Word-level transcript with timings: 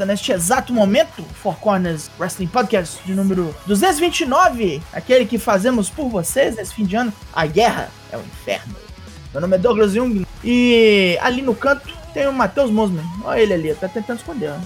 Começa 0.00 0.06
neste 0.06 0.32
exato 0.32 0.72
momento 0.72 1.22
Four 1.42 1.56
Corners 1.56 2.10
Wrestling 2.18 2.46
Podcast 2.46 3.02
de 3.04 3.14
número 3.14 3.54
229, 3.66 4.80
aquele 4.94 5.26
que 5.26 5.36
fazemos 5.36 5.90
por 5.90 6.08
vocês 6.08 6.56
nesse 6.56 6.72
fim 6.72 6.86
de 6.86 6.96
ano. 6.96 7.12
A 7.30 7.44
guerra 7.44 7.90
é 8.10 8.16
o 8.16 8.20
inferno. 8.20 8.74
Meu 9.30 9.42
nome 9.42 9.56
é 9.56 9.58
Douglas 9.58 9.92
Jung 9.92 10.26
e 10.42 11.18
ali 11.20 11.42
no 11.42 11.54
canto 11.54 11.92
tem 12.14 12.26
o 12.26 12.32
Matheus 12.32 12.70
Mosman. 12.70 13.04
Olha 13.24 13.40
ele 13.40 13.52
ali, 13.52 13.74
tá 13.74 13.88
tentando 13.88 14.20
esconder. 14.20 14.50
Né? 14.52 14.62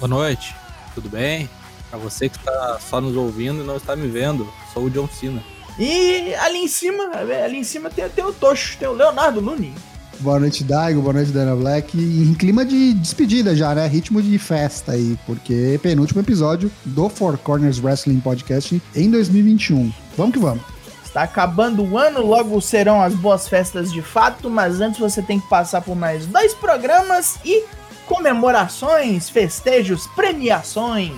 Boa 0.00 0.08
noite, 0.08 0.56
tudo 0.92 1.08
bem? 1.08 1.48
Pra 1.88 1.98
você 1.98 2.28
que 2.28 2.38
tá 2.40 2.80
só 2.80 3.00
nos 3.00 3.14
ouvindo 3.14 3.62
e 3.62 3.66
não 3.66 3.76
está 3.76 3.94
me 3.94 4.08
vendo, 4.08 4.52
sou 4.74 4.86
o 4.86 4.90
John 4.90 5.08
Cena. 5.08 5.40
E 5.78 6.34
ali 6.34 6.58
em 6.58 6.68
cima, 6.68 7.04
ali 7.44 7.58
em 7.58 7.64
cima 7.64 7.90
tem, 7.90 8.08
tem 8.08 8.24
o 8.24 8.32
Tocho, 8.32 8.76
tem 8.76 8.88
o 8.88 8.92
Leonardo 8.92 9.38
Luni. 9.38 9.72
Boa 10.20 10.40
noite, 10.40 10.64
Daigo. 10.64 11.00
Boa 11.00 11.12
noite, 11.12 11.30
Dana 11.30 11.54
Black. 11.54 11.96
em 11.96 12.34
clima 12.34 12.64
de 12.64 12.92
despedida 12.94 13.54
já, 13.54 13.72
né? 13.72 13.86
Ritmo 13.86 14.20
de 14.20 14.36
festa 14.36 14.92
aí, 14.92 15.16
porque 15.24 15.78
penúltimo 15.80 16.20
episódio 16.20 16.70
do 16.84 17.08
Four 17.08 17.38
Corners 17.38 17.78
Wrestling 17.78 18.18
Podcast 18.18 18.82
em 18.96 19.10
2021. 19.10 19.92
Vamos 20.16 20.32
que 20.32 20.40
vamos. 20.40 20.62
Está 21.04 21.22
acabando 21.22 21.84
o 21.84 21.96
ano, 21.96 22.20
logo 22.26 22.60
serão 22.60 23.00
as 23.00 23.14
boas 23.14 23.48
festas 23.48 23.92
de 23.92 24.02
fato, 24.02 24.50
mas 24.50 24.80
antes 24.80 24.98
você 24.98 25.22
tem 25.22 25.38
que 25.38 25.48
passar 25.48 25.82
por 25.82 25.94
mais 25.94 26.26
dois 26.26 26.52
programas 26.52 27.38
e 27.44 27.64
comemorações, 28.04 29.30
festejos, 29.30 30.06
premiações. 30.08 31.12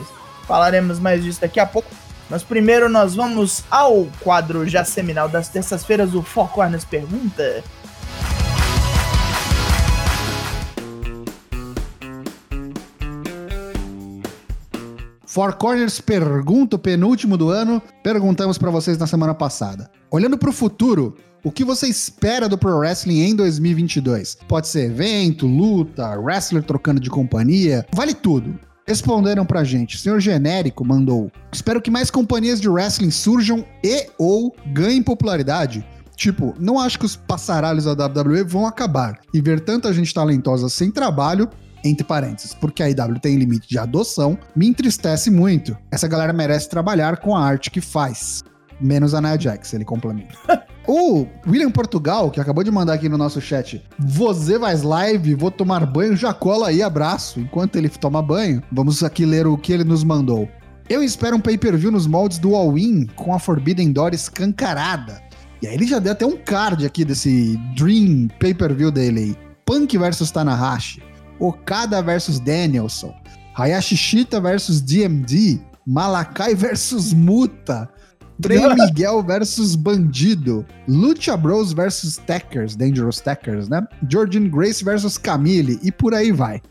Falaremos 0.47 0.99
mais 0.99 1.25
disso 1.25 1.41
daqui 1.41 1.59
a 1.59 1.67
pouco. 1.67 1.89
Mas 2.29 2.43
primeiro 2.45 2.89
nós 2.89 3.15
vamos 3.15 3.65
ao 3.71 4.07
quadro 4.21 4.69
já 4.69 4.85
seminal 4.85 5.29
das 5.29 5.49
terças-feiras, 5.49 6.15
o 6.15 6.23
Four 6.23 6.49
Corners 6.49 6.85
Pergunta. 6.85 7.65
Four 15.31 15.55
Corners 15.55 16.01
pergunta, 16.01 16.75
o 16.75 16.79
penúltimo 16.79 17.37
do 17.37 17.51
ano, 17.51 17.81
perguntamos 18.03 18.59
para 18.59 18.69
vocês 18.69 18.99
na 18.99 19.07
semana 19.07 19.33
passada. 19.33 19.89
Olhando 20.11 20.37
para 20.37 20.51
o 20.51 20.53
futuro, 20.53 21.17
o 21.45 21.53
que 21.53 21.65
você 21.65 21.87
espera 21.87 22.49
do 22.49 22.59
Pro 22.59 22.79
Wrestling 22.79 23.21
em 23.21 23.37
2022? 23.37 24.39
Pode 24.49 24.67
ser 24.67 24.87
evento, 24.87 25.47
luta, 25.47 26.19
wrestler 26.19 26.65
trocando 26.65 27.01
de 27.01 27.09
companhia, 27.09 27.87
vale 27.95 28.13
tudo. 28.13 28.59
Responderam 28.85 29.47
pra 29.47 29.63
gente. 29.63 29.95
O 29.95 29.99
senhor 30.01 30.19
Genérico 30.19 30.85
mandou: 30.85 31.31
Espero 31.53 31.81
que 31.81 31.93
mais 31.93 32.11
companhias 32.11 32.61
de 32.61 32.69
wrestling 32.69 33.13
surjam 33.13 33.65
e 33.85 34.09
ou 34.19 34.53
ganhem 34.73 35.01
popularidade. 35.01 35.87
Tipo, 36.17 36.57
não 36.59 36.77
acho 36.77 36.99
que 36.99 37.07
os 37.07 37.15
passaralhos 37.15 37.85
da 37.85 37.93
WWE 37.93 38.43
vão 38.43 38.67
acabar. 38.67 39.21
E 39.33 39.41
ver 39.41 39.61
tanta 39.61 39.93
gente 39.93 40.13
talentosa 40.13 40.69
sem 40.69 40.91
trabalho 40.91 41.49
entre 41.85 42.05
parênteses, 42.05 42.55
porque 42.55 42.83
a 42.83 42.89
IW 42.89 43.19
tem 43.21 43.37
limite 43.37 43.69
de 43.69 43.79
adoção, 43.79 44.39
me 44.55 44.67
entristece 44.67 45.31
muito. 45.31 45.77
Essa 45.91 46.09
galera 46.09 46.33
merece 46.33 46.69
trabalhar 46.69 47.19
com 47.19 47.37
a 47.37 47.45
arte 47.45 47.71
que 47.71 47.81
faz. 47.81 48.43
Menos 48.81 49.15
a 49.15 49.21
Nia 49.21 49.39
Jax, 49.39 49.75
ele 49.75 49.85
complementa. 49.85 50.35
o 50.87 51.27
William 51.47 51.71
Portugal, 51.71 52.31
que 52.31 52.41
acabou 52.41 52.65
de 52.65 52.71
mandar 52.71 52.95
aqui 52.95 53.09
no 53.09 53.19
nosso 53.19 53.41
chat, 53.41 53.83
você 53.99 54.59
vai 54.59 54.77
live, 54.77 55.35
vou 55.35 55.51
tomar 55.51 55.85
banho, 55.85 56.17
já 56.17 56.33
cola 56.33 56.69
aí, 56.69 56.83
abraço. 56.83 57.41
Enquanto 57.41 57.77
ele 57.77 57.89
toma 57.89 58.23
banho, 58.23 58.63
vamos 58.73 59.03
aqui 59.03 59.27
ler 59.27 59.47
o 59.47 59.59
que 59.59 59.73
ele 59.73 59.85
nos 59.85 60.03
mandou. 60.03 60.49
Eu 60.89 61.03
espero 61.03 61.37
um 61.37 61.41
pay-per-view 61.41 61.93
nos 61.93 62.07
moldes 62.07 62.39
do 62.39 62.57
All-In 62.57 63.07
com 63.15 63.33
a 63.33 63.39
Forbidden 63.39 63.93
Door 63.93 64.13
escancarada. 64.13 65.23
E 65.63 65.67
aí 65.69 65.75
ele 65.75 65.87
já 65.87 65.99
deu 65.99 66.13
até 66.13 66.27
um 66.27 66.37
card 66.37 66.85
aqui 66.87 67.05
desse 67.05 67.57
Dream 67.77 68.29
pay-per-view 68.39 68.91
dele 68.91 69.37
Punk 69.65 69.97
versus 69.97 70.33
Tanahashi. 70.33 71.01
Okada 71.41 72.03
versus 72.03 72.39
Danielson, 72.39 73.15
Hayashi 73.55 73.97
Shita 73.97 74.41
versus 74.41 74.81
DMD, 74.81 75.61
Malakai 75.87 76.55
versus 76.55 77.13
Muta, 77.13 77.89
Trey 78.41 78.59
Miguel 78.75 79.23
versus 79.23 79.77
Bandido, 79.77 80.65
Lucha 80.89 81.37
Bros 81.37 81.73
versus 81.73 82.17
Tackers, 82.17 82.75
Dangerous 82.75 83.21
Tackers, 83.21 83.69
né? 83.69 83.87
Jordan 84.09 84.49
Grace 84.49 84.85
versus 84.85 85.19
Camille 85.19 85.79
e 85.83 85.93
por 85.93 86.15
aí 86.15 86.33
vai. 86.33 86.63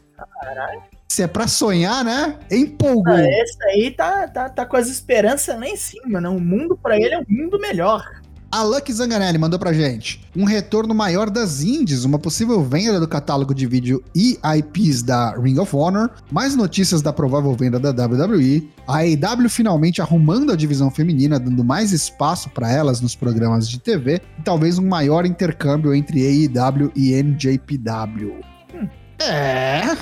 Caralho. 0.41 0.81
Se 1.07 1.23
é 1.23 1.27
pra 1.27 1.47
sonhar, 1.47 2.03
né? 2.03 2.37
Empolgou. 2.51 3.13
Ah, 3.13 3.23
esse 3.23 3.63
aí 3.63 3.91
tá, 3.91 4.27
tá, 4.27 4.47
tá 4.49 4.65
com 4.65 4.77
as 4.77 4.87
esperanças 4.87 5.59
lá 5.59 5.67
em 5.67 5.75
cima, 5.75 6.21
né? 6.21 6.29
O 6.29 6.39
mundo 6.39 6.77
para 6.77 6.97
ele 6.97 7.15
é 7.15 7.19
um 7.19 7.25
mundo 7.27 7.59
melhor. 7.59 8.03
A 8.51 8.63
Lucky 8.63 8.91
Zanganelli 8.91 9.37
mandou 9.37 9.59
pra 9.59 9.71
gente 9.71 10.25
um 10.35 10.43
retorno 10.43 10.95
maior 10.95 11.29
das 11.29 11.61
indies, 11.61 12.03
uma 12.03 12.17
possível 12.17 12.63
venda 12.63 12.99
do 12.99 13.07
catálogo 13.07 13.53
de 13.53 13.67
vídeo 13.67 14.03
e 14.15 14.39
IPs 14.57 15.03
da 15.03 15.35
Ring 15.35 15.59
of 15.59 15.75
Honor, 15.75 16.09
mais 16.31 16.55
notícias 16.55 17.03
da 17.03 17.13
provável 17.13 17.53
venda 17.53 17.79
da 17.79 17.91
WWE, 17.91 18.67
a 18.87 19.01
AEW 19.01 19.49
finalmente 19.49 20.01
arrumando 20.01 20.51
a 20.51 20.55
divisão 20.55 20.89
feminina, 20.89 21.39
dando 21.39 21.63
mais 21.63 21.91
espaço 21.91 22.49
para 22.49 22.71
elas 22.71 23.01
nos 23.01 23.15
programas 23.15 23.69
de 23.69 23.79
TV, 23.79 24.19
e 24.39 24.41
talvez 24.41 24.79
um 24.79 24.87
maior 24.87 25.27
intercâmbio 25.27 25.93
entre 25.93 26.25
AEW 26.25 26.91
e 26.95 27.13
NJPW. 27.21 28.33
Hum. 28.73 28.87
É. 29.19 29.95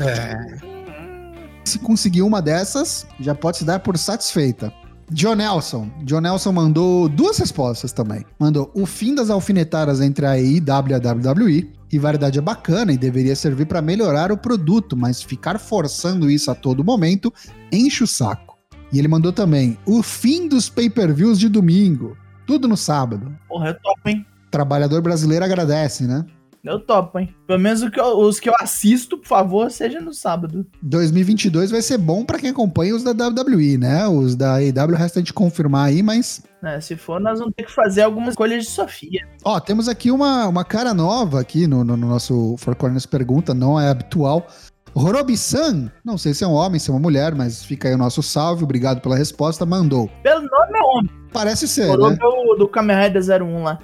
É. 0.00 0.34
Se 1.64 1.78
conseguir 1.78 2.22
uma 2.22 2.42
dessas, 2.42 3.06
já 3.20 3.36
pode 3.36 3.58
se 3.58 3.64
dar 3.64 3.78
por 3.78 3.96
satisfeita. 3.96 4.72
John 5.10 5.36
Nelson. 5.36 5.90
John 6.02 6.20
Nelson 6.20 6.52
mandou 6.52 7.08
duas 7.08 7.38
respostas 7.38 7.92
também. 7.92 8.24
Mandou 8.38 8.70
o 8.74 8.86
fim 8.86 9.14
das 9.14 9.30
alfinetadas 9.30 10.00
entre 10.00 10.26
a 10.26 10.32
AEW 10.32 10.90
e 10.90 10.94
a 10.94 11.12
WWE. 11.12 11.72
Rivalidade 11.88 12.38
é 12.38 12.42
bacana 12.42 12.92
e 12.92 12.98
deveria 12.98 13.36
servir 13.36 13.66
para 13.66 13.82
melhorar 13.82 14.32
o 14.32 14.36
produto, 14.36 14.96
mas 14.96 15.22
ficar 15.22 15.58
forçando 15.58 16.30
isso 16.30 16.50
a 16.50 16.54
todo 16.54 16.82
momento 16.82 17.32
enche 17.70 18.02
o 18.02 18.06
saco. 18.06 18.56
E 18.92 18.98
ele 18.98 19.08
mandou 19.08 19.32
também 19.32 19.78
o 19.86 20.02
fim 20.02 20.48
dos 20.48 20.68
pay-per-views 20.68 21.38
de 21.38 21.48
domingo. 21.48 22.16
Tudo 22.46 22.68
no 22.68 22.76
sábado. 22.76 23.36
Porra, 23.48 23.68
é 23.68 23.72
top, 23.74 24.00
hein? 24.06 24.26
Trabalhador 24.50 25.02
brasileiro 25.02 25.44
agradece, 25.44 26.06
né? 26.06 26.24
Eu 26.64 26.80
topo, 26.80 27.18
hein? 27.18 27.34
Pelo 27.46 27.58
menos 27.58 27.86
que 27.90 28.00
eu, 28.00 28.18
os 28.20 28.40
que 28.40 28.48
eu 28.48 28.54
assisto, 28.58 29.18
por 29.18 29.26
favor, 29.26 29.70
seja 29.70 30.00
no 30.00 30.14
sábado. 30.14 30.66
2022 30.82 31.70
vai 31.70 31.82
ser 31.82 31.98
bom 31.98 32.24
para 32.24 32.38
quem 32.38 32.48
acompanha 32.48 32.96
os 32.96 33.04
da 33.04 33.10
WWE, 33.10 33.76
né? 33.76 34.06
Os 34.08 34.34
da 34.34 34.54
AEW 34.54 34.96
resta 34.96 35.22
de 35.22 35.32
confirmar 35.32 35.88
aí, 35.88 36.02
mas... 36.02 36.42
É, 36.64 36.80
se 36.80 36.96
for, 36.96 37.20
nós 37.20 37.38
vamos 37.38 37.52
ter 37.54 37.64
que 37.64 37.72
fazer 37.72 38.00
algumas 38.00 38.30
escolhas 38.30 38.64
de 38.64 38.70
Sofia. 38.70 39.20
Ó, 39.44 39.60
temos 39.60 39.90
aqui 39.90 40.10
uma, 40.10 40.48
uma 40.48 40.64
cara 40.64 40.94
nova 40.94 41.38
aqui 41.38 41.66
no, 41.66 41.84
no, 41.84 41.98
no 41.98 42.08
nosso 42.08 42.56
Four 42.56 42.74
Corners 42.76 43.04
Pergunta, 43.04 43.52
não 43.52 43.78
é 43.78 43.90
habitual. 43.90 44.46
Horobi-san, 44.94 45.90
não 46.02 46.16
sei 46.16 46.32
se 46.32 46.44
é 46.44 46.46
um 46.46 46.52
homem, 46.52 46.78
se 46.78 46.88
é 46.88 46.94
uma 46.94 47.00
mulher, 47.00 47.34
mas 47.34 47.62
fica 47.62 47.88
aí 47.88 47.94
o 47.94 47.98
nosso 47.98 48.22
salve, 48.22 48.64
obrigado 48.64 49.02
pela 49.02 49.16
resposta, 49.16 49.66
mandou. 49.66 50.08
Pelo 50.22 50.40
nome 50.40 50.78
é 50.78 50.82
homem. 50.82 51.10
Parece 51.30 51.68
ser, 51.68 51.90
Horobi 51.90 52.12
né? 52.12 52.18
é 52.22 52.26
o 52.26 52.54
do 52.54 52.66
Kamen 52.68 52.96
Rider 52.96 53.42
01 53.42 53.62
lá. 53.64 53.78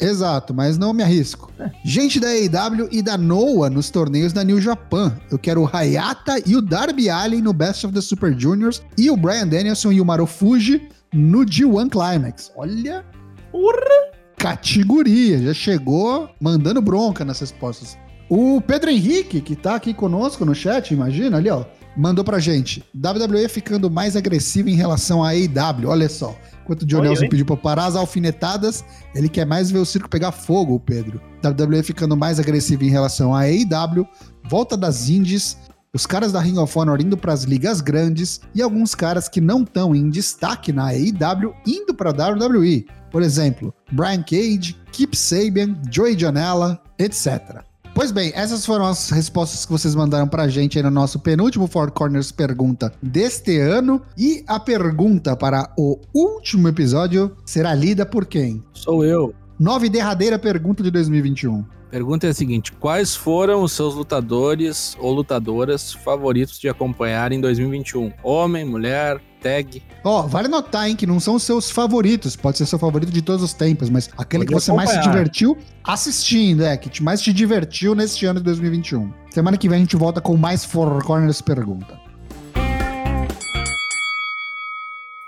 Exato, 0.00 0.52
mas 0.52 0.78
não 0.78 0.92
me 0.92 1.02
arrisco. 1.02 1.52
Gente 1.84 2.20
da 2.20 2.28
AEW 2.28 2.88
e 2.90 3.02
da 3.02 3.16
Noah 3.16 3.70
nos 3.70 3.90
torneios 3.90 4.32
da 4.32 4.42
New 4.42 4.60
Japan. 4.60 5.16
Eu 5.30 5.38
quero 5.38 5.62
o 5.62 5.70
Hayata 5.72 6.40
e 6.46 6.56
o 6.56 6.62
Darby 6.62 7.08
Allin 7.08 7.42
no 7.42 7.52
Best 7.52 7.86
of 7.86 7.94
the 7.94 8.00
Super 8.00 8.38
Juniors 8.38 8.82
e 8.98 9.10
o 9.10 9.16
Brian 9.16 9.46
Danielson 9.46 9.92
e 9.92 10.00
o 10.00 10.04
Marufuji 10.04 10.88
no 11.12 11.44
G1 11.44 11.90
Climax. 11.90 12.50
Olha, 12.56 13.04
Urra! 13.52 14.14
categoria, 14.44 15.38
já 15.38 15.54
chegou 15.54 16.28
mandando 16.38 16.82
bronca 16.82 17.24
nessas 17.24 17.50
respostas. 17.50 17.96
O 18.28 18.60
Pedro 18.60 18.90
Henrique, 18.90 19.40
que 19.40 19.56
tá 19.56 19.74
aqui 19.74 19.94
conosco 19.94 20.44
no 20.44 20.54
chat, 20.54 20.92
imagina 20.92 21.38
ali, 21.38 21.48
ó, 21.48 21.64
mandou 21.96 22.22
pra 22.22 22.38
gente. 22.38 22.84
WWE 22.94 23.48
ficando 23.48 23.90
mais 23.90 24.16
agressivo 24.16 24.68
em 24.68 24.74
relação 24.74 25.24
à 25.24 25.30
AEW, 25.30 25.88
olha 25.88 26.10
só. 26.10 26.36
Enquanto 26.64 26.82
o 26.82 26.86
John 26.86 27.00
oi, 27.00 27.08
Nelson 27.08 27.28
pediu 27.28 27.44
pra 27.44 27.56
parar 27.56 27.84
as 27.84 27.94
alfinetadas, 27.94 28.82
ele 29.14 29.28
quer 29.28 29.44
mais 29.44 29.70
ver 29.70 29.78
o 29.78 29.84
circo 29.84 30.08
pegar 30.08 30.32
fogo, 30.32 30.74
o 30.74 30.80
Pedro. 30.80 31.20
WWE 31.44 31.82
ficando 31.82 32.16
mais 32.16 32.40
agressivo 32.40 32.84
em 32.84 32.90
relação 32.90 33.34
à 33.34 33.42
AEW, 33.42 34.08
volta 34.48 34.74
das 34.74 35.10
indies, 35.10 35.58
os 35.92 36.06
caras 36.06 36.32
da 36.32 36.40
Ring 36.40 36.58
of 36.58 36.76
Honor 36.76 37.00
indo 37.00 37.16
para 37.16 37.34
as 37.34 37.44
ligas 37.44 37.82
grandes 37.82 38.40
e 38.54 38.62
alguns 38.62 38.94
caras 38.94 39.28
que 39.28 39.40
não 39.40 39.62
estão 39.62 39.94
em 39.94 40.08
destaque 40.08 40.72
na 40.72 40.86
AEW 40.88 41.54
indo 41.66 41.94
para 41.94 42.10
a 42.10 42.32
WWE. 42.32 42.86
Por 43.12 43.22
exemplo, 43.22 43.72
Brian 43.92 44.22
Cage, 44.22 44.76
Kip 44.90 45.16
Sabian, 45.16 45.76
Joey 45.90 46.18
Janela, 46.18 46.82
etc. 46.98 47.62
Pois 47.94 48.10
bem, 48.10 48.32
essas 48.34 48.66
foram 48.66 48.86
as 48.86 49.08
respostas 49.10 49.64
que 49.64 49.70
vocês 49.70 49.94
mandaram 49.94 50.26
pra 50.26 50.48
gente 50.48 50.76
aí 50.76 50.82
no 50.82 50.90
nosso 50.90 51.20
penúltimo 51.20 51.68
Four 51.68 51.92
Corners 51.92 52.32
Pergunta 52.32 52.92
deste 53.00 53.56
ano. 53.60 54.02
E 54.18 54.42
a 54.48 54.58
pergunta 54.58 55.36
para 55.36 55.72
o 55.78 56.00
último 56.12 56.66
episódio 56.66 57.36
será 57.46 57.72
lida 57.72 58.04
por 58.04 58.26
quem? 58.26 58.64
Sou 58.72 59.04
eu. 59.04 59.32
Nova 59.60 59.86
e 59.86 59.88
derradeira 59.88 60.40
pergunta 60.40 60.82
de 60.82 60.90
2021. 60.90 61.64
Pergunta 61.88 62.26
é 62.26 62.30
a 62.30 62.34
seguinte: 62.34 62.72
quais 62.72 63.14
foram 63.14 63.62
os 63.62 63.70
seus 63.70 63.94
lutadores 63.94 64.96
ou 64.98 65.12
lutadoras 65.12 65.92
favoritos 65.92 66.58
de 66.58 66.68
acompanhar 66.68 67.30
em 67.30 67.40
2021? 67.40 68.12
Homem, 68.24 68.64
mulher, 68.64 69.22
tag? 69.44 69.82
Ó, 70.02 70.22
vale 70.22 70.48
notar, 70.48 70.88
hein, 70.88 70.96
que 70.96 71.06
não 71.06 71.20
são 71.20 71.34
os 71.34 71.42
seus 71.42 71.70
favoritos. 71.70 72.34
Pode 72.34 72.56
ser 72.58 72.66
seu 72.66 72.78
favorito 72.78 73.12
de 73.12 73.20
todos 73.22 73.42
os 73.42 73.52
tempos, 73.52 73.90
mas 73.90 74.08
aquele 74.16 74.44
Pode 74.44 74.54
que 74.56 74.60
você 74.62 74.72
mais 74.72 74.88
se 74.90 74.96
acompanhar. 74.96 75.16
divertiu 75.16 75.58
assistindo, 75.84 76.64
é, 76.64 76.76
que 76.76 76.88
te- 76.88 77.02
mais 77.02 77.20
te 77.20 77.32
divertiu 77.32 77.94
neste 77.94 78.24
ano 78.26 78.40
de 78.40 78.44
2021. 78.44 79.12
Semana 79.30 79.56
que 79.56 79.68
vem 79.68 79.76
a 79.76 79.80
gente 79.80 79.96
volta 79.96 80.20
com 80.20 80.36
mais 80.36 80.64
Four 80.64 81.04
Corners 81.04 81.40
pergunta. 81.42 82.02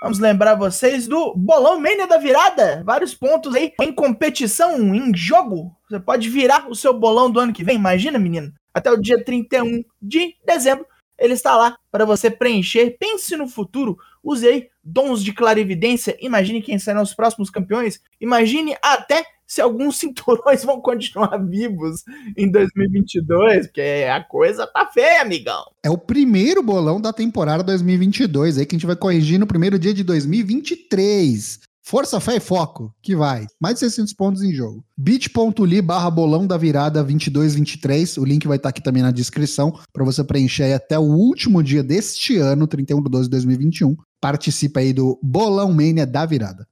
Vamos 0.01 0.19
lembrar 0.19 0.53
vocês 0.55 1.07
do 1.07 1.33
Bolão 1.35 1.79
Mania 1.79 2.07
da 2.07 2.17
Virada. 2.19 2.83
Vários 2.85 3.15
pontos 3.15 3.53
aí 3.55 3.73
em 3.81 3.91
competição, 3.91 4.77
em 4.95 5.11
jogo. 5.15 5.71
Você 5.89 5.99
pode 5.99 6.29
virar 6.29 6.69
o 6.69 6.75
seu 6.75 6.93
bolão 6.97 7.31
do 7.31 7.39
ano 7.39 7.51
que 7.51 7.63
vem. 7.63 7.75
Imagina, 7.77 8.19
menino. 8.19 8.53
Até 8.73 8.91
o 8.91 9.01
dia 9.01 9.23
31 9.23 9.83
de 9.99 10.35
dezembro. 10.45 10.85
Ele 11.17 11.33
está 11.33 11.55
lá 11.55 11.77
para 11.91 12.05
você 12.05 12.29
preencher. 12.29 12.97
Pense 12.99 13.35
no 13.35 13.47
futuro. 13.47 13.97
Use 14.23 14.47
aí 14.47 14.69
dons 14.83 15.23
de 15.23 15.33
clarividência. 15.33 16.17
Imagine 16.19 16.61
quem 16.61 16.77
serão 16.77 17.01
os 17.01 17.13
próximos 17.13 17.49
campeões. 17.49 18.01
Imagine 18.19 18.75
até 18.81 19.25
se 19.47 19.61
alguns 19.61 19.95
cinturões 19.99 20.63
vão 20.63 20.81
continuar 20.81 21.37
vivos 21.37 22.03
em 22.35 22.51
2022. 22.51 23.67
Porque 23.67 24.05
a 24.11 24.23
coisa 24.23 24.67
tá 24.67 24.85
feia, 24.85 25.21
amigão. 25.21 25.63
É 25.83 25.89
o 25.89 25.97
primeiro 25.97 26.61
bolão 26.61 26.99
da 26.99 27.13
temporada 27.13 27.63
2022, 27.63 28.57
aí 28.57 28.65
que 28.65 28.75
a 28.75 28.77
gente 28.77 28.87
vai 28.87 28.95
corrigir 28.95 29.39
no 29.39 29.47
primeiro 29.47 29.79
dia 29.79 29.93
de 29.93 30.03
2023. 30.03 31.66
Força, 31.89 32.19
fé 32.19 32.35
e 32.35 32.39
foco, 32.41 32.93
que 33.01 33.15
vai. 33.15 33.47
Mais 33.61 33.75
de 33.75 33.79
600 33.79 34.11
pontos 34.11 34.43
em 34.43 34.53
jogo. 34.53 34.83
bit.ly 34.97 35.81
barra 35.81 36.11
bolão 36.11 36.45
da 36.45 36.57
virada 36.57 37.01
2223. 37.01 38.17
O 38.17 38.25
link 38.25 38.45
vai 38.45 38.57
estar 38.57 38.67
aqui 38.67 38.83
também 38.83 39.01
na 39.01 39.09
descrição 39.09 39.73
para 39.93 40.03
você 40.03 40.21
preencher 40.21 40.63
aí 40.63 40.73
até 40.73 40.99
o 40.99 41.03
último 41.03 41.63
dia 41.63 41.81
deste 41.81 42.35
ano, 42.39 42.67
31 42.67 43.01
de 43.01 43.09
12 43.09 43.23
de 43.23 43.29
2021. 43.29 43.95
Participa 44.19 44.81
aí 44.81 44.91
do 44.91 45.17
Bolão 45.23 45.71
Mania 45.71 46.05
da 46.05 46.25
virada. 46.25 46.67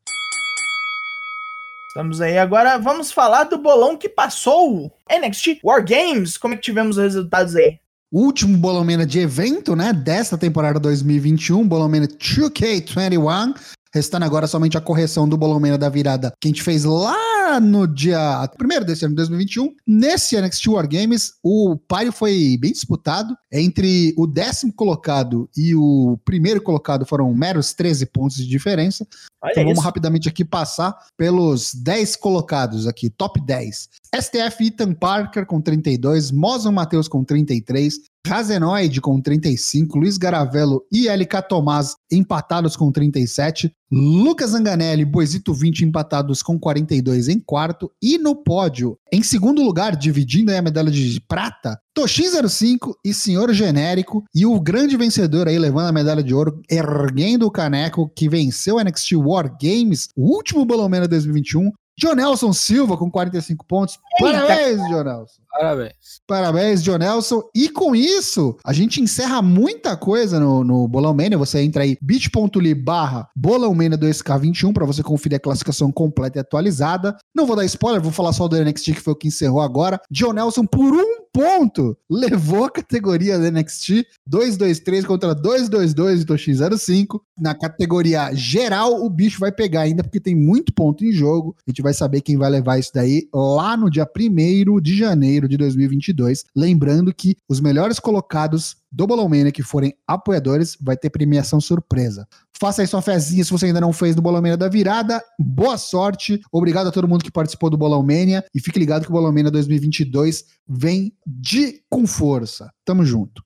Estamos 1.88 2.20
aí 2.20 2.38
agora, 2.38 2.78
vamos 2.78 3.10
falar 3.10 3.46
do 3.46 3.58
bolão 3.58 3.98
que 3.98 4.10
passou. 4.10 4.92
NXT 5.10 5.62
War 5.64 5.82
Games, 5.88 6.36
como 6.36 6.56
é 6.56 6.58
que 6.58 6.64
tivemos 6.64 6.98
os 6.98 7.04
resultados 7.04 7.56
aí? 7.56 7.80
O 8.12 8.20
último 8.20 8.58
Bolão 8.58 8.84
Mania 8.84 9.06
de 9.06 9.20
evento, 9.20 9.78
né, 9.78 9.94
desta 9.94 10.38
temporada 10.38 10.78
2021, 10.78 11.66
Bolão 11.66 11.88
Mania 11.88 12.08
2K21, 12.08 13.54
restando 13.96 14.26
agora 14.26 14.46
somente 14.46 14.78
a 14.78 14.82
correção 14.82 15.28
do 15.28 15.38
Bolão 15.38 15.58
Mania 15.58 15.78
da 15.78 15.88
virada 15.88 16.34
que 16.42 16.50
a 16.50 16.52
gente 16.52 16.62
fez 16.62 16.84
lá 16.84 17.60
no 17.62 17.88
dia 17.88 18.46
primeiro 18.58 18.84
desse 18.84 19.06
ano 19.06 19.14
de 19.14 19.18
2021. 19.18 19.74
Nesse 19.88 20.40
NXT 20.40 20.68
War 20.68 20.88
Games, 20.88 21.34
o 21.42 21.78
páreo 21.88 22.12
foi 22.12 22.58
bem 22.60 22.74
disputado 22.74 23.34
entre 23.50 24.14
o 24.18 24.28
décimo 24.28 24.74
colocado 24.74 25.50
e 25.56 25.74
o 25.74 26.20
primeiro 26.26 26.62
colocado 26.62 27.06
foram 27.06 27.34
meros 27.34 27.74
13 27.74 28.08
pontos 28.08 28.36
de 28.36 28.48
diferença. 28.48 29.08
Olha 29.46 29.52
Então 29.52 29.64
vamos 29.64 29.78
isso. 29.78 29.86
rapidamente 29.86 30.28
aqui 30.28 30.44
passar 30.44 30.96
pelos 31.16 31.74
10 31.76 32.16
colocados 32.16 32.88
aqui, 32.88 33.10
top 33.10 33.40
10. 33.40 33.90
STF 34.16 34.68
Ethan 34.68 34.94
Parker 34.94 35.46
com 35.46 35.62
32, 35.62 36.32
Mozon 36.32 36.72
Matheus 36.72 37.08
com 37.08 37.24
33, 37.24 38.00
Razenoid 38.26 39.00
com 39.02 39.22
35, 39.22 40.00
Luiz 40.00 40.18
Garavello 40.18 40.84
e 40.92 41.08
LK 41.08 41.44
Tomás 41.48 41.96
empatados 42.12 42.76
com 42.76 42.92
37, 42.92 43.72
Lucas 43.92 44.52
Zanganelli 44.52 45.04
e 45.04 45.06
Boisito 45.06 45.54
20 45.54 45.86
empatados 45.86 46.42
com 46.42 46.60
42 46.60 47.28
em 47.28 47.40
quarto 47.40 47.92
e 48.02 48.18
no 48.18 48.36
pódio, 48.36 48.98
em 49.12 49.22
segundo 49.22 49.62
lugar, 49.62 49.96
dividindo 49.96 50.50
aí 50.50 50.58
a 50.58 50.62
medalha 50.62 50.90
de 50.90 51.22
prata, 51.22 51.80
Toshin 51.96 52.30
05 52.30 53.00
e 53.06 53.14
Senhor 53.14 53.54
Genérico 53.54 54.26
e 54.36 54.46
o 54.46 54.60
grande 54.60 54.98
vencedor 54.98 55.48
aí 55.48 55.58
levando 55.58 55.88
a 55.88 55.92
medalha 55.94 56.22
de 56.22 56.34
ouro, 56.36 56.62
erguendo 56.70 57.48
o 57.48 57.52
caneco 57.52 58.12
que 58.14 58.28
venceu 58.28 58.76
o 58.76 58.84
NXT 58.84 59.14
War 59.14 59.58
Games, 59.60 60.10
o 60.14 60.36
último 60.36 60.66
Bolomena 60.66 61.08
2021, 61.08 61.72
John 61.98 62.16
Nelson 62.16 62.52
Silva 62.52 62.98
com 62.98 63.10
45 63.10 63.66
pontos. 63.66 63.98
Parabéns, 64.20 64.78
John 64.90 65.06
Nelson. 65.06 65.42
Parabéns. 65.58 66.22
Parabéns, 66.28 66.84
John 66.84 66.98
Nelson. 66.98 67.42
E 67.56 67.70
com 67.70 67.96
isso, 67.96 68.58
a 68.66 68.74
gente 68.74 69.02
encerra 69.02 69.42
muita 69.42 69.96
coisa 69.96 70.38
no, 70.38 70.64
no 70.66 70.88
Bolão 70.88 71.14
Mania. 71.14 71.38
Você 71.38 71.62
entra 71.62 71.84
aí 71.84 71.98
bit.ly 72.02 72.76
barra 72.76 73.30
Bolão 73.34 73.74
Mania 73.74 73.98
2K21 73.98 74.74
para 74.74 74.86
você 74.86 75.02
conferir 75.02 75.38
a 75.38 75.40
classificação 75.40 75.92
completa 75.92 76.40
e 76.40 76.42
atualizada. 76.42 77.16
Não 77.34 77.46
vou 77.46 77.56
dar 77.56 77.64
spoiler, 77.66 78.02
vou 78.02 78.12
falar 78.12 78.34
só 78.34 78.48
do 78.48 78.62
NXT 78.62 78.96
que 78.96 79.02
foi 79.02 79.14
o 79.14 79.16
que 79.16 79.30
encerrou 79.30 79.62
agora. 79.62 80.00
John 80.12 80.34
Nelson, 80.34 80.66
por 80.66 80.94
um 80.94 81.26
ponto, 81.36 81.98
levou 82.10 82.64
a 82.64 82.72
categoria 82.72 83.38
do 83.38 83.52
NXT 83.52 84.06
223 84.26 85.06
contra 85.06 85.36
222 85.36 86.24
do 86.24 86.34
X05. 86.34 87.20
Na 87.38 87.54
categoria 87.54 88.34
geral, 88.34 89.04
o 89.04 89.10
bicho 89.10 89.40
vai 89.40 89.52
pegar 89.52 89.82
ainda, 89.82 90.02
porque 90.02 90.22
tem 90.22 90.34
muito 90.34 90.74
ponto 90.74 91.04
em 91.04 91.12
jogo. 91.12 91.54
A 91.68 91.70
gente 91.70 91.82
vai 91.82 91.94
saber 91.94 92.22
quem 92.22 92.38
vai 92.38 92.50
levar 92.50 92.80
isso 92.80 92.92
daí 92.94 93.28
lá 93.34 93.76
no 93.76 93.90
dia 93.90 94.08
1 94.08 94.80
de 94.80 94.98
janeiro 94.98 95.45
de 95.48 95.58
2022. 95.58 96.46
Lembrando 96.56 97.14
que 97.14 97.38
os 97.48 97.60
melhores 97.60 98.00
colocados 98.00 98.78
do 98.92 99.06
Bolão 99.06 99.28
Mania 99.28 99.52
que 99.52 99.64
forem 99.64 99.94
apoiadores 100.08 100.78
vai 100.80 100.96
ter 100.96 101.10
premiação 101.10 101.60
surpresa. 101.60 102.28
Faça 102.58 102.82
aí 102.82 102.88
sua 102.88 103.02
fezinha 103.02 103.44
se 103.44 103.52
você 103.52 103.66
ainda 103.66 103.82
não 103.82 103.92
fez 103.92 104.16
do 104.16 104.22
Bolão 104.22 104.42
Mania 104.42 104.56
da 104.56 104.70
virada. 104.70 105.22
Boa 105.38 105.78
sorte. 105.78 106.40
Obrigado 106.52 106.88
a 106.88 106.92
todo 106.92 107.08
mundo 107.08 107.24
que 107.24 107.32
participou 107.32 107.70
do 107.70 107.78
Bolão 107.78 108.02
Mania. 108.02 108.46
E 108.54 108.62
fique 108.62 108.80
ligado 108.80 109.04
que 109.04 109.10
o 109.10 109.14
Bolão 109.14 109.34
Mania 109.34 109.52
2022 109.52 110.46
vem 110.68 111.14
de 111.28 111.82
com 111.90 112.08
força. 112.08 112.72
Tamo 112.86 113.04
junto. 113.04 113.44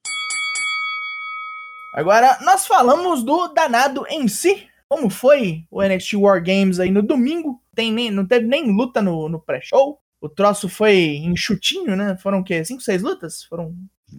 Agora, 1.94 2.38
nós 2.44 2.68
falamos 2.68 3.24
do 3.24 3.48
danado 3.48 4.06
em 4.10 4.28
si. 4.28 4.68
Como 4.88 5.10
foi 5.10 5.66
o 5.70 5.84
NXT 5.84 6.14
War 6.16 6.44
Games 6.44 6.80
aí 6.80 6.92
no 6.92 7.02
domingo? 7.02 7.62
Tem 7.76 7.92
nem, 7.92 8.12
não 8.12 8.26
teve 8.26 8.46
nem 8.48 8.72
luta 8.72 9.02
no, 9.02 9.28
no 9.28 9.40
pré-show. 9.40 10.00
O 10.22 10.28
troço 10.28 10.68
foi 10.68 11.18
enxutinho, 11.24 11.96
né? 11.96 12.18
Foram 12.18 12.40
o 12.40 12.44
quê? 12.44 12.64
Cinco, 12.66 12.82
seis 12.82 13.02
lutas? 13.02 13.44
Foram, 13.44 13.74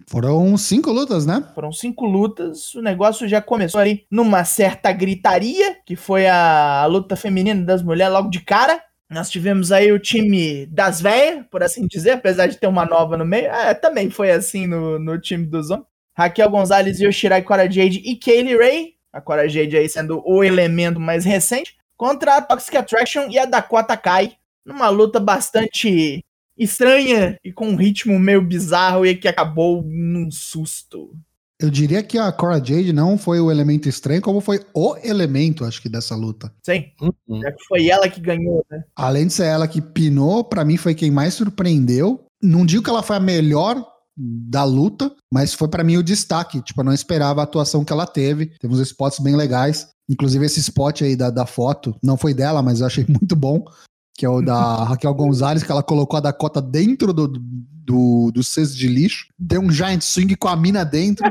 Foram 0.07 0.57
cinco 0.57 0.91
lutas, 0.91 1.25
né? 1.25 1.43
foram 1.53 1.71
cinco 1.71 2.05
lutas. 2.05 2.73
O 2.75 2.81
negócio 2.81 3.27
já 3.27 3.41
começou 3.41 3.79
ali 3.79 4.05
numa 4.09 4.43
certa 4.43 4.91
gritaria, 4.91 5.77
que 5.85 5.95
foi 5.95 6.27
a, 6.27 6.81
a 6.81 6.85
luta 6.85 7.15
feminina 7.15 7.63
das 7.63 7.83
mulheres 7.83 8.13
logo 8.13 8.29
de 8.29 8.39
cara. 8.39 8.81
Nós 9.09 9.29
tivemos 9.29 9.73
aí 9.73 9.91
o 9.91 9.99
time 9.99 10.65
das 10.67 11.01
véias, 11.01 11.45
por 11.51 11.61
assim 11.61 11.85
dizer, 11.85 12.11
apesar 12.11 12.47
de 12.47 12.57
ter 12.57 12.67
uma 12.67 12.85
nova 12.85 13.17
no 13.17 13.25
meio. 13.25 13.47
É, 13.47 13.73
também 13.73 14.09
foi 14.09 14.31
assim 14.31 14.65
no, 14.65 14.97
no 14.97 15.19
time 15.19 15.45
dos 15.45 15.69
homens. 15.69 15.85
Raquel 16.13 16.49
Gonzalez, 16.49 16.99
Yoshirai 16.99 17.41
Cora 17.41 17.69
Jade 17.69 18.01
e 18.05 18.15
Kaylee 18.15 18.57
Ray. 18.57 18.93
A 19.11 19.19
Cora 19.19 19.49
Jade 19.49 19.75
aí 19.75 19.89
sendo 19.89 20.21
o 20.25 20.43
elemento 20.43 20.99
mais 20.99 21.25
recente. 21.25 21.75
Contra 21.97 22.37
a 22.37 22.41
Toxic 22.41 22.75
Attraction 22.77 23.27
e 23.29 23.37
a 23.37 23.45
Dakota 23.45 23.97
Kai. 23.97 24.37
Numa 24.65 24.89
luta 24.89 25.19
bastante 25.19 26.23
estranha 26.57 27.37
e 27.43 27.51
com 27.51 27.69
um 27.69 27.75
ritmo 27.75 28.17
meio 28.19 28.41
bizarro 28.41 29.05
e 29.05 29.15
que 29.15 29.27
acabou 29.27 29.83
num 29.83 30.29
susto. 30.31 31.15
Eu 31.59 31.69
diria 31.69 32.01
que 32.01 32.17
a 32.17 32.31
Cora 32.31 32.55
Jade 32.57 32.91
não 32.91 33.19
foi 33.19 33.39
o 33.39 33.51
elemento 33.51 33.87
estranho, 33.87 34.21
como 34.21 34.41
foi 34.41 34.59
o 34.73 34.95
elemento, 35.03 35.63
acho 35.63 35.79
que, 35.79 35.87
dessa 35.87 36.15
luta. 36.15 36.51
Sim, 36.65 36.85
Uhum. 36.99 37.39
já 37.39 37.51
que 37.51 37.63
foi 37.67 37.87
ela 37.87 38.09
que 38.09 38.19
ganhou, 38.19 38.65
né? 38.69 38.83
Além 38.95 39.27
de 39.27 39.33
ser 39.33 39.45
ela 39.45 39.67
que 39.67 39.79
pinou, 39.79 40.43
pra 40.43 40.65
mim 40.65 40.75
foi 40.75 40.95
quem 40.95 41.11
mais 41.11 41.35
surpreendeu. 41.35 42.25
Não 42.41 42.65
digo 42.65 42.83
que 42.83 42.89
ela 42.89 43.03
foi 43.03 43.15
a 43.15 43.19
melhor 43.19 43.85
da 44.17 44.63
luta, 44.63 45.11
mas 45.31 45.53
foi 45.53 45.67
pra 45.67 45.83
mim 45.83 45.97
o 45.97 46.03
destaque. 46.03 46.61
Tipo, 46.61 46.81
eu 46.81 46.85
não 46.85 46.93
esperava 46.93 47.41
a 47.41 47.43
atuação 47.43 47.85
que 47.85 47.93
ela 47.93 48.07
teve. 48.07 48.47
Teve 48.59 48.73
uns 48.73 48.79
spots 48.79 49.19
bem 49.19 49.35
legais. 49.35 49.89
Inclusive 50.09 50.45
esse 50.45 50.59
spot 50.59 51.03
aí 51.03 51.15
da, 51.15 51.29
da 51.29 51.45
foto, 51.45 51.95
não 52.03 52.17
foi 52.17 52.33
dela, 52.33 52.63
mas 52.63 52.81
eu 52.81 52.87
achei 52.87 53.05
muito 53.07 53.35
bom. 53.35 53.63
Que 54.21 54.25
é 54.27 54.29
o 54.29 54.39
da 54.39 54.83
Raquel 54.83 55.15
Gonzalez, 55.15 55.63
que 55.63 55.71
ela 55.71 55.81
colocou 55.81 56.15
a 56.15 56.19
Dakota 56.19 56.61
dentro 56.61 57.11
do, 57.11 57.27
do, 57.27 58.31
do 58.31 58.43
cesto 58.43 58.77
de 58.77 58.87
lixo. 58.87 59.25
Deu 59.35 59.59
um 59.59 59.71
giant 59.71 60.03
swing 60.03 60.35
com 60.35 60.47
a 60.47 60.55
mina 60.55 60.85
dentro. 60.85 61.27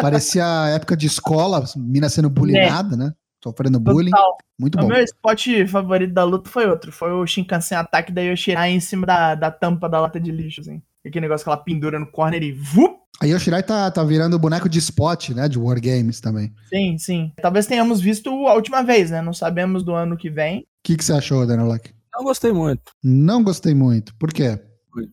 Parecia 0.00 0.46
a 0.46 0.68
época 0.68 0.96
de 0.96 1.08
escola, 1.08 1.64
mina 1.76 2.08
sendo 2.08 2.30
bullyingada, 2.30 2.96
né? 2.96 3.12
Sofrendo 3.42 3.80
bullying. 3.80 4.12
Total. 4.12 4.36
Muito 4.60 4.78
O 4.78 4.82
bom. 4.82 4.86
meu 4.86 5.02
spot 5.02 5.44
favorito 5.68 6.14
da 6.14 6.22
luta 6.22 6.48
foi 6.48 6.68
outro. 6.68 6.92
Foi 6.92 7.10
o 7.10 7.26
Shinkansen 7.26 7.76
ataque 7.76 8.12
da 8.12 8.20
Yoshirai 8.20 8.70
em 8.70 8.78
cima 8.78 9.04
da, 9.04 9.34
da 9.34 9.50
tampa 9.50 9.88
da 9.88 9.98
lata 9.98 10.20
de 10.20 10.30
lixo, 10.30 10.60
assim. 10.60 10.80
Aquele 11.04 11.22
negócio 11.22 11.42
que 11.42 11.50
ela 11.50 11.56
pendura 11.56 11.98
no 11.98 12.06
corner 12.06 12.44
e 12.44 12.52
vup! 12.52 12.96
A 13.20 13.26
Yoshirai 13.26 13.64
tá, 13.64 13.90
tá 13.90 14.04
virando 14.04 14.38
boneco 14.38 14.68
de 14.68 14.78
spot, 14.78 15.30
né? 15.30 15.48
De 15.48 15.58
Wargames 15.58 16.20
também. 16.20 16.52
Sim, 16.68 16.96
sim. 16.96 17.32
Talvez 17.42 17.66
tenhamos 17.66 18.00
visto 18.00 18.46
a 18.46 18.54
última 18.54 18.84
vez, 18.84 19.10
né? 19.10 19.20
Não 19.20 19.32
sabemos 19.32 19.82
do 19.82 19.92
ano 19.92 20.16
que 20.16 20.30
vem. 20.30 20.64
O 20.78 20.82
que, 20.84 20.96
que 20.96 21.04
você 21.04 21.12
achou, 21.12 21.46
Daniel 21.46 21.68
Luck? 21.68 21.92
Não 22.14 22.24
gostei 22.24 22.52
muito. 22.52 22.92
Não 23.02 23.42
gostei 23.42 23.74
muito. 23.74 24.14
Por 24.16 24.32
quê? 24.32 24.58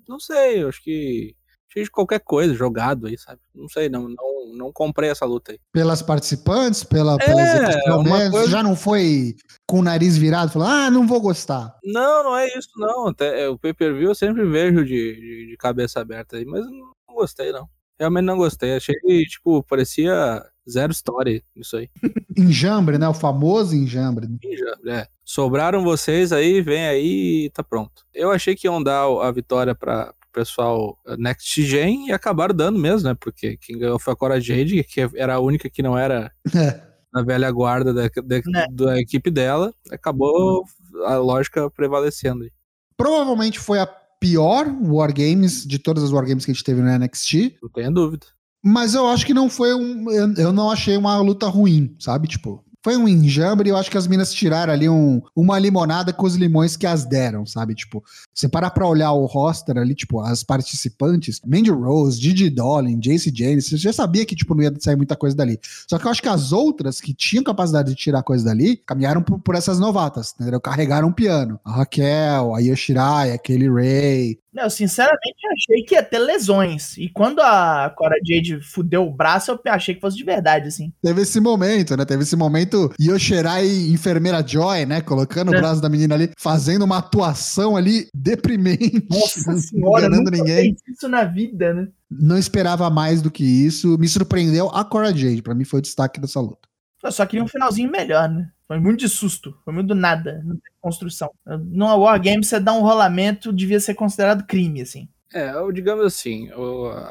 Não 0.07 0.19
sei, 0.19 0.63
eu 0.63 0.69
acho 0.69 0.81
que 0.81 1.35
de 1.75 1.91
qualquer 1.91 2.21
coisa 2.21 2.53
jogado 2.53 3.05
aí, 3.07 3.17
sabe? 3.17 3.41
Não 3.53 3.67
sei, 3.67 3.89
não, 3.89 4.07
não, 4.07 4.55
não 4.55 4.71
comprei 4.71 5.09
essa 5.09 5.25
luta 5.25 5.51
aí. 5.51 5.59
Pelas 5.73 6.01
participantes, 6.01 6.83
pela, 6.85 7.15
É, 7.19 7.25
pelas 7.25 8.29
coisa- 8.31 8.49
já 8.49 8.63
não 8.63 8.75
foi 8.77 9.35
com 9.69 9.79
o 9.79 9.83
nariz 9.83 10.17
virado, 10.17 10.51
falando, 10.51 10.69
ah, 10.71 10.89
não 10.89 11.05
vou 11.05 11.19
gostar. 11.19 11.77
Não, 11.83 12.23
não 12.23 12.37
é 12.37 12.47
isso, 12.57 12.69
não. 12.77 13.07
Até, 13.09 13.41
é, 13.43 13.49
o 13.49 13.59
pay-per-view 13.59 14.09
eu 14.09 14.15
sempre 14.15 14.45
vejo 14.45 14.85
de, 14.85 15.15
de, 15.15 15.47
de 15.49 15.57
cabeça 15.57 15.99
aberta 15.99 16.37
aí, 16.37 16.45
mas 16.45 16.65
não, 16.65 16.93
não 17.09 17.15
gostei, 17.15 17.51
não. 17.51 17.67
Realmente 17.99 18.25
não 18.25 18.37
gostei. 18.37 18.75
Achei 18.75 18.95
que, 18.95 19.25
tipo, 19.25 19.61
parecia 19.63 20.41
zero 20.69 20.91
story 20.91 21.43
isso 21.55 21.77
aí. 21.77 21.89
Enjambre, 22.37 22.97
né? 22.97 23.07
O 23.07 23.13
famoso 23.13 23.75
enjambre. 23.75 24.27
Já- 24.57 24.93
é. 24.93 25.07
Sobraram 25.23 25.83
vocês 25.83 26.31
aí, 26.31 26.61
vem 26.61 26.85
aí 26.87 27.45
e 27.45 27.49
tá 27.51 27.63
pronto. 27.63 28.03
Eu 28.13 28.31
achei 28.31 28.55
que 28.55 28.67
iam 28.67 28.81
dar 28.83 29.05
a 29.05 29.31
vitória 29.31 29.73
para 29.73 30.11
o 30.11 30.33
pessoal 30.33 30.99
eh, 31.07 31.15
Next 31.17 31.63
Gen 31.63 32.07
e 32.07 32.11
acabaram 32.11 32.53
dando 32.53 32.77
mesmo, 32.77 33.07
né? 33.09 33.15
Porque 33.19 33.57
quem 33.57 33.77
ganhou 33.79 33.97
foi 33.99 34.13
a 34.13 34.15
Cora 34.15 34.39
Jade, 34.41 34.83
que 34.83 35.01
era 35.15 35.35
a 35.35 35.39
única 35.39 35.69
que 35.69 35.81
não 35.81 35.97
era 35.97 36.31
É. 36.55 36.81
da 37.13 37.21
velha 37.23 37.49
guarda 37.51 37.93
da, 37.93 38.03
da, 38.07 38.41
Né. 38.45 38.67
da 38.71 38.99
equipe 38.99 39.31
dela. 39.31 39.73
Acabou 39.91 40.65
a 41.05 41.15
lógica 41.17 41.69
prevalecendo 41.71 42.43
aí. 42.43 42.51
Provavelmente 42.97 43.59
foi 43.59 43.79
a 43.79 43.87
pior 44.19 44.65
Wargames 44.81 45.65
de 45.65 45.77
todas 45.79 46.03
as 46.03 46.11
Wargames 46.11 46.45
que 46.45 46.51
a 46.51 46.53
gente 46.53 46.63
teve 46.63 46.81
no 46.81 46.89
NXT. 46.99 47.57
Não 47.61 47.69
tenha 47.69 47.91
dúvida. 47.91 48.25
Mas 48.67 48.95
eu 48.95 49.07
acho 49.07 49.23
que 49.27 49.33
não 49.33 49.47
foi 49.47 49.75
um. 49.75 50.09
Eu, 50.09 50.51
não 50.51 50.71
achei 50.71 50.97
uma 50.97 51.19
luta 51.19 51.47
ruim, 51.47 51.95
sabe? 51.99 52.27
Tipo, 52.27 52.65
foi 52.83 52.97
um 52.97 53.07
enjambre 53.07 53.69
eu 53.69 53.77
acho 53.77 53.91
que 53.91 53.97
as 53.97 54.07
minas 54.07 54.33
tiraram 54.33 54.73
ali 54.73 54.89
um, 54.89 55.21
uma 55.35 55.59
limonada 55.59 56.11
com 56.11 56.25
os 56.25 56.35
limões 56.35 56.75
que 56.75 56.87
as 56.87 57.05
deram, 57.05 57.45
sabe? 57.45 57.75
Tipo, 57.75 58.03
você 58.33 58.49
parar 58.49 58.71
pra 58.71 58.87
olhar 58.87 59.11
o 59.11 59.25
roster 59.25 59.77
ali, 59.77 59.93
tipo, 59.93 60.19
as 60.19 60.43
participantes, 60.43 61.39
Mandy 61.45 61.69
Rose, 61.69 62.19
Gigi 62.19 62.49
Dolin, 62.49 62.99
Jace 62.99 63.31
James, 63.35 63.67
você 63.67 63.77
já 63.77 63.93
sabia 63.93 64.25
que, 64.25 64.35
tipo, 64.35 64.55
não 64.55 64.63
ia 64.63 64.73
sair 64.79 64.95
muita 64.95 65.15
coisa 65.15 65.35
dali. 65.35 65.59
Só 65.87 65.99
que 65.99 66.07
eu 66.07 66.11
acho 66.11 66.21
que 66.21 66.29
as 66.29 66.51
outras 66.51 66.99
que 66.99 67.13
tinham 67.13 67.43
capacidade 67.43 67.89
de 67.89 67.95
tirar 67.95 68.23
coisa 68.23 68.45
dali, 68.45 68.77
caminharam 68.77 69.21
por, 69.21 69.39
por 69.39 69.53
essas 69.53 69.79
novatas, 69.79 70.35
entendeu? 70.39 70.59
Carregaram 70.59 71.09
o 71.09 71.13
piano. 71.13 71.59
A 71.63 71.71
Raquel, 71.71 72.55
a 72.55 72.59
Yoshirai, 72.59 73.31
a 73.31 73.37
Kelly 73.37 73.69
Ray, 73.69 74.39
Eu, 74.57 74.69
sinceramente, 74.69 75.35
achei 75.53 75.83
que 75.83 75.95
ia 75.95 76.03
ter 76.03 76.19
lesões. 76.19 76.97
E 76.97 77.09
quando 77.09 77.39
a 77.41 77.93
Cora 77.95 78.15
Jade 78.25 78.61
fudeu 78.61 79.05
o 79.05 79.11
braço, 79.13 79.51
eu 79.51 79.59
achei 79.67 79.93
que 79.95 79.99
fosse 80.01 80.15
de 80.15 80.23
verdade, 80.23 80.67
assim. 80.69 80.93
Teve 81.01 81.21
esse 81.23 81.39
momento, 81.41 81.97
né? 81.97 82.05
Teve 82.05 82.23
esse 82.23 82.35
momento 82.35 82.89
Yoshirai, 83.01 83.67
enfermeira 83.67 84.41
Joy, 84.45 84.85
né? 84.85 85.01
Colocando 85.01 85.51
o 85.51 85.55
É. 85.55 85.59
braço 85.59 85.81
da 85.81 85.89
menina 85.89 86.15
ali, 86.15 86.31
fazendo 86.37 86.83
uma 86.85 86.99
atuação 86.99 87.75
ali 87.75 88.07
deprimente. 88.13 89.05
Nossa 89.09 89.39
não 89.51 89.57
senhora, 89.57 90.05
enganando 90.05 90.31
nunca 90.31 90.37
ninguém. 90.43 90.75
isso 90.87 91.09
na 91.09 91.23
vida, 91.25 91.73
né? 91.73 91.87
Não 92.09 92.37
esperava 92.37 92.89
mais 92.89 93.21
do 93.21 93.29
que 93.31 93.43
isso. 93.43 93.97
Me 93.97 94.07
surpreendeu 94.07 94.69
a 94.69 94.85
Cora 94.85 95.13
Jade. 95.15 95.41
Pra 95.41 95.55
mim 95.55 95.65
foi 95.65 95.79
o 95.79 95.81
destaque 95.81 96.19
dessa 96.21 96.39
luta. 96.39 96.67
Eu 97.03 97.11
só 97.11 97.25
queria 97.25 97.43
um 97.43 97.47
finalzinho 97.47 97.91
melhor, 97.91 98.29
né? 98.29 98.47
Foi 98.67 98.79
muito 98.79 98.99
de 98.99 99.09
susto, 99.09 99.55
foi 99.63 99.73
muito 99.73 99.87
do 99.87 99.95
nada, 99.95 100.41
não 100.43 100.55
teve 100.55 100.75
construção. 100.81 101.29
Numa 101.45 101.95
Wargame, 101.95 102.43
você 102.43 102.59
dar 102.59 102.73
um 102.73 102.81
rolamento 102.81 103.53
devia 103.53 103.79
ser 103.79 103.93
considerado 103.93 104.45
crime, 104.45 104.81
assim. 104.81 105.07
É, 105.33 105.51
digamos 105.73 106.05
assim, 106.05 106.49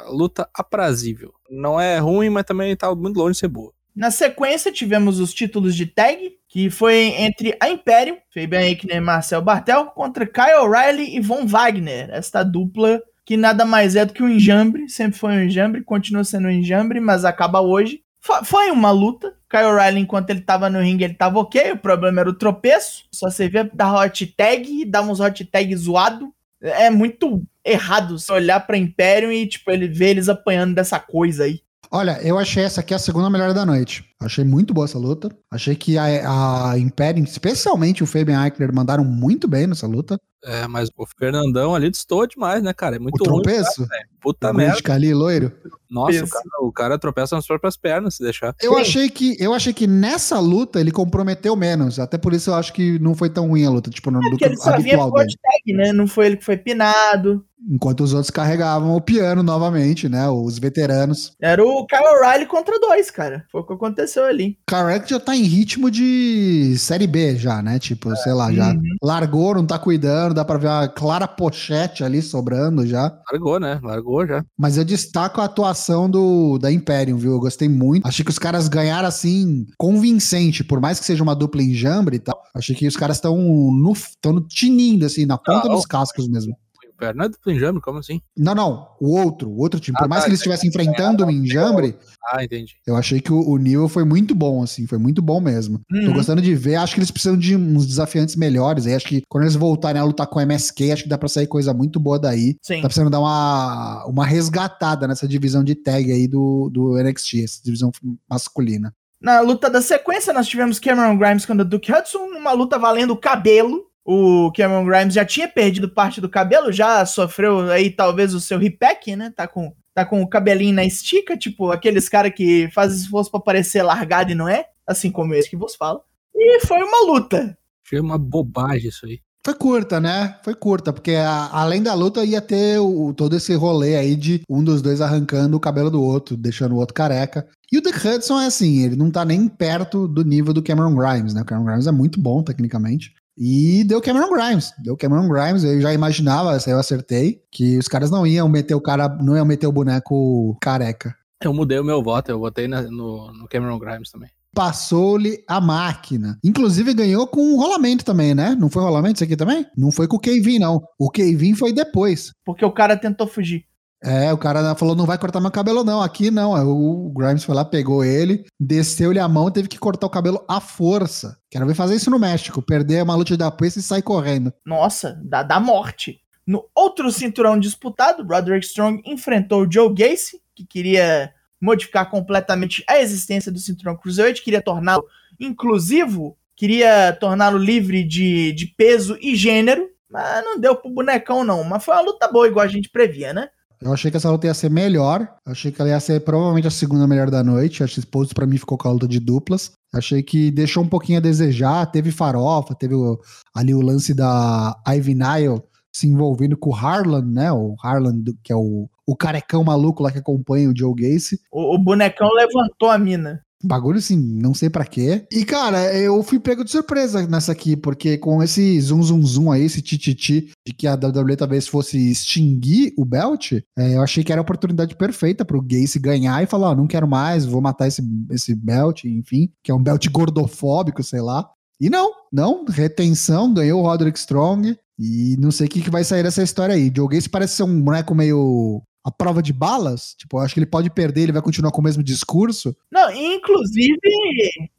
luta 0.08 0.48
aprazível. 0.54 1.32
Não 1.50 1.80
é 1.80 1.98
ruim, 1.98 2.30
mas 2.30 2.44
também 2.44 2.74
tá 2.74 2.92
muito 2.94 3.18
longe 3.18 3.32
de 3.32 3.38
ser 3.38 3.48
boa. 3.48 3.72
Na 3.94 4.10
sequência, 4.10 4.72
tivemos 4.72 5.20
os 5.20 5.32
títulos 5.32 5.76
de 5.76 5.86
tag, 5.86 6.32
que 6.48 6.68
foi 6.68 7.14
entre 7.16 7.56
a 7.60 7.68
Império, 7.68 8.16
Fabian 8.32 8.62
Eichner 8.62 8.96
e 8.96 9.00
Marcel 9.00 9.42
Bartel, 9.42 9.86
contra 9.86 10.26
Kyle 10.26 10.62
O'Reilly 10.62 11.16
e 11.16 11.20
Von 11.20 11.46
Wagner. 11.46 12.10
Esta 12.10 12.42
dupla 12.42 13.00
que 13.24 13.36
nada 13.36 13.64
mais 13.64 13.96
é 13.96 14.04
do 14.04 14.12
que 14.12 14.22
um 14.22 14.28
enjambre, 14.28 14.88
sempre 14.88 15.18
foi 15.18 15.32
um 15.32 15.44
enjambre, 15.44 15.82
continua 15.82 16.24
sendo 16.24 16.48
um 16.48 16.50
enjambre, 16.50 17.00
mas 17.00 17.24
acaba 17.24 17.60
hoje. 17.60 18.02
Fo- 18.24 18.44
Foi 18.44 18.70
uma 18.70 18.90
luta. 18.90 19.34
Kyle 19.50 19.64
O'Reilly, 19.66 20.00
enquanto 20.00 20.30
ele 20.30 20.40
tava 20.40 20.70
no 20.70 20.80
ringue, 20.80 21.04
ele 21.04 21.14
tava 21.14 21.38
ok. 21.38 21.72
O 21.72 21.76
problema 21.78 22.20
era 22.20 22.30
o 22.30 22.34
tropeço. 22.34 23.04
Só 23.12 23.28
servia 23.30 23.70
dar 23.72 23.92
hot 23.94 24.26
tag, 24.36 24.84
dar 24.86 25.02
uns 25.02 25.20
hot 25.20 25.44
tag 25.44 25.76
zoado. 25.76 26.32
É 26.60 26.88
muito 26.88 27.42
errado 27.64 28.18
você 28.18 28.32
olhar 28.32 28.60
pra 28.66 28.76
Império 28.78 29.30
e, 29.30 29.46
tipo, 29.46 29.70
ele 29.70 29.86
ver 29.86 30.10
eles 30.10 30.28
apanhando 30.30 30.74
dessa 30.74 30.98
coisa 30.98 31.44
aí. 31.44 31.60
Olha, 31.90 32.18
eu 32.22 32.38
achei 32.38 32.64
essa 32.64 32.80
aqui 32.80 32.92
a 32.94 32.98
segunda 32.98 33.28
melhor 33.30 33.52
da 33.54 33.64
noite. 33.64 34.04
Achei 34.20 34.42
muito 34.42 34.74
boa 34.74 34.86
essa 34.86 34.98
luta. 34.98 35.28
Achei 35.50 35.76
que 35.76 35.96
a, 35.98 36.70
a 36.72 36.78
Imperium, 36.78 37.22
especialmente 37.22 38.02
o 38.02 38.06
Fabian 38.06 38.42
Eichner, 38.44 38.74
mandaram 38.74 39.04
muito 39.04 39.46
bem 39.46 39.66
nessa 39.66 39.86
luta. 39.86 40.18
É, 40.44 40.66
mas 40.68 40.88
o 40.96 41.06
Fernandão 41.18 41.74
ali 41.74 41.90
destoou 41.90 42.26
demais, 42.26 42.62
né, 42.62 42.72
cara? 42.72 42.96
É 42.96 42.98
muito 42.98 43.20
o 43.20 43.30
ruim. 43.30 43.42
tropeço, 43.42 43.86
Puta 44.20 44.50
o 44.50 44.54
merda. 44.54 44.92
Ali, 44.92 45.12
loiro. 45.14 45.52
Nossa, 45.90 46.24
o 46.24 46.28
cara, 46.28 46.44
o 46.62 46.72
cara 46.72 46.98
tropeça 46.98 47.36
nas 47.36 47.46
próprias 47.46 47.76
pernas, 47.76 48.16
se 48.16 48.22
deixar. 48.22 48.54
Eu 48.60 48.74
Sim. 48.74 48.80
achei, 48.80 49.08
que, 49.10 49.36
eu 49.38 49.54
achei 49.54 49.72
que 49.72 49.86
nessa 49.86 50.40
luta 50.40 50.80
ele 50.80 50.90
comprometeu 50.90 51.54
menos. 51.54 51.98
Até 52.00 52.18
por 52.18 52.32
isso 52.32 52.50
eu 52.50 52.54
acho 52.54 52.72
que 52.72 52.98
não 52.98 53.14
foi 53.14 53.30
tão 53.30 53.48
ruim 53.48 53.64
a 53.64 53.70
luta. 53.70 53.90
Tipo, 53.90 54.10
na 54.10 54.18
Porque 54.18 54.32
luta 54.32 54.46
ele 54.46 54.56
só 54.56 54.70
vinha 54.78 54.94
habitual 54.94 55.10
com 55.12 55.18
dele. 55.18 55.34
tag, 55.42 55.72
né? 55.76 55.92
Não 55.92 56.06
foi 56.06 56.26
ele 56.26 56.36
que 56.38 56.44
foi 56.44 56.56
pinado. 56.56 57.44
Enquanto 57.70 58.02
os 58.02 58.12
outros 58.12 58.30
carregavam 58.30 58.94
o 58.94 59.00
piano 59.00 59.42
novamente, 59.42 60.06
né? 60.08 60.28
Os 60.28 60.58
veteranos. 60.58 61.32
Era 61.40 61.64
o 61.64 61.86
Kyle 61.86 62.02
O'Reilly 62.18 62.44
contra 62.46 62.78
dois, 62.78 63.10
cara. 63.10 63.44
Foi 63.50 63.60
o 63.62 63.64
que 63.64 63.72
aconteceu 63.72 64.24
ali. 64.24 64.58
Karek 64.66 65.08
já 65.08 65.18
tá 65.20 65.34
em 65.36 65.44
ritmo 65.44 65.90
de 65.90 66.76
Série 66.78 67.06
B 67.06 67.36
já, 67.36 67.62
né? 67.62 67.78
Tipo, 67.78 68.14
sei 68.16 68.32
lá, 68.34 68.52
já 68.52 68.70
Uhum. 68.72 68.82
largou, 69.02 69.54
não 69.54 69.64
tá 69.66 69.78
cuidando, 69.78 70.33
dá 70.34 70.44
pra 70.44 70.58
ver 70.58 70.68
a 70.68 70.88
clara 70.88 71.26
pochete 71.26 72.02
ali 72.04 72.20
sobrando 72.20 72.86
já. 72.86 73.12
Largou, 73.30 73.58
né? 73.60 73.80
Largou 73.82 74.26
já. 74.26 74.44
Mas 74.58 74.76
eu 74.76 74.84
destaco 74.84 75.40
a 75.40 75.44
atuação 75.44 76.10
do 76.10 76.58
da 76.58 76.70
Imperium, 76.70 77.16
viu? 77.16 77.32
Eu 77.32 77.40
gostei 77.40 77.68
muito. 77.68 78.06
Achei 78.06 78.24
que 78.24 78.30
os 78.30 78.38
caras 78.38 78.68
ganharam 78.68 79.08
assim, 79.08 79.66
convincente, 79.78 80.64
por 80.64 80.80
mais 80.80 80.98
que 80.98 81.06
seja 81.06 81.22
uma 81.22 81.34
dupla 81.34 81.62
enjambre 81.62 82.16
e 82.16 82.20
tal. 82.20 82.40
Achei 82.54 82.74
que 82.74 82.86
os 82.86 82.96
caras 82.96 83.16
estão 83.16 83.36
no, 83.36 83.92
tão 84.20 84.32
no 84.32 84.40
tinindo, 84.40 85.06
assim, 85.06 85.24
na 85.24 85.38
ponta 85.38 85.68
Ah, 85.68 85.72
dos 85.74 85.86
cascos 85.86 86.28
mesmo. 86.28 86.56
O 87.00 87.12
não 87.14 87.24
é 87.24 87.28
duplo 87.28 87.52
enjambre, 87.52 87.82
como 87.82 87.98
assim? 87.98 88.20
Não, 88.36 88.54
não, 88.54 88.88
o 89.00 89.16
outro, 89.18 89.48
o 89.50 89.58
outro 89.58 89.80
time. 89.80 89.96
Por 89.98 90.04
Ah, 90.04 90.08
mais 90.08 90.22
tá, 90.22 90.26
que 90.26 90.30
eles 90.30 90.38
estivessem 90.40 90.68
enfrentando 90.68 91.24
um 91.26 91.30
enjambre, 91.30 91.96
Ah, 92.32 92.42
entendi. 92.44 92.74
eu 92.86 92.94
achei 92.96 93.20
que 93.20 93.32
o, 93.32 93.40
o 93.48 93.56
nível 93.58 93.88
foi 93.88 94.04
muito 94.04 94.34
bom, 94.34 94.62
assim, 94.62 94.86
foi 94.86 94.96
muito 94.98 95.20
bom 95.20 95.40
mesmo. 95.40 95.80
Tô 95.90 95.96
Uhum. 95.96 96.12
gostando 96.12 96.40
de 96.40 96.54
ver, 96.54 96.76
acho 96.76 96.94
que 96.94 97.00
eles 97.00 97.10
precisam 97.10 97.36
de 97.36 97.56
uns 97.56 97.86
desafiantes 97.86 98.36
melhores. 98.36 98.86
Aí 98.86 98.94
acho 98.94 99.06
que 99.06 99.22
quando 99.28 99.44
eles 99.44 99.56
voltarem 99.56 100.00
a 100.00 100.04
lutar 100.04 100.26
com 100.26 100.38
o 100.38 100.42
MSK, 100.42 100.92
acho 100.92 101.02
que 101.02 101.08
dá 101.08 101.18
pra 101.18 101.28
sair 101.28 101.46
coisa 101.46 101.74
muito 101.74 101.98
boa 101.98 102.18
daí. 102.18 102.56
Sim. 102.62 102.76
Tá 102.80 102.88
precisando 102.88 103.10
dar 103.10 103.20
uma, 103.20 104.04
uma 104.06 104.24
resgatada 104.24 105.08
nessa 105.08 105.26
divisão 105.26 105.64
de 105.64 105.74
tag 105.74 106.10
aí 106.12 106.28
do, 106.28 106.70
do 106.72 106.96
NXT, 107.02 107.42
essa 107.44 107.60
divisão 107.62 107.90
masculina. 108.30 108.94
Na 109.20 109.40
luta 109.40 109.70
da 109.70 109.80
sequência, 109.80 110.32
nós 110.32 110.46
tivemos 110.46 110.78
Cameron 110.78 111.16
Grimes 111.16 111.46
contra 111.46 111.64
Duke 111.64 111.90
Hudson, 111.92 112.18
uma 112.36 112.52
luta 112.52 112.78
valendo 112.78 113.12
o 113.12 113.16
cabelo. 113.16 113.86
O 114.04 114.52
Cameron 114.54 114.84
Grimes 114.84 115.14
já 115.14 115.24
tinha 115.24 115.48
perdido 115.48 115.88
parte 115.88 116.20
do 116.20 116.28
cabelo, 116.28 116.70
já 116.70 117.04
sofreu 117.06 117.70
aí 117.70 117.90
talvez 117.90 118.34
o 118.34 118.40
seu 118.40 118.58
repack, 118.58 119.16
né? 119.16 119.32
Tá 119.34 119.48
com, 119.48 119.72
tá 119.94 120.04
com 120.04 120.22
o 120.22 120.28
cabelinho 120.28 120.74
na 120.74 120.84
estica, 120.84 121.36
tipo 121.38 121.70
aqueles 121.70 122.08
cara 122.08 122.30
que 122.30 122.68
fazem 122.74 122.98
esforço 122.98 123.30
pra 123.30 123.40
parecer 123.40 123.82
largado 123.82 124.30
e 124.30 124.34
não 124.34 124.48
é, 124.48 124.66
assim 124.86 125.10
como 125.10 125.32
esse 125.34 125.48
que 125.48 125.56
vos 125.56 125.74
fala. 125.74 126.00
E 126.34 126.60
foi 126.66 126.82
uma 126.82 127.06
luta. 127.12 127.56
Achei 127.86 127.98
uma 128.00 128.18
bobagem 128.18 128.88
isso 128.88 129.06
aí. 129.06 129.20
Foi 129.46 129.54
curta, 129.54 130.00
né? 130.00 130.38
Foi 130.42 130.54
curta, 130.54 130.90
porque 130.92 131.12
a- 131.12 131.50
além 131.52 131.82
da 131.82 131.92
luta 131.92 132.24
ia 132.24 132.40
ter 132.40 132.78
o, 132.78 133.12
todo 133.14 133.36
esse 133.36 133.54
rolê 133.54 133.94
aí 133.96 134.16
de 134.16 134.40
um 134.48 134.64
dos 134.64 134.80
dois 134.80 135.02
arrancando 135.02 135.54
o 135.56 135.60
cabelo 135.60 135.90
do 135.90 136.02
outro, 136.02 136.34
deixando 136.34 136.74
o 136.74 136.78
outro 136.78 136.94
careca. 136.94 137.46
E 137.70 137.76
o 137.76 137.82
Duke 137.82 138.06
Hudson 138.08 138.40
é 138.40 138.46
assim, 138.46 138.82
ele 138.84 138.96
não 138.96 139.10
tá 139.10 139.22
nem 139.24 139.46
perto 139.46 140.08
do 140.08 140.24
nível 140.24 140.54
do 140.54 140.62
Cameron 140.62 140.94
Grimes, 140.94 141.34
né? 141.34 141.42
O 141.42 141.44
Cameron 141.44 141.66
Grimes 141.66 141.86
é 141.86 141.92
muito 141.92 142.18
bom 142.20 142.42
tecnicamente. 142.42 143.14
E 143.36 143.82
deu 143.84 144.00
Cameron 144.00 144.30
Grimes, 144.32 144.72
deu 144.82 144.96
Cameron 144.96 145.28
Grimes, 145.28 145.64
eu 145.64 145.80
já 145.80 145.92
imaginava, 145.92 146.56
eu 146.66 146.78
acertei, 146.78 147.40
que 147.50 147.76
os 147.78 147.88
caras 147.88 148.10
não 148.10 148.26
iam 148.26 148.48
meter 148.48 148.74
o 148.74 148.80
cara, 148.80 149.08
não 149.08 149.36
iam 149.36 149.44
meter 149.44 149.66
o 149.66 149.72
boneco 149.72 150.56
careca. 150.60 151.14
Eu 151.42 151.52
mudei 151.52 151.78
o 151.78 151.84
meu 151.84 152.02
voto, 152.02 152.30
eu 152.30 152.38
votei 152.38 152.68
na- 152.68 152.82
no, 152.82 153.32
no 153.32 153.48
Cameron 153.48 153.78
Grimes 153.78 154.10
também. 154.10 154.30
Passou-lhe 154.54 155.42
a 155.48 155.60
máquina. 155.60 156.38
Inclusive 156.44 156.94
ganhou 156.94 157.26
com 157.26 157.40
um 157.42 157.56
rolamento 157.56 158.04
também, 158.04 158.34
né? 158.34 158.56
Não 158.58 158.70
foi 158.70 158.82
rolamento 158.82 159.16
isso 159.16 159.24
aqui 159.24 159.36
também? 159.36 159.66
Não 159.76 159.90
foi 159.90 160.06
com 160.06 160.14
o 160.16 160.20
Kevin, 160.20 160.60
não. 160.60 160.80
O 160.96 161.10
Kevin 161.10 161.54
foi 161.54 161.72
depois. 161.72 162.30
Porque 162.44 162.64
o 162.64 162.70
cara 162.70 162.96
tentou 162.96 163.26
fugir. 163.26 163.64
É, 164.04 164.30
o 164.30 164.36
cara 164.36 164.74
falou, 164.74 164.94
não 164.94 165.06
vai 165.06 165.16
cortar 165.16 165.40
meu 165.40 165.50
cabelo 165.50 165.82
não, 165.82 166.02
aqui 166.02 166.30
não. 166.30 166.52
O 166.68 167.10
Grimes 167.10 167.42
foi 167.42 167.54
lá, 167.54 167.64
pegou 167.64 168.04
ele, 168.04 168.44
desceu-lhe 168.60 169.18
a 169.18 169.26
mão, 169.26 169.50
teve 169.50 169.66
que 169.66 169.78
cortar 169.78 170.06
o 170.06 170.10
cabelo 170.10 170.44
à 170.46 170.60
força. 170.60 171.38
Quero 171.50 171.66
ver 171.66 171.74
fazer 171.74 171.94
isso 171.94 172.10
no 172.10 172.18
México, 172.18 172.60
perder 172.60 173.02
uma 173.02 173.14
luta 173.14 173.34
da 173.34 173.46
aposta 173.46 173.78
e 173.78 173.82
sair 173.82 174.02
correndo. 174.02 174.52
Nossa, 174.64 175.18
da, 175.24 175.42
da 175.42 175.58
morte. 175.58 176.20
No 176.46 176.68
outro 176.74 177.10
cinturão 177.10 177.58
disputado, 177.58 178.22
Roderick 178.22 178.66
Strong 178.66 179.02
enfrentou 179.06 179.66
Joe 179.70 179.94
Gacy, 179.94 180.42
que 180.54 180.66
queria 180.66 181.32
modificar 181.58 182.10
completamente 182.10 182.84
a 182.86 183.00
existência 183.00 183.50
do 183.50 183.58
cinturão 183.58 183.96
Cruiserweight, 183.96 184.42
queria 184.42 184.60
torná-lo 184.60 185.04
inclusivo, 185.40 186.36
queria 186.54 187.16
torná-lo 187.18 187.56
livre 187.56 188.04
de, 188.04 188.52
de 188.52 188.66
peso 188.66 189.16
e 189.18 189.34
gênero, 189.34 189.88
mas 190.10 190.44
não 190.44 190.60
deu 190.60 190.76
pro 190.76 190.90
bonecão 190.90 191.42
não, 191.42 191.64
mas 191.64 191.82
foi 191.82 191.94
uma 191.94 192.02
luta 192.02 192.30
boa, 192.30 192.46
igual 192.46 192.66
a 192.66 192.68
gente 192.68 192.90
previa, 192.90 193.32
né? 193.32 193.48
Eu 193.84 193.92
achei 193.92 194.10
que 194.10 194.16
essa 194.16 194.30
luta 194.30 194.46
ia 194.46 194.54
ser 194.54 194.70
melhor. 194.70 195.28
Achei 195.46 195.70
que 195.70 195.78
ela 195.78 195.90
ia 195.90 196.00
ser 196.00 196.20
provavelmente 196.24 196.66
a 196.66 196.70
segunda 196.70 197.06
melhor 197.06 197.30
da 197.30 197.44
noite. 197.44 197.84
A 197.84 197.86
X-Pose 197.86 198.32
pra 198.32 198.46
mim 198.46 198.56
ficou 198.56 198.78
com 198.78 198.88
a 198.88 198.92
luta 198.92 199.06
de 199.06 199.20
duplas. 199.20 199.72
Achei 199.92 200.22
que 200.22 200.50
deixou 200.50 200.82
um 200.82 200.88
pouquinho 200.88 201.18
a 201.18 201.20
desejar. 201.20 201.84
Teve 201.92 202.10
farofa, 202.10 202.74
teve 202.74 202.94
o- 202.94 203.20
ali 203.54 203.74
o 203.74 203.82
lance 203.82 204.14
da 204.14 204.74
Ivy 204.88 205.14
Nile 205.14 205.60
se 205.94 206.08
envolvendo 206.08 206.56
com 206.56 206.70
o 206.70 206.74
Harlan, 206.74 207.22
né? 207.26 207.52
O 207.52 207.76
Harlan, 207.80 208.24
que 208.42 208.52
é 208.52 208.56
o, 208.56 208.88
o 209.06 209.14
carecão 209.14 209.62
maluco 209.62 210.02
lá 210.02 210.10
que 210.10 210.18
acompanha 210.18 210.70
o 210.70 210.76
Joe 210.76 210.94
Gacy. 210.94 211.38
O, 211.52 211.74
o 211.74 211.78
bonecão 211.78 212.30
levantou 212.32 212.90
a 212.90 212.96
mina. 212.98 213.43
Bagulho 213.66 213.98
assim, 213.98 214.16
não 214.16 214.54
sei 214.54 214.68
pra 214.68 214.84
quê. 214.84 215.26
E, 215.32 215.44
cara, 215.44 215.94
eu 215.94 216.22
fui 216.22 216.38
pego 216.38 216.64
de 216.64 216.70
surpresa 216.70 217.26
nessa 217.26 217.52
aqui, 217.52 217.76
porque 217.76 218.18
com 218.18 218.42
esse 218.42 218.80
zum 218.80 219.02
zum 219.02 219.22
zum 219.22 219.50
aí, 219.50 219.64
esse 219.64 219.82
tititi 219.82 220.50
de 220.66 220.72
que 220.72 220.86
a 220.86 220.94
WWE 220.94 221.36
talvez 221.36 221.66
fosse 221.66 222.10
extinguir 222.10 222.92
o 222.96 223.04
belt, 223.04 223.52
é, 223.76 223.96
eu 223.96 224.02
achei 224.02 224.22
que 224.22 224.32
era 224.32 224.40
a 224.40 224.42
oportunidade 224.42 224.96
perfeita 224.96 225.44
pro 225.44 225.62
Gacy 225.62 225.98
ganhar 225.98 226.42
e 226.42 226.46
falar, 226.46 226.70
ó, 226.70 226.74
não 226.74 226.86
quero 226.86 227.08
mais, 227.08 227.44
vou 227.44 227.60
matar 227.60 227.88
esse, 227.88 228.02
esse 228.30 228.54
belt, 228.54 229.04
enfim, 229.04 229.50
que 229.62 229.70
é 229.70 229.74
um 229.74 229.82
belt 229.82 230.06
gordofóbico, 230.08 231.02
sei 231.02 231.20
lá. 231.20 231.48
E 231.80 231.90
não, 231.90 232.12
não, 232.32 232.64
retenção, 232.64 233.52
ganhou 233.52 233.82
o 233.82 233.86
Roderick 233.86 234.18
Strong 234.18 234.76
e 234.98 235.36
não 235.38 235.50
sei 235.50 235.66
o 235.66 235.70
que, 235.70 235.82
que 235.82 235.90
vai 235.90 236.04
sair 236.04 236.22
dessa 236.22 236.42
história 236.42 236.74
aí. 236.74 236.92
Joe 236.94 237.08
Gacy 237.08 237.28
parece 237.28 237.56
ser 237.56 237.64
um 237.64 237.82
boneco 237.82 238.14
meio 238.14 238.82
a 239.04 239.10
prova 239.10 239.42
de 239.42 239.52
balas, 239.52 240.14
tipo, 240.16 240.38
eu 240.38 240.40
acho 240.42 240.54
que 240.54 240.60
ele 240.60 240.66
pode 240.66 240.88
perder, 240.88 241.22
ele 241.24 241.32
vai 241.32 241.42
continuar 241.42 241.70
com 241.70 241.80
o 241.80 241.84
mesmo 241.84 242.02
discurso, 242.02 242.74
Não, 242.90 243.10
inclusive, 243.12 243.98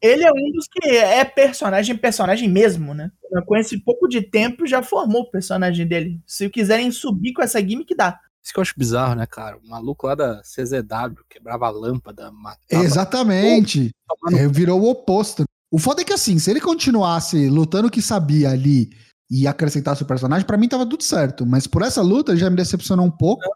ele 0.01 0.24
é 0.24 0.32
um 0.32 0.51
dos 0.51 0.67
que 0.67 0.89
é 0.89 1.24
personagem, 1.24 1.96
personagem 1.96 2.50
mesmo, 2.50 2.94
né? 2.94 3.12
Com 3.46 3.55
esse 3.55 3.77
pouco 3.77 4.08
de 4.08 4.22
tempo 4.22 4.65
já 4.65 4.82
formou 4.82 5.22
o 5.22 5.29
personagem 5.32 5.86
dele. 5.86 6.20
Se 6.25 6.50
quiserem 6.50 6.89
subir 6.91 7.34
com 7.34 7.41
essa 7.44 7.60
gimmick, 7.60 7.94
dá. 7.96 8.20
Isso 8.44 8.53
que 8.53 8.60
eu 8.60 8.62
acho 8.62 8.74
bizarro, 8.77 9.15
né, 9.15 9.25
cara? 9.25 9.58
O 9.58 9.67
maluco 9.70 10.05
lá 10.08 10.15
da 10.15 10.41
CZW 10.44 11.24
quebrava 11.29 11.65
a 11.67 11.70
lâmpada, 11.72 12.32
matava. 12.32 12.84
Exatamente. 12.84 13.91
tomando- 14.08 14.38
É, 14.39 14.48
virou 14.48 14.82
o 14.82 14.89
oposto. 14.89 15.44
O 15.72 15.77
foda 15.79 16.01
é 16.01 16.05
que 16.05 16.13
assim, 16.13 16.38
se 16.39 16.50
ele 16.51 16.62
continuasse 16.62 17.50
lutando 17.50 17.88
o 17.88 17.91
que 17.91 18.01
sabia 18.01 18.51
ali 18.51 18.91
e 19.29 19.48
acrescentasse 19.48 20.03
o 20.03 20.05
personagem, 20.05 20.46
pra 20.46 20.58
mim 20.58 20.67
tava 20.67 20.86
tudo 20.86 21.03
certo. 21.03 21.46
Mas 21.46 21.65
por 21.67 21.82
essa 21.82 22.01
luta 22.01 22.36
já 22.38 22.50
me 22.50 22.55
decepcionou 22.55 23.05
um 23.05 23.12
pouco. 23.12 23.44
É, 23.44 23.50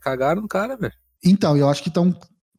cagaram 0.00 0.42
no 0.42 0.48
cara, 0.48 0.76
velho. 0.76 0.94
Então, 1.24 1.56
eu 1.56 1.68
acho 1.68 1.82
que 1.82 1.88
estão 1.88 2.14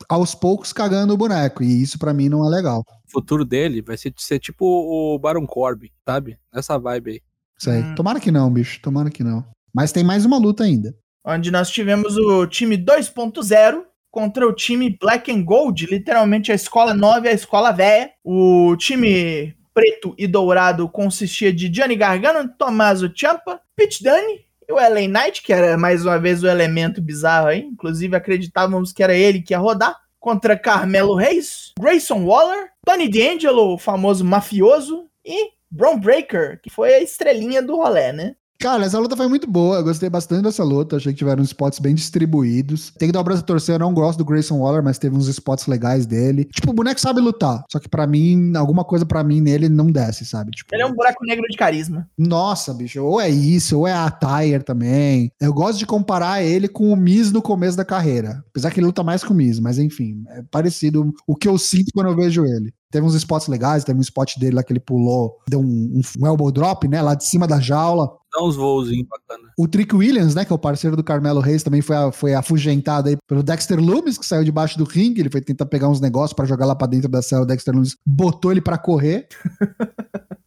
aos 0.10 0.36
poucos 0.36 0.74
cagando 0.74 1.14
o 1.14 1.18
boneco. 1.18 1.64
E 1.64 1.82
isso 1.82 2.00
pra 2.00 2.14
mim 2.14 2.30
não 2.30 2.46
é 2.46 2.50
legal. 2.50 2.84
O 3.08 3.12
futuro 3.12 3.46
dele 3.46 3.82
vai 3.82 3.98
ser, 3.98 4.14
ser 4.18 4.40
tipo 4.40 4.66
o 4.66 5.20
Baron 5.20 5.46
Corbin, 5.46 5.90
sabe? 6.08 6.38
Nessa 6.54 6.78
vibe 6.78 7.12
aí. 7.12 7.22
Sei. 7.58 7.82
Hum. 7.82 7.96
Tomara 7.96 8.20
que 8.20 8.32
não, 8.32 8.52
bicho. 8.52 8.82
Tomara 8.82 9.10
que 9.10 9.24
não. 9.24 9.46
Mas 9.74 9.92
tem 9.92 10.04
mais 10.04 10.26
uma 10.26 10.38
luta 10.38 10.64
ainda. 10.64 10.96
Onde 11.26 11.52
nós 11.52 11.70
tivemos 11.70 12.18
o 12.18 12.46
time 12.46 12.78
2.0 12.78 13.84
contra 14.12 14.48
o 14.48 14.54
time 14.54 14.98
Black 15.00 15.32
and 15.32 15.44
Gold, 15.44 15.86
literalmente 15.86 16.52
a 16.52 16.56
escola 16.56 16.94
9 16.94 17.28
e 17.28 17.32
a 17.32 17.34
escola 17.34 17.72
velha. 17.72 18.12
O 18.24 18.76
time 18.78 19.56
preto 19.74 20.14
e 20.18 20.28
dourado 20.28 20.88
consistia 20.88 21.52
de 21.52 21.68
Johnny 21.70 21.96
Gargano, 21.96 22.48
Tommaso 22.58 23.12
Ciampa, 23.16 23.60
Pete 23.76 24.04
Dunne 24.04 24.46
e 24.68 24.72
o 24.72 24.76
LA 24.76 25.08
Knight, 25.08 25.42
que 25.42 25.54
era 25.54 25.78
mais 25.78 26.06
uma 26.06 26.20
vez 26.20 26.44
o 26.44 26.48
elemento 26.48 27.02
bizarro 27.02 27.48
aí. 27.48 27.62
Inclusive 27.62 28.16
acreditávamos 28.16 28.92
que 28.92 29.04
era 29.04 29.16
ele 29.16 29.42
que 29.42 29.54
ia 29.54 29.60
rodar. 29.60 29.96
Contra 30.20 30.58
Carmelo 30.58 31.16
Reis, 31.16 31.74
Grayson 31.78 32.24
Waller, 32.24 32.70
Tony 32.86 33.10
D'Angelo, 33.10 33.74
o 33.74 33.78
famoso 33.78 34.24
mafioso, 34.24 35.10
e 35.26 35.52
Braun 35.70 36.00
Breaker, 36.00 36.62
que 36.62 36.70
foi 36.70 36.94
a 36.94 37.02
estrelinha 37.02 37.62
do 37.62 37.76
rolê, 37.76 38.14
né? 38.14 38.36
Cara, 38.60 38.86
essa 38.86 38.98
luta 38.98 39.18
foi 39.18 39.28
muito 39.28 39.46
boa. 39.46 39.78
Eu 39.78 39.84
gostei 39.84 40.10
bastante 40.10 40.44
dessa 40.44 40.64
luta. 40.64 40.96
Achei 40.96 41.12
que 41.12 41.18
tiveram 41.18 41.44
spots 41.44 41.80
bem 41.80 41.94
distribuídos. 41.94 42.94
Tem 42.98 43.10
que 43.10 43.12
dar 43.12 43.20
o 43.20 43.24
braço 43.24 43.42
a 43.42 43.46
torcer. 43.46 43.76
Eu 43.76 43.80
não 43.80 43.94
gosto 43.94 44.18
do 44.20 44.26
Grayson 44.26 44.60
Waller, 44.60 44.84
mas 44.84 44.98
teve 44.98 45.16
uns 45.16 45.28
spots 45.28 45.68
legais 45.68 46.06
dele. 46.06 46.46
Tipo, 46.46 46.72
o 46.72 46.74
boneco 46.74 47.00
sabe 47.00 47.20
lutar. 47.20 47.64
Só 47.70 47.80
que 47.80 47.90
pra 47.90 48.08
mim, 48.08 48.56
alguma 48.56 48.86
coisa 48.86 49.06
pra 49.06 49.24
mim 49.24 49.42
nele 49.42 49.68
não 49.68 49.92
desce, 49.92 50.26
sabe? 50.26 50.52
Tipo, 50.52 50.74
Ele 50.74 50.84
é 50.84 50.86
um 50.86 50.96
buraco 50.96 51.26
negro 51.26 51.46
de 51.50 51.58
carisma. 51.58 52.08
Nossa, 52.18 52.74
bicho, 52.74 53.04
ou 53.04 53.20
é 53.20 53.30
isso, 53.30 53.80
ou 53.80 53.88
é 53.88 53.94
a 53.94 54.10
Tyre 54.10 54.64
também. 54.64 55.32
Eu 55.42 55.54
gosto 55.54 55.80
de 55.80 55.86
comparar 55.86 56.42
ele 56.42 56.68
com 56.68 56.92
o 56.92 56.96
Miz 56.96 57.32
no 57.32 57.42
começo 57.42 57.76
da 57.76 57.84
carreira. 57.84 58.44
Apesar 58.50 58.72
que 58.72 58.80
ele 58.80 58.88
luta 58.88 59.04
mais 59.04 59.24
com 59.24 59.34
o 59.34 59.38
Miz, 59.38 59.60
mas 59.60 59.78
enfim, 59.78 60.24
é 60.30 60.42
parecido 60.50 61.14
o 61.28 61.36
que 61.36 61.48
eu 61.48 61.58
sinto 61.58 61.92
quando 61.94 62.08
eu 62.08 62.16
vejo 62.16 62.46
ele. 62.46 62.74
Teve 62.94 63.08
uns 63.08 63.16
spots 63.16 63.48
legais, 63.48 63.84
teve 63.84 63.98
um 63.98 64.04
spot 64.04 64.38
dele 64.38 64.56
lá 64.56 64.64
que 64.64 64.72
ele 64.72 64.80
pulou, 64.80 65.40
deu 65.50 65.60
um, 65.60 65.64
um, 65.64 66.02
um 66.20 66.28
elbow 66.28 66.52
drop, 66.52 66.88
né, 66.88 67.02
lá 67.02 67.16
de 67.16 67.26
cima 67.26 67.48
da 67.48 67.60
jaula. 67.60 68.08
Dá 68.36 68.44
uns 68.44 68.56
voozinhos 68.56 69.08
bacana. 69.08 69.50
O 69.58 69.68
Trick 69.68 69.96
Williams, 69.96 70.34
né, 70.34 70.44
que 70.44 70.52
é 70.52 70.56
o 70.56 70.60
parceiro 70.60 70.96
do 70.96 71.04
Carmelo 71.04 71.40
Reis, 71.40 71.62
também 71.62 71.82
foi, 71.82 71.96
a- 71.96 72.12
foi 72.12 72.34
afugentado 72.34 73.08
aí 73.10 73.18
pelo 73.28 73.44
Dexter 73.44 73.80
Loomis, 73.80 74.18
que 74.18 74.26
saiu 74.26 74.44
debaixo 74.44 74.78
do 74.78 74.84
ringue. 74.86 75.22
Ele 75.22 75.30
foi 75.30 75.40
tentar 75.42 75.66
pegar 75.68 75.88
uns 75.88 76.02
negócios 76.02 76.34
pra 76.34 76.46
jogar 76.46 76.66
lá 76.66 76.76
pra 76.76 76.88
dentro 76.88 77.08
da 77.10 77.22
cela. 77.22 77.44
O 77.44 77.46
Dexter 77.46 77.74
Loomis 77.74 77.96
botou 78.06 78.52
ele 78.52 78.62
pra 78.62 78.78
correr. 78.78 79.28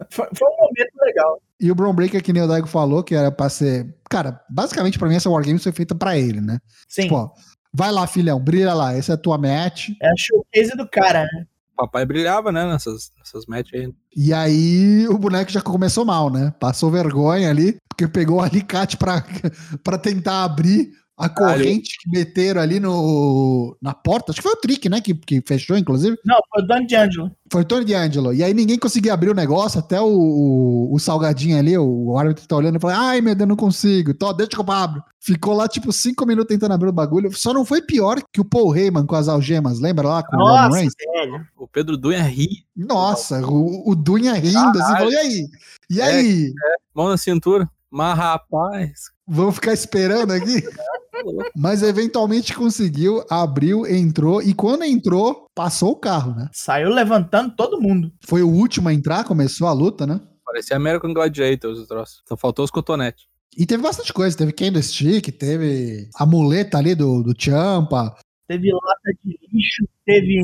Foi, 0.09 0.25
foi 0.39 0.49
um 0.49 0.57
momento 0.57 0.93
legal. 1.03 1.43
E 1.61 1.71
o 1.71 1.75
Braun 1.75 1.93
Breaker, 1.93 2.23
que 2.23 2.33
nem 2.33 2.41
o 2.41 2.47
Daigo 2.47 2.69
falou, 2.69 3.03
que 3.03 3.13
era 3.15 3.31
pra 3.33 3.49
ser. 3.49 3.93
Cara, 4.09 4.41
basicamente 4.49 4.99
pra 5.01 5.09
mim 5.09 5.17
essa 5.17 5.29
Wargames 5.29 5.65
foi 5.65 5.73
feita 5.73 5.97
pra 5.97 6.17
ele, 6.17 6.41
né? 6.41 6.59
Sim. 6.89 7.03
Tipo, 7.03 7.17
ó, 7.17 7.31
vai 7.75 7.91
lá, 7.91 8.07
filhão, 8.07 8.39
brilha 8.41 8.73
lá, 8.73 8.95
essa 8.95 9.13
é 9.13 9.15
a 9.15 9.19
tua 9.19 9.37
match. 9.37 9.89
é 10.01 10.07
a 10.09 10.15
showcase 10.17 10.77
do 10.77 10.89
cara, 10.89 11.25
né? 11.25 11.45
Papai 11.77 12.07
brilhava, 12.07 12.51
né, 12.51 12.67
nessas, 12.67 13.13
nessas 13.19 13.47
matches 13.47 13.75
aí. 13.75 13.95
E 14.17 14.33
aí 14.33 15.07
o 15.09 15.19
boneco 15.19 15.51
já 15.51 15.61
começou 15.61 16.05
mal, 16.05 16.31
né? 16.31 16.53
Passou 16.59 16.91
vergonha 16.91 17.51
ali, 17.51 17.77
porque 17.89 18.09
pegou 18.09 18.39
o 18.39 18.43
alicate 18.43 18.97
pra, 18.97 19.23
pra 19.85 19.99
tentar 19.99 20.45
abrir 20.45 20.91
a 21.17 21.29
corrente 21.29 21.97
que 22.03 22.11
meteram 22.11 22.61
ali 22.61 22.79
no, 22.79 23.77
na 23.81 23.95
porta. 23.95 24.33
Acho 24.33 24.41
que 24.43 24.47
foi 24.49 24.53
o 24.53 24.61
Trick, 24.61 24.89
né? 24.89 25.01
Que, 25.01 25.15
que 25.15 25.43
fechou, 25.47 25.77
inclusive. 25.77 26.17
Não, 26.25 26.37
foi 26.53 26.63
o 26.63 26.67
Don 26.67 26.87
D'Angelo. 26.87 27.31
Foi 27.51 27.63
o 27.63 27.65
Tony 27.65 27.85
D'Angelo. 27.87 28.35
E 28.35 28.43
aí 28.43 28.53
ninguém 28.53 28.79
conseguia 28.79 29.15
abrir 29.15 29.31
o 29.31 29.35
negócio, 29.35 29.79
até 29.79 30.01
o, 30.01 30.07
o, 30.07 30.95
o 30.95 30.99
salgadinho 30.99 31.57
ali, 31.59 31.79
o, 31.79 31.87
o 32.09 32.19
árbitro 32.19 32.47
tá 32.47 32.57
olhando 32.57 32.77
e 32.77 32.81
falou: 32.81 32.97
ai 32.99 33.21
meu 33.21 33.35
Deus, 33.35 33.49
não 33.49 33.57
consigo. 33.57 34.13
Tó, 34.13 34.33
deixa 34.33 34.51
que 34.51 34.61
eu 34.61 34.71
abro. 34.71 35.03
Ficou 35.21 35.55
lá, 35.55 35.67
tipo, 35.67 35.93
cinco 35.93 36.27
minutos 36.27 36.49
tentando 36.55 36.73
abrir 36.75 36.89
o 36.89 36.93
bagulho. 36.93 37.33
Só 37.37 37.53
não 37.55 37.65
foi 37.65 37.81
pior 37.83 38.21
que 38.33 38.41
o 38.41 38.45
Paul 38.45 38.77
Heyman 38.77 39.07
com 39.07 39.15
as 39.17 39.27
algemas, 39.29 39.81
lembra 39.81 40.07
lá? 40.09 40.23
Com 40.23 40.37
o 40.37 40.39
Roman 40.41 40.63
Nossa, 40.67 40.77
Reigns? 40.77 40.95
velho. 41.15 41.47
O 41.57 41.67
Pedro 41.67 41.97
Dunha 41.97 42.23
ri, 42.23 42.49
Nossa, 42.77 43.41
o, 43.47 43.91
o 43.91 43.95
Dunha 43.95 44.35
rindo, 44.35 44.79
assim, 44.79 44.93
falou: 44.97 45.11
e 45.13 45.17
aí? 45.17 45.49
E 45.89 46.01
É. 46.01 46.05
aí? 46.05 46.53
mão 46.95 47.09
na 47.09 47.17
cintura. 47.17 47.69
Mas 47.91 48.19
rapaz, 48.19 49.11
Vamos 49.27 49.57
ficar 49.57 49.73
esperando 49.73 50.33
aqui? 50.33 50.63
Mas 51.57 51.83
eventualmente 51.83 52.55
conseguiu, 52.55 53.25
abriu, 53.29 53.87
entrou, 53.87 54.41
e 54.41 54.55
quando 54.55 54.85
entrou, 54.85 55.47
passou 55.55 55.93
o 55.93 55.97
carro, 55.97 56.35
né? 56.35 56.49
Saiu 56.53 56.91
levantando 56.91 57.55
todo 57.57 57.81
mundo. 57.81 58.13
Foi 58.25 58.43
o 58.43 58.49
último 58.49 58.89
a 58.89 58.95
entrar, 58.95 59.25
começou 59.25 59.67
a 59.67 59.73
luta, 59.73 60.07
né? 60.07 60.21
parecia 60.57 60.77
American 60.77 61.13
Gladiators 61.13 61.79
o 61.79 61.87
troço. 61.87 62.23
Só 62.27 62.37
faltou 62.37 62.65
os 62.65 62.71
cotonetes. 62.71 63.27
E 63.57 63.67
teve 63.67 63.83
bastante 63.83 64.13
coisa, 64.13 64.37
teve 64.37 64.53
candlestick, 64.53 65.31
teve 65.33 66.09
a 66.15 66.25
muleta 66.27 66.79
ali 66.79 66.95
do, 66.95 67.23
do 67.23 67.35
Champa. 67.39 68.17
Teve 68.49 68.71
lata 68.73 69.19
de 69.25 69.39
lixo, 69.53 69.89
teve, 70.05 70.41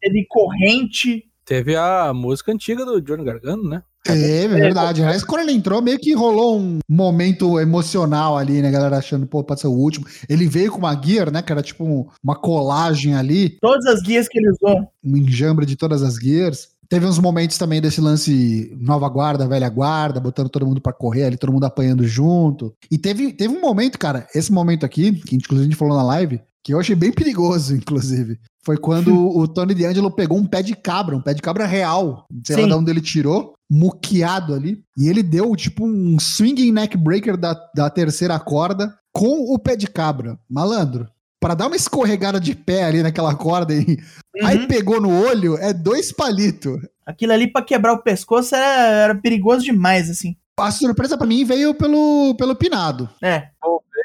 teve 0.00 0.26
corrente. 0.28 1.30
Teve 1.44 1.76
a 1.76 2.12
música 2.12 2.52
antiga 2.52 2.84
do 2.84 3.00
Johnny 3.00 3.24
Gargano, 3.24 3.68
né? 3.68 3.82
Teve, 4.04 4.54
é 4.56 4.60
verdade. 4.60 5.00
Mas 5.02 5.24
quando 5.24 5.40
ele 5.42 5.52
entrou, 5.52 5.80
meio 5.80 5.98
que 5.98 6.12
rolou 6.12 6.60
um 6.60 6.78
momento 6.88 7.58
emocional 7.58 8.36
ali, 8.36 8.60
né? 8.60 8.68
A 8.68 8.72
galera 8.72 8.98
achando, 8.98 9.26
pô, 9.26 9.42
pode 9.42 9.60
ser 9.60 9.66
o 9.66 9.72
último. 9.72 10.06
Ele 10.28 10.46
veio 10.46 10.70
com 10.70 10.78
uma 10.78 10.94
gear, 11.02 11.30
né? 11.32 11.40
Que 11.40 11.50
era 11.50 11.62
tipo 11.62 11.84
um- 11.84 12.06
uma 12.22 12.36
colagem 12.36 13.14
ali, 13.14 13.56
Todas 13.62 13.86
as 13.86 14.02
guias 14.02 14.28
que 14.28 14.38
ele 14.38 14.50
usou. 14.50 14.86
um 15.02 15.16
enjambre 15.16 15.64
de 15.64 15.74
todas 15.74 16.02
as 16.02 16.16
gears. 16.16 16.68
Teve 16.88 17.06
uns 17.06 17.18
momentos 17.18 17.58
também 17.58 17.80
desse 17.80 18.00
lance 18.00 18.76
nova 18.80 19.08
guarda, 19.08 19.46
velha 19.46 19.68
guarda, 19.68 20.20
botando 20.20 20.48
todo 20.48 20.66
mundo 20.66 20.80
pra 20.80 20.92
correr 20.92 21.24
ali, 21.24 21.36
todo 21.36 21.52
mundo 21.52 21.64
apanhando 21.64 22.06
junto. 22.06 22.74
E 22.90 22.98
teve, 22.98 23.32
teve 23.32 23.54
um 23.54 23.60
momento, 23.60 23.98
cara, 23.98 24.26
esse 24.34 24.52
momento 24.52 24.84
aqui, 24.84 25.12
que 25.12 25.36
inclusive 25.36 25.66
a 25.66 25.70
gente 25.70 25.78
falou 25.78 25.96
na 25.96 26.02
live, 26.02 26.40
que 26.62 26.72
eu 26.72 26.80
achei 26.80 26.96
bem 26.96 27.12
perigoso, 27.12 27.74
inclusive. 27.76 28.38
Foi 28.64 28.78
quando 28.78 29.14
o 29.36 29.46
Tony 29.46 29.74
D'Angelo 29.74 30.10
pegou 30.10 30.38
um 30.38 30.46
pé 30.46 30.62
de 30.62 30.74
cabra, 30.74 31.16
um 31.16 31.20
pé 31.20 31.34
de 31.34 31.42
cabra 31.42 31.66
real. 31.66 32.24
Sei 32.44 32.56
lá 32.56 32.62
Sim. 32.62 32.68
de 32.68 32.74
onde 32.74 32.90
ele 32.90 33.00
tirou, 33.00 33.54
muqueado 33.70 34.54
ali. 34.54 34.82
E 34.96 35.08
ele 35.08 35.22
deu, 35.22 35.54
tipo, 35.54 35.86
um 35.86 36.18
swinging 36.18 36.72
neck 36.72 36.96
breaker 36.96 37.36
da, 37.36 37.54
da 37.74 37.90
terceira 37.90 38.38
corda 38.38 38.96
com 39.12 39.52
o 39.54 39.58
pé 39.58 39.76
de 39.76 39.86
cabra. 39.86 40.38
Malandro. 40.50 41.08
Pra 41.44 41.52
dar 41.54 41.66
uma 41.66 41.76
escorregada 41.76 42.40
de 42.40 42.54
pé 42.54 42.84
ali 42.84 43.02
naquela 43.02 43.34
corda 43.34 43.74
e 43.74 43.98
Aí 44.42 44.60
Uhum. 44.60 44.66
pegou 44.66 44.98
no 44.98 45.10
olho, 45.10 45.58
é 45.58 45.74
dois 45.74 46.10
palitos. 46.10 46.80
Aquilo 47.04 47.34
ali 47.34 47.52
pra 47.52 47.60
quebrar 47.60 47.92
o 47.92 48.02
pescoço 48.02 48.54
era, 48.54 48.86
era 49.04 49.14
perigoso 49.14 49.62
demais, 49.62 50.08
assim. 50.08 50.34
A 50.58 50.70
surpresa 50.70 51.18
pra 51.18 51.26
mim 51.26 51.44
veio 51.44 51.74
pelo, 51.74 52.34
pelo 52.38 52.56
pinado. 52.56 53.10
É. 53.22 53.48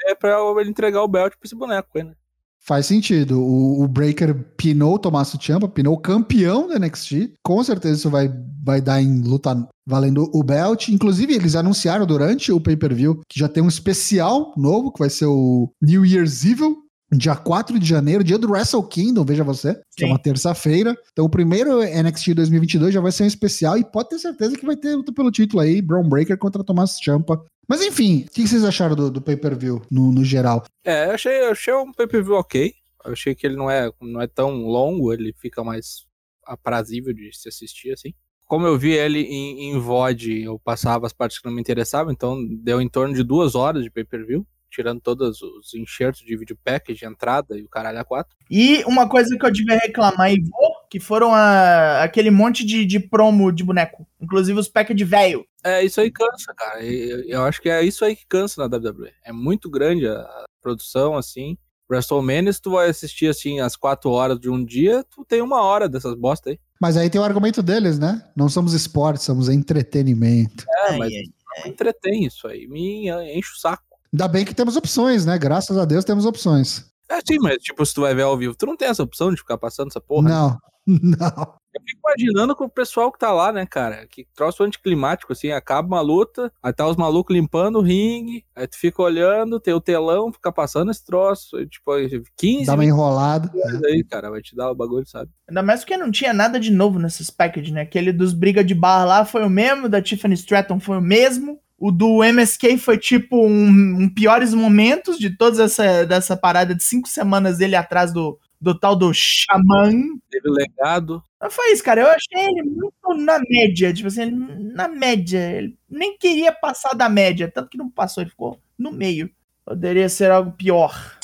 É 0.09 0.15
pra 0.15 0.37
ele 0.59 0.69
entregar 0.69 1.01
o 1.01 1.07
belt 1.07 1.31
pra 1.31 1.45
esse 1.45 1.55
boneco 1.55 1.87
aí, 1.95 2.03
né? 2.03 2.11
Faz 2.59 2.87
sentido. 2.87 3.41
O, 3.41 3.83
o 3.83 3.87
Breaker 3.87 4.35
pinou 4.57 4.95
o 4.95 4.99
Tommaso 4.99 5.41
Ciampa, 5.41 5.69
pinou 5.69 5.93
o 5.93 6.01
campeão 6.01 6.67
da 6.67 6.77
NXT. 6.77 7.35
Com 7.41 7.63
certeza 7.63 7.95
isso 7.95 8.09
vai, 8.09 8.29
vai 8.61 8.81
dar 8.81 9.01
em 9.01 9.21
luta 9.21 9.65
valendo 9.87 10.29
o 10.33 10.43
belt. 10.43 10.89
Inclusive, 10.89 11.33
eles 11.33 11.55
anunciaram 11.55 12.05
durante 12.05 12.51
o 12.51 12.59
pay-per-view 12.59 13.21
que 13.29 13.39
já 13.39 13.47
tem 13.47 13.63
um 13.63 13.69
especial 13.69 14.53
novo, 14.57 14.91
que 14.91 14.99
vai 14.99 15.09
ser 15.09 15.25
o 15.25 15.71
New 15.81 16.05
Year's 16.05 16.43
Evil, 16.43 16.75
dia 17.11 17.35
4 17.35 17.79
de 17.79 17.85
janeiro, 17.87 18.23
dia 18.23 18.37
do 18.37 18.49
Wrestle 18.49 18.83
Kingdom, 18.83 19.25
veja 19.25 19.43
você, 19.43 19.79
que 19.95 20.03
é 20.03 20.07
uma 20.07 20.19
terça-feira. 20.19 20.95
Então, 21.11 21.25
o 21.25 21.29
primeiro 21.29 21.79
NXT 21.81 22.33
2022 22.35 22.93
já 22.93 23.01
vai 23.01 23.11
ser 23.11 23.23
um 23.23 23.27
especial 23.27 23.77
e 23.77 23.83
pode 23.83 24.09
ter 24.09 24.19
certeza 24.19 24.57
que 24.57 24.65
vai 24.65 24.75
ter 24.75 24.95
luta 24.95 25.11
pelo 25.11 25.31
título 25.31 25.61
aí, 25.61 25.81
Braun 25.81 26.07
Breaker 26.07 26.37
contra 26.37 26.63
Tomás 26.63 26.97
Champa. 27.01 27.43
Mas 27.67 27.81
enfim, 27.81 28.25
o 28.27 28.31
que 28.31 28.47
vocês 28.47 28.63
acharam 28.63 28.95
do, 28.95 29.11
do 29.11 29.21
pay-per-view 29.21 29.81
no, 29.91 30.11
no, 30.11 30.23
geral? 30.23 30.63
É, 30.83 31.07
eu 31.07 31.11
achei, 31.11 31.39
eu 31.41 31.51
achei 31.51 31.73
um 31.73 31.91
pay-per-view 31.91 32.35
ok. 32.35 32.73
Eu 33.05 33.13
achei 33.13 33.35
que 33.35 33.45
ele 33.45 33.55
não 33.55 33.69
é, 33.69 33.91
não 34.01 34.21
é 34.21 34.27
tão 34.27 34.65
longo, 34.65 35.13
ele 35.13 35.33
fica 35.33 35.63
mais 35.63 36.05
aprazível 36.45 37.13
de 37.13 37.29
se 37.31 37.47
assistir, 37.47 37.91
assim. 37.91 38.13
Como 38.45 38.65
eu 38.65 38.77
vi 38.77 38.93
ele 38.93 39.19
em, 39.19 39.69
em 39.69 39.79
VOD, 39.79 40.41
eu 40.43 40.59
passava 40.59 41.05
as 41.05 41.13
partes 41.13 41.37
que 41.37 41.45
não 41.45 41.53
me 41.53 41.61
interessavam, 41.61 42.11
então 42.11 42.43
deu 42.63 42.81
em 42.81 42.89
torno 42.89 43.13
de 43.13 43.23
duas 43.23 43.53
horas 43.53 43.83
de 43.83 43.91
pay-per-view 43.91 44.45
tirando 44.69 45.01
todos 45.01 45.41
os 45.41 45.73
enxertos 45.73 46.21
de 46.21 46.37
vídeo 46.37 46.57
package, 46.63 46.99
de 46.99 47.05
entrada 47.05 47.57
e 47.57 47.63
o 47.63 47.69
caralho 47.69 47.99
a 47.99 48.05
quatro. 48.05 48.35
E 48.49 48.83
uma 48.85 49.07
coisa 49.07 49.37
que 49.37 49.45
eu 49.45 49.51
tive 49.51 49.73
a 49.73 49.77
reclamar 49.77 50.31
e 50.31 50.41
vou, 50.41 50.73
que 50.89 50.99
foram 50.99 51.33
a, 51.33 52.03
aquele 52.03 52.31
monte 52.31 52.65
de, 52.65 52.85
de 52.85 52.99
promo 52.99 53.51
de 53.51 53.63
boneco, 53.63 54.07
inclusive 54.19 54.59
os 54.59 54.67
package 54.67 55.03
velho. 55.03 55.45
É, 55.63 55.83
isso 55.83 55.99
aí 55.99 56.11
cansa, 56.11 56.53
cara. 56.55 56.83
Eu, 56.83 57.23
eu 57.23 57.43
acho 57.43 57.61
que 57.61 57.69
é 57.69 57.83
isso 57.83 58.05
aí 58.05 58.15
que 58.15 58.25
cansa 58.27 58.67
na 58.67 58.77
WWE. 58.77 59.11
É 59.23 59.31
muito 59.31 59.69
grande 59.69 60.07
a 60.07 60.45
produção, 60.61 61.15
assim. 61.15 61.57
WrestleMania, 61.89 62.53
se 62.53 62.61
tu 62.61 62.71
vai 62.71 62.87
assistir, 62.87 63.27
assim, 63.27 63.59
às 63.59 63.75
quatro 63.75 64.11
horas 64.11 64.39
de 64.39 64.47
um 64.47 64.63
dia, 64.63 65.03
tu 65.09 65.25
tem 65.25 65.41
uma 65.41 65.63
hora 65.63 65.89
dessas 65.89 66.13
bosta 66.13 66.51
aí. 66.51 66.59
Mas 66.79 66.95
aí 66.95 67.09
tem 67.09 67.19
o 67.19 67.23
argumento 67.23 67.63
deles, 67.63 67.97
né? 67.97 68.23
Não 68.35 68.47
somos 68.47 68.73
esportes, 68.73 69.23
somos 69.25 69.49
entretenimento. 69.49 70.65
É, 70.87 70.97
mas 70.97 71.11
ai, 71.11 71.23
ai. 71.63 71.69
entretém 71.69 72.25
isso 72.25 72.47
aí. 72.47 72.67
Me 72.67 73.09
enche 73.35 73.51
o 73.53 73.59
saco. 73.59 73.83
Ainda 74.13 74.27
bem 74.27 74.45
que 74.45 74.55
temos 74.55 74.75
opções, 74.75 75.25
né? 75.25 75.37
Graças 75.37 75.77
a 75.77 75.85
Deus 75.85 76.05
temos 76.05 76.25
opções. 76.25 76.85
É, 77.09 77.19
sim, 77.25 77.37
mas 77.41 77.57
tipo, 77.57 77.83
se 77.85 77.93
tu 77.93 78.01
vai 78.01 78.13
ver 78.13 78.23
ao 78.23 78.37
vivo, 78.37 78.55
tu 78.55 78.65
não 78.65 78.77
tem 78.77 78.87
essa 78.87 79.03
opção 79.03 79.31
de 79.31 79.37
ficar 79.37 79.57
passando 79.57 79.87
essa 79.87 80.01
porra? 80.01 80.29
Né? 80.29 80.35
Não, 80.35 80.49
né? 80.49 80.57
não. 81.17 81.59
Eu 81.73 81.81
fico 81.85 81.99
imaginando 82.03 82.55
com 82.55 82.65
o 82.65 82.69
pessoal 82.69 83.11
que 83.11 83.19
tá 83.19 83.31
lá, 83.31 83.51
né, 83.51 83.65
cara? 83.65 84.07
Que 84.07 84.27
troço 84.35 84.63
anticlimático, 84.63 85.31
assim, 85.31 85.51
acaba 85.51 85.87
uma 85.87 86.01
luta, 86.01 86.51
aí 86.63 86.73
tá 86.73 86.87
os 86.87 86.97
malucos 86.97 87.33
limpando 87.33 87.77
o 87.77 87.81
ringue, 87.81 88.43
aí 88.55 88.67
tu 88.67 88.75
fica 88.75 89.01
olhando, 89.01 89.59
tem 89.59 89.73
o 89.73 89.81
telão, 89.81 90.33
fica 90.33 90.51
passando 90.51 90.89
esse 90.89 91.05
troço, 91.05 91.57
aí, 91.57 91.67
tipo, 91.67 91.91
15 92.37 92.65
Dá 92.65 92.73
uma 92.73 92.85
enrolada. 92.85 93.51
Aí, 93.85 94.03
cara, 94.03 94.31
vai 94.31 94.41
te 94.41 94.55
dar 94.55 94.71
o 94.71 94.75
bagulho, 94.75 95.07
sabe? 95.07 95.29
Ainda 95.47 95.61
mais 95.61 95.81
porque 95.81 95.95
não 95.95 96.09
tinha 96.11 96.33
nada 96.33 96.59
de 96.59 96.71
novo 96.71 96.97
nesses 96.97 97.29
packages, 97.29 97.71
né? 97.71 97.81
Aquele 97.81 98.11
dos 98.11 98.33
briga 98.33 98.63
de 98.63 98.73
bar 98.73 99.05
lá 99.05 99.23
foi 99.23 99.43
o 99.43 99.49
mesmo, 99.49 99.87
da 99.87 100.01
Tiffany 100.01 100.33
Stratton 100.33 100.79
foi 100.79 100.97
o 100.97 101.01
mesmo. 101.01 101.59
O 101.79 101.91
do 101.91 102.23
MSK 102.23 102.77
foi 102.77 102.97
tipo 102.97 103.47
um, 103.47 104.03
um 104.03 104.09
piores 104.09 104.53
momentos 104.53 105.17
de 105.17 105.35
toda 105.35 105.63
essa 105.63 106.05
dessa 106.05 106.35
parada 106.35 106.75
de 106.75 106.83
cinco 106.83 107.07
semanas 107.07 107.57
dele 107.57 107.75
atrás 107.75 108.11
do, 108.11 108.37
do 108.59 108.77
tal 108.77 108.95
do 108.95 109.13
Xamã. 109.13 109.91
Teve 110.29 110.49
legado. 110.49 111.23
Mas 111.39 111.53
foi 111.53 111.71
isso, 111.71 111.83
cara. 111.83 112.01
Eu 112.01 112.07
achei 112.07 112.51
ele 112.51 112.63
muito 112.63 113.13
na 113.23 113.39
média. 113.39 113.93
Tipo 113.93 114.09
assim, 114.09 114.29
na 114.73 114.87
média. 114.89 115.39
Ele 115.39 115.77
nem 115.89 116.17
queria 116.17 116.51
passar 116.51 116.93
da 116.93 117.07
média. 117.07 117.49
Tanto 117.49 117.69
que 117.69 117.77
não 117.77 117.89
passou, 117.89 118.21
ele 118.21 118.29
ficou 118.29 118.59
no 118.77 118.91
meio. 118.91 119.29
Poderia 119.65 120.09
ser 120.09 120.31
algo 120.31 120.51
pior. 120.51 121.17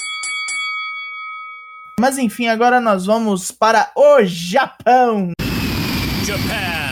Mas 1.99 2.17
enfim, 2.17 2.47
agora 2.47 2.79
nós 2.79 3.05
vamos 3.05 3.51
para 3.51 3.91
o 3.95 4.23
Japão. 4.23 5.31
Japan. 6.25 6.84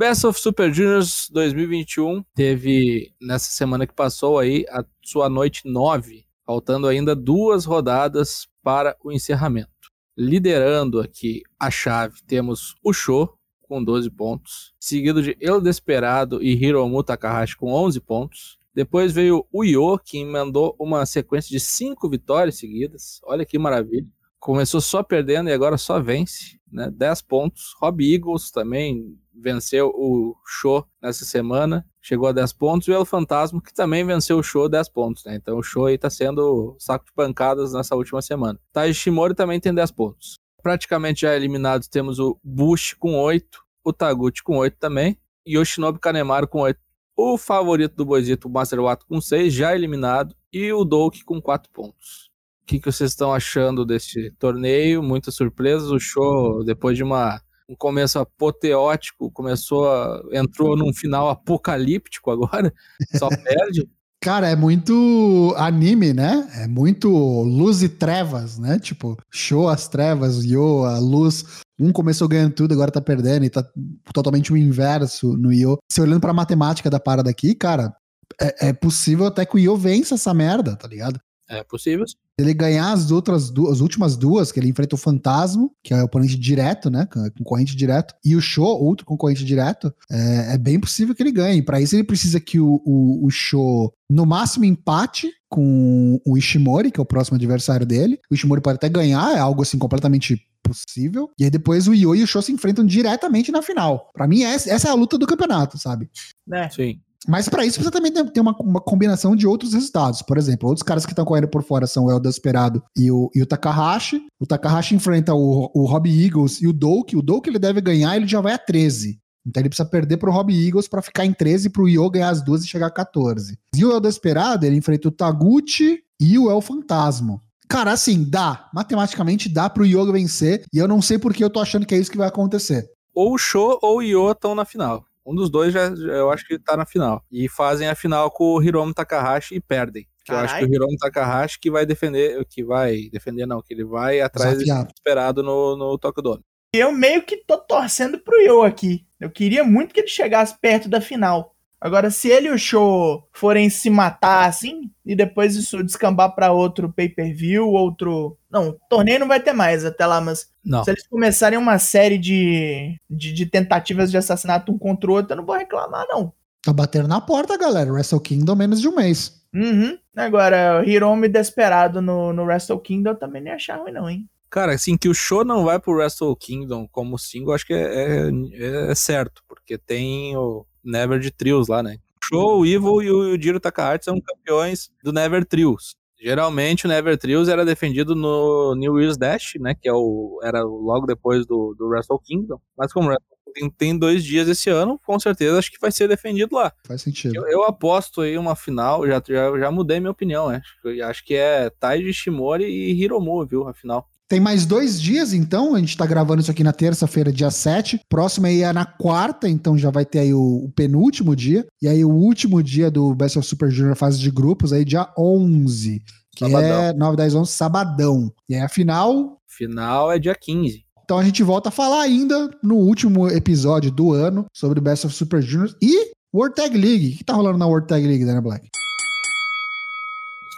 Best 0.00 0.26
of 0.26 0.40
Super 0.40 0.72
Juniors 0.72 1.28
2021 1.30 2.24
teve 2.34 3.12
nessa 3.20 3.50
semana 3.50 3.86
que 3.86 3.92
passou 3.92 4.38
aí 4.38 4.64
a 4.70 4.82
sua 5.04 5.28
noite 5.28 5.60
9, 5.66 6.24
faltando 6.46 6.86
ainda 6.86 7.14
duas 7.14 7.66
rodadas 7.66 8.48
para 8.62 8.96
o 9.04 9.12
encerramento. 9.12 9.68
Liderando 10.16 11.00
aqui 11.00 11.42
a 11.60 11.70
chave, 11.70 12.14
temos 12.26 12.74
o 12.82 12.94
Show 12.94 13.34
com 13.60 13.84
12 13.84 14.08
pontos, 14.08 14.72
seguido 14.80 15.22
de 15.22 15.36
El 15.38 15.60
Desperado 15.60 16.42
e 16.42 16.54
Hiromu 16.54 17.04
Takahashi 17.04 17.54
com 17.54 17.70
11 17.70 18.00
pontos. 18.00 18.58
Depois 18.74 19.12
veio 19.12 19.46
o 19.52 19.62
Yo, 19.62 19.98
que 19.98 20.16
emendou 20.16 20.74
uma 20.78 21.04
sequência 21.04 21.50
de 21.50 21.60
5 21.60 22.08
vitórias 22.08 22.56
seguidas. 22.56 23.20
Olha 23.24 23.44
que 23.44 23.58
maravilha. 23.58 24.08
Começou 24.38 24.80
só 24.80 25.02
perdendo 25.02 25.50
e 25.50 25.52
agora 25.52 25.76
só 25.76 26.00
vence, 26.00 26.58
né? 26.72 26.90
10 26.90 27.22
pontos. 27.22 27.74
Rob 27.80 28.02
Eagles 28.02 28.50
também 28.50 29.18
venceu 29.34 29.88
o 29.88 30.36
show 30.46 30.86
nessa 31.02 31.24
semana, 31.24 31.86
chegou 32.00 32.28
a 32.28 32.32
10 32.32 32.52
pontos, 32.52 32.88
e 32.88 32.90
o 32.90 32.94
El 32.94 33.04
Fantasma, 33.04 33.60
que 33.60 33.72
também 33.72 34.04
venceu 34.04 34.38
o 34.38 34.42
show 34.42 34.68
10 34.68 34.88
pontos, 34.90 35.24
né? 35.24 35.36
Então 35.36 35.58
o 35.58 35.62
show 35.62 35.86
aí 35.86 35.96
tá 35.96 36.10
sendo 36.10 36.76
saco 36.78 37.06
de 37.06 37.12
pancadas 37.12 37.72
nessa 37.72 37.96
última 37.96 38.20
semana. 38.20 38.58
Taiji 38.72 38.98
Shimori 38.98 39.34
também 39.34 39.58
tem 39.60 39.74
10 39.74 39.90
pontos. 39.92 40.34
Praticamente 40.62 41.22
já 41.22 41.34
eliminados 41.34 41.88
temos 41.88 42.18
o 42.18 42.38
Bush 42.44 42.94
com 42.94 43.18
8, 43.18 43.62
o 43.82 43.92
Taguchi 43.92 44.42
com 44.42 44.58
8 44.58 44.76
também, 44.78 45.18
e 45.46 45.56
o 45.56 45.64
Shinobi 45.64 45.98
Kanemaru 45.98 46.46
com 46.46 46.60
8. 46.60 46.78
O 47.16 47.36
favorito 47.36 47.96
do 47.96 48.04
Boisito, 48.04 48.48
o 48.48 48.50
Master 48.50 48.80
Watt, 48.80 49.04
com 49.06 49.20
6, 49.20 49.52
já 49.52 49.74
eliminado, 49.74 50.34
e 50.52 50.72
o 50.72 50.84
Douk 50.84 51.24
com 51.24 51.40
4 51.40 51.70
pontos. 51.72 52.29
O 52.70 52.72
que, 52.72 52.78
que 52.78 52.92
vocês 52.92 53.10
estão 53.10 53.34
achando 53.34 53.84
desse 53.84 54.30
torneio? 54.38 55.02
Muitas 55.02 55.34
surpresas. 55.34 55.90
O 55.90 55.98
show, 55.98 56.62
depois 56.62 56.96
de 56.96 57.02
uma 57.02 57.42
um 57.68 57.74
começo 57.74 58.16
apoteótico, 58.16 59.28
começou 59.32 59.90
a, 59.90 60.22
entrou 60.32 60.76
num 60.76 60.92
final 60.92 61.28
apocalíptico 61.28 62.30
agora, 62.30 62.72
só 63.18 63.28
perde. 63.28 63.88
Cara, 64.22 64.48
é 64.48 64.54
muito 64.54 65.52
anime, 65.56 66.12
né? 66.12 66.48
É 66.54 66.68
muito 66.68 67.08
luz 67.10 67.82
e 67.82 67.88
trevas, 67.88 68.56
né? 68.56 68.78
Tipo, 68.78 69.16
show 69.32 69.68
as 69.68 69.88
trevas, 69.88 70.44
yo, 70.44 70.84
a 70.84 71.00
luz. 71.00 71.44
Um 71.76 71.90
começou 71.90 72.28
ganhando 72.28 72.54
tudo, 72.54 72.72
agora 72.72 72.92
tá 72.92 73.00
perdendo 73.00 73.44
e 73.44 73.50
tá 73.50 73.68
totalmente 74.14 74.52
o 74.52 74.56
inverso 74.56 75.36
no 75.36 75.52
Yo. 75.52 75.76
Se 75.90 76.00
olhando 76.00 76.20
pra 76.20 76.32
matemática 76.32 76.88
da 76.88 77.00
parada 77.00 77.30
aqui, 77.30 77.52
cara, 77.52 77.92
é, 78.40 78.68
é 78.68 78.72
possível 78.72 79.26
até 79.26 79.44
que 79.44 79.56
o 79.56 79.58
Yo 79.58 79.76
vença 79.76 80.14
essa 80.14 80.32
merda, 80.32 80.76
tá 80.76 80.86
ligado? 80.86 81.20
É 81.50 81.64
possível. 81.64 82.04
Se 82.40 82.46
ele 82.46 82.54
ganhar 82.54 82.90
as 82.92 83.10
outras 83.10 83.50
duas, 83.50 83.72
as 83.72 83.80
últimas 83.80 84.16
duas, 84.16 84.50
que 84.50 84.58
ele 84.58 84.70
enfrenta 84.70 84.94
o 84.94 84.98
Fantasma, 84.98 85.68
que 85.84 85.92
é 85.92 86.00
o 86.00 86.06
oponente 86.06 86.38
direto, 86.38 86.88
né? 86.88 87.06
Concorrente 87.36 87.76
direto, 87.76 88.14
e 88.24 88.34
o 88.34 88.40
Show, 88.40 88.82
outro 88.82 89.04
concorrente 89.04 89.44
direto, 89.44 89.92
é, 90.10 90.54
é 90.54 90.58
bem 90.58 90.80
possível 90.80 91.14
que 91.14 91.22
ele 91.22 91.32
ganhe. 91.32 91.60
Para 91.60 91.82
isso, 91.82 91.94
ele 91.94 92.02
precisa 92.02 92.40
que 92.40 92.58
o, 92.58 92.80
o, 92.82 93.26
o 93.26 93.30
Show, 93.30 93.92
no 94.10 94.24
máximo, 94.24 94.64
empate 94.64 95.30
com 95.50 96.18
o 96.26 96.38
Ishimori, 96.38 96.90
que 96.90 96.98
é 96.98 97.02
o 97.02 97.06
próximo 97.06 97.36
adversário 97.36 97.84
dele. 97.84 98.18
O 98.30 98.34
Ishimori 98.34 98.62
pode 98.62 98.76
até 98.76 98.88
ganhar, 98.88 99.36
é 99.36 99.38
algo 99.38 99.60
assim 99.60 99.76
completamente 99.76 100.40
possível. 100.62 101.28
E 101.38 101.44
aí 101.44 101.50
depois 101.50 101.88
o 101.88 101.94
Yo 101.94 102.14
e 102.14 102.22
o 102.22 102.26
Show 102.26 102.40
se 102.40 102.52
enfrentam 102.52 102.86
diretamente 102.86 103.52
na 103.52 103.60
final. 103.60 104.10
Para 104.14 104.26
mim, 104.26 104.44
essa, 104.44 104.70
essa 104.70 104.88
é 104.88 104.90
a 104.90 104.94
luta 104.94 105.18
do 105.18 105.26
campeonato, 105.26 105.76
sabe? 105.76 106.08
É. 106.50 106.70
Sim. 106.70 107.00
Mas 107.28 107.48
para 107.48 107.66
isso 107.66 107.82
você 107.82 107.90
também 107.90 108.12
tem 108.12 108.40
uma, 108.40 108.56
uma, 108.60 108.80
combinação 108.80 109.36
de 109.36 109.46
outros 109.46 109.74
resultados. 109.74 110.22
Por 110.22 110.38
exemplo, 110.38 110.68
outros 110.68 110.82
caras 110.82 111.04
que 111.04 111.12
estão 111.12 111.24
correndo 111.24 111.48
por 111.48 111.62
fora 111.62 111.86
são 111.86 112.06
o 112.06 112.10
El 112.10 112.18
Desperado 112.18 112.82
e 112.96 113.10
o, 113.10 113.30
e 113.34 113.42
o 113.42 113.46
Takahashi. 113.46 114.22
O 114.38 114.46
Takahashi 114.46 114.94
enfrenta 114.94 115.34
o, 115.34 115.70
o 115.74 116.06
Eagles 116.06 116.62
e 116.62 116.66
o 116.66 116.72
Douk. 116.72 117.14
O 117.16 117.22
Douk 117.22 117.48
ele 117.48 117.58
deve 117.58 117.80
ganhar, 117.80 118.16
ele 118.16 118.26
já 118.26 118.40
vai 118.40 118.54
a 118.54 118.58
13. 118.58 119.20
Então 119.46 119.60
ele 119.60 119.68
precisa 119.68 119.88
perder 119.88 120.16
pro 120.16 120.32
Robbie 120.32 120.66
Eagles 120.66 120.88
para 120.88 121.02
ficar 121.02 121.24
em 121.24 121.32
13 121.32 121.70
pro 121.70 121.88
Yo 121.88 122.10
ganhar 122.10 122.30
as 122.30 122.42
duas 122.42 122.64
e 122.64 122.68
chegar 122.68 122.86
a 122.86 122.90
14. 122.90 123.58
E 123.74 123.84
o 123.84 123.92
El 123.92 124.00
Desperado, 124.00 124.64
ele 124.64 124.76
enfrenta 124.76 125.08
o 125.08 125.10
Taguchi 125.12 126.00
e 126.20 126.38
o 126.38 126.50
El 126.50 126.60
Fantasma. 126.60 127.40
Cara, 127.68 127.92
assim, 127.92 128.24
dá. 128.28 128.68
Matematicamente 128.74 129.48
dá 129.48 129.70
pro 129.70 129.86
Yoga 129.86 130.12
vencer. 130.12 130.64
E 130.72 130.78
eu 130.78 130.88
não 130.88 131.00
sei 131.00 131.18
porque 131.18 131.42
eu 131.42 131.48
tô 131.48 131.60
achando 131.60 131.86
que 131.86 131.94
é 131.94 131.98
isso 131.98 132.10
que 132.10 132.18
vai 132.18 132.26
acontecer. 132.26 132.90
Ou 133.14 133.34
o 133.34 133.38
Show 133.38 133.78
ou 133.80 133.98
o 133.98 134.02
Yo 134.02 134.32
estão 134.32 134.54
na 134.54 134.64
final. 134.64 135.04
Um 135.30 135.34
dos 135.34 135.48
dois 135.48 135.72
já, 135.72 135.86
eu 135.86 136.30
acho 136.30 136.44
que 136.46 136.58
tá 136.58 136.76
na 136.76 136.84
final. 136.84 137.24
E 137.30 137.48
fazem 137.48 137.88
a 137.88 137.94
final 137.94 138.30
com 138.30 138.54
o 138.54 138.62
Hiromu 138.62 138.92
Takahashi 138.92 139.54
e 139.54 139.60
perdem. 139.60 140.06
Que 140.24 140.32
eu 140.32 140.36
acho 140.36 140.58
que 140.58 140.64
o 140.64 140.74
Hiromu 140.74 140.96
Takahashi 140.98 141.58
que 141.60 141.70
vai 141.70 141.86
defender, 141.86 142.44
que 142.48 142.64
vai 142.64 143.08
defender 143.10 143.46
não, 143.46 143.62
que 143.62 143.72
ele 143.72 143.84
vai 143.84 144.20
atrás 144.20 144.58
esperado 144.60 145.42
no, 145.42 145.76
no 145.76 145.96
Tokyo 145.98 146.22
Dome. 146.22 146.44
Eu 146.74 146.92
meio 146.92 147.22
que 147.22 147.36
tô 147.38 147.58
torcendo 147.58 148.18
pro 148.18 148.40
Yo 148.40 148.62
aqui. 148.62 149.04
Eu 149.18 149.30
queria 149.30 149.64
muito 149.64 149.92
que 149.92 150.00
ele 150.00 150.08
chegasse 150.08 150.56
perto 150.60 150.88
da 150.88 151.00
final. 151.00 151.54
Agora, 151.80 152.10
se 152.10 152.28
ele 152.28 152.48
e 152.48 152.50
o 152.50 152.58
Show 152.58 153.26
forem 153.32 153.70
se 153.70 153.88
matar 153.88 154.46
assim, 154.46 154.90
e 155.06 155.16
depois 155.16 155.56
isso 155.56 155.82
descambar 155.82 156.34
para 156.34 156.52
outro 156.52 156.92
pay-per-view, 156.92 157.66
outro. 157.68 158.36
Não, 158.50 158.76
torneio 158.90 159.20
não 159.20 159.26
vai 159.26 159.40
ter 159.40 159.54
mais 159.54 159.84
até 159.84 160.04
lá, 160.04 160.20
mas 160.20 160.48
não. 160.62 160.84
se 160.84 160.90
eles 160.90 161.06
começarem 161.08 161.58
uma 161.58 161.78
série 161.78 162.18
de, 162.18 163.00
de, 163.08 163.32
de, 163.32 163.46
tentativas 163.46 164.10
de 164.10 164.18
assassinato 164.18 164.70
um 164.70 164.76
contra 164.78 165.10
o 165.10 165.14
outro, 165.14 165.32
eu 165.32 165.38
não 165.38 165.46
vou 165.46 165.56
reclamar, 165.56 166.06
não. 166.06 166.32
Tá 166.62 166.72
batendo 166.72 167.08
na 167.08 167.20
porta, 167.20 167.56
galera. 167.56 167.90
Wrestle 167.90 168.20
Kingdom 168.20 168.54
menos 168.54 168.80
de 168.82 168.88
um 168.88 168.94
mês. 168.94 169.40
Uhum. 169.54 169.96
Agora, 170.14 170.84
Hiromi 170.84 171.28
desesperado 171.28 172.02
no, 172.02 172.32
no 172.32 172.44
Wrestle 172.44 172.78
Kingdom 172.78 173.14
também 173.14 173.40
nem 173.40 173.54
achar 173.54 173.78
ruim, 173.78 173.92
não, 173.92 174.08
hein? 174.08 174.28
Cara, 174.50 174.74
assim, 174.74 174.96
que 174.98 175.08
o 175.08 175.14
show 175.14 175.44
não 175.44 175.64
vai 175.64 175.78
pro 175.78 175.94
Wrestle 175.94 176.36
Kingdom 176.36 176.86
como 176.88 177.18
single, 177.18 177.54
acho 177.54 177.64
que 177.64 177.72
é, 177.72 178.28
é, 178.28 178.90
é 178.90 178.94
certo, 178.94 179.42
porque 179.48 179.78
tem 179.78 180.36
o 180.36 180.66
Never 180.84 181.18
de 181.18 181.30
Trios 181.30 181.68
lá, 181.68 181.82
né? 181.82 181.98
Show, 182.24 182.60
o 182.60 182.66
Evil 182.66 183.02
e 183.02 183.10
o 183.10 183.40
Jiro 183.40 183.58
Takahashi 183.58 184.04
são 184.04 184.20
campeões 184.20 184.90
do 185.02 185.12
Never 185.12 185.44
Trios. 185.44 185.96
Geralmente 186.20 186.84
o 186.84 186.88
Never 186.88 187.16
Trios 187.16 187.48
era 187.48 187.64
defendido 187.64 188.14
no 188.14 188.74
New 188.74 189.00
Year's 189.00 189.16
Dash, 189.16 189.54
né? 189.58 189.74
Que 189.74 189.88
é 189.88 189.92
o, 189.92 190.38
era 190.42 190.62
logo 190.62 191.06
depois 191.06 191.46
do, 191.46 191.74
do 191.78 191.88
Wrestle 191.88 192.20
Kingdom. 192.20 192.60
Mas 192.76 192.92
como 192.92 193.10
tem, 193.52 193.70
tem 193.70 193.98
dois 193.98 194.24
dias 194.24 194.48
esse 194.48 194.70
ano, 194.70 195.00
com 195.04 195.18
certeza 195.18 195.58
acho 195.58 195.70
que 195.70 195.80
vai 195.80 195.90
ser 195.90 196.08
defendido 196.08 196.54
lá. 196.54 196.72
Faz 196.86 197.02
sentido. 197.02 197.34
Eu, 197.34 197.48
eu 197.48 197.64
aposto 197.64 198.20
aí 198.20 198.36
uma 198.38 198.54
final, 198.56 199.06
já, 199.06 199.22
já, 199.26 199.58
já 199.58 199.70
mudei 199.70 200.00
minha 200.00 200.10
opinião, 200.10 200.48
acho, 200.48 200.76
acho 201.04 201.24
que 201.24 201.34
é 201.34 201.70
Taiji 201.70 202.12
Shimori 202.12 202.64
e 202.64 202.92
Hiromu, 202.92 203.44
viu, 203.46 203.68
a 203.68 203.74
final. 203.74 204.08
Tem 204.30 204.38
mais 204.38 204.64
dois 204.64 205.02
dias, 205.02 205.32
então. 205.32 205.74
A 205.74 205.80
gente 205.80 205.96
tá 205.96 206.06
gravando 206.06 206.40
isso 206.40 206.52
aqui 206.52 206.62
na 206.62 206.72
terça-feira, 206.72 207.32
dia 207.32 207.50
7. 207.50 208.00
Próximo 208.08 208.46
aí 208.46 208.62
é 208.62 208.72
na 208.72 208.86
quarta, 208.86 209.48
então 209.48 209.76
já 209.76 209.90
vai 209.90 210.04
ter 210.04 210.20
aí 210.20 210.32
o, 210.32 210.66
o, 210.66 210.70
penúltimo 210.70 211.34
dia. 211.34 211.66
E 211.82 211.88
aí 211.88 212.04
o 212.04 212.10
último 212.10 212.62
dia 212.62 212.92
do 212.92 213.12
Best 213.12 213.36
of 213.36 213.48
Super 213.48 213.68
Junior 213.72 213.96
fase 213.96 214.20
de 214.20 214.30
grupos, 214.30 214.72
aí 214.72 214.84
dia 214.84 215.12
11. 215.18 216.00
Que 216.36 216.48
sabadão. 216.48 216.80
é 216.80 216.92
9, 216.92 217.16
10, 217.16 217.34
11, 217.34 217.50
sabadão. 217.50 218.32
E 218.48 218.54
aí 218.54 218.60
a 218.60 218.68
final... 218.68 219.36
Final 219.48 220.12
é 220.12 220.18
dia 220.20 220.36
15. 220.40 220.84
Então 221.04 221.18
a 221.18 221.24
gente 221.24 221.42
volta 221.42 221.70
a 221.70 221.72
falar 221.72 222.02
ainda 222.02 222.48
no 222.62 222.76
último 222.76 223.26
episódio 223.28 223.90
do 223.90 224.12
ano 224.12 224.46
sobre 224.54 224.78
o 224.78 224.82
Best 224.82 225.08
of 225.08 225.16
Super 225.16 225.42
Junior 225.42 225.74
e 225.82 226.12
World 226.32 226.54
Tag 226.54 226.78
League. 226.78 227.14
O 227.14 227.18
que 227.18 227.24
tá 227.24 227.32
rolando 227.32 227.58
na 227.58 227.66
World 227.66 227.88
Tag 227.88 228.06
League, 228.06 228.24
Dana 228.24 228.40
Black? 228.40 228.68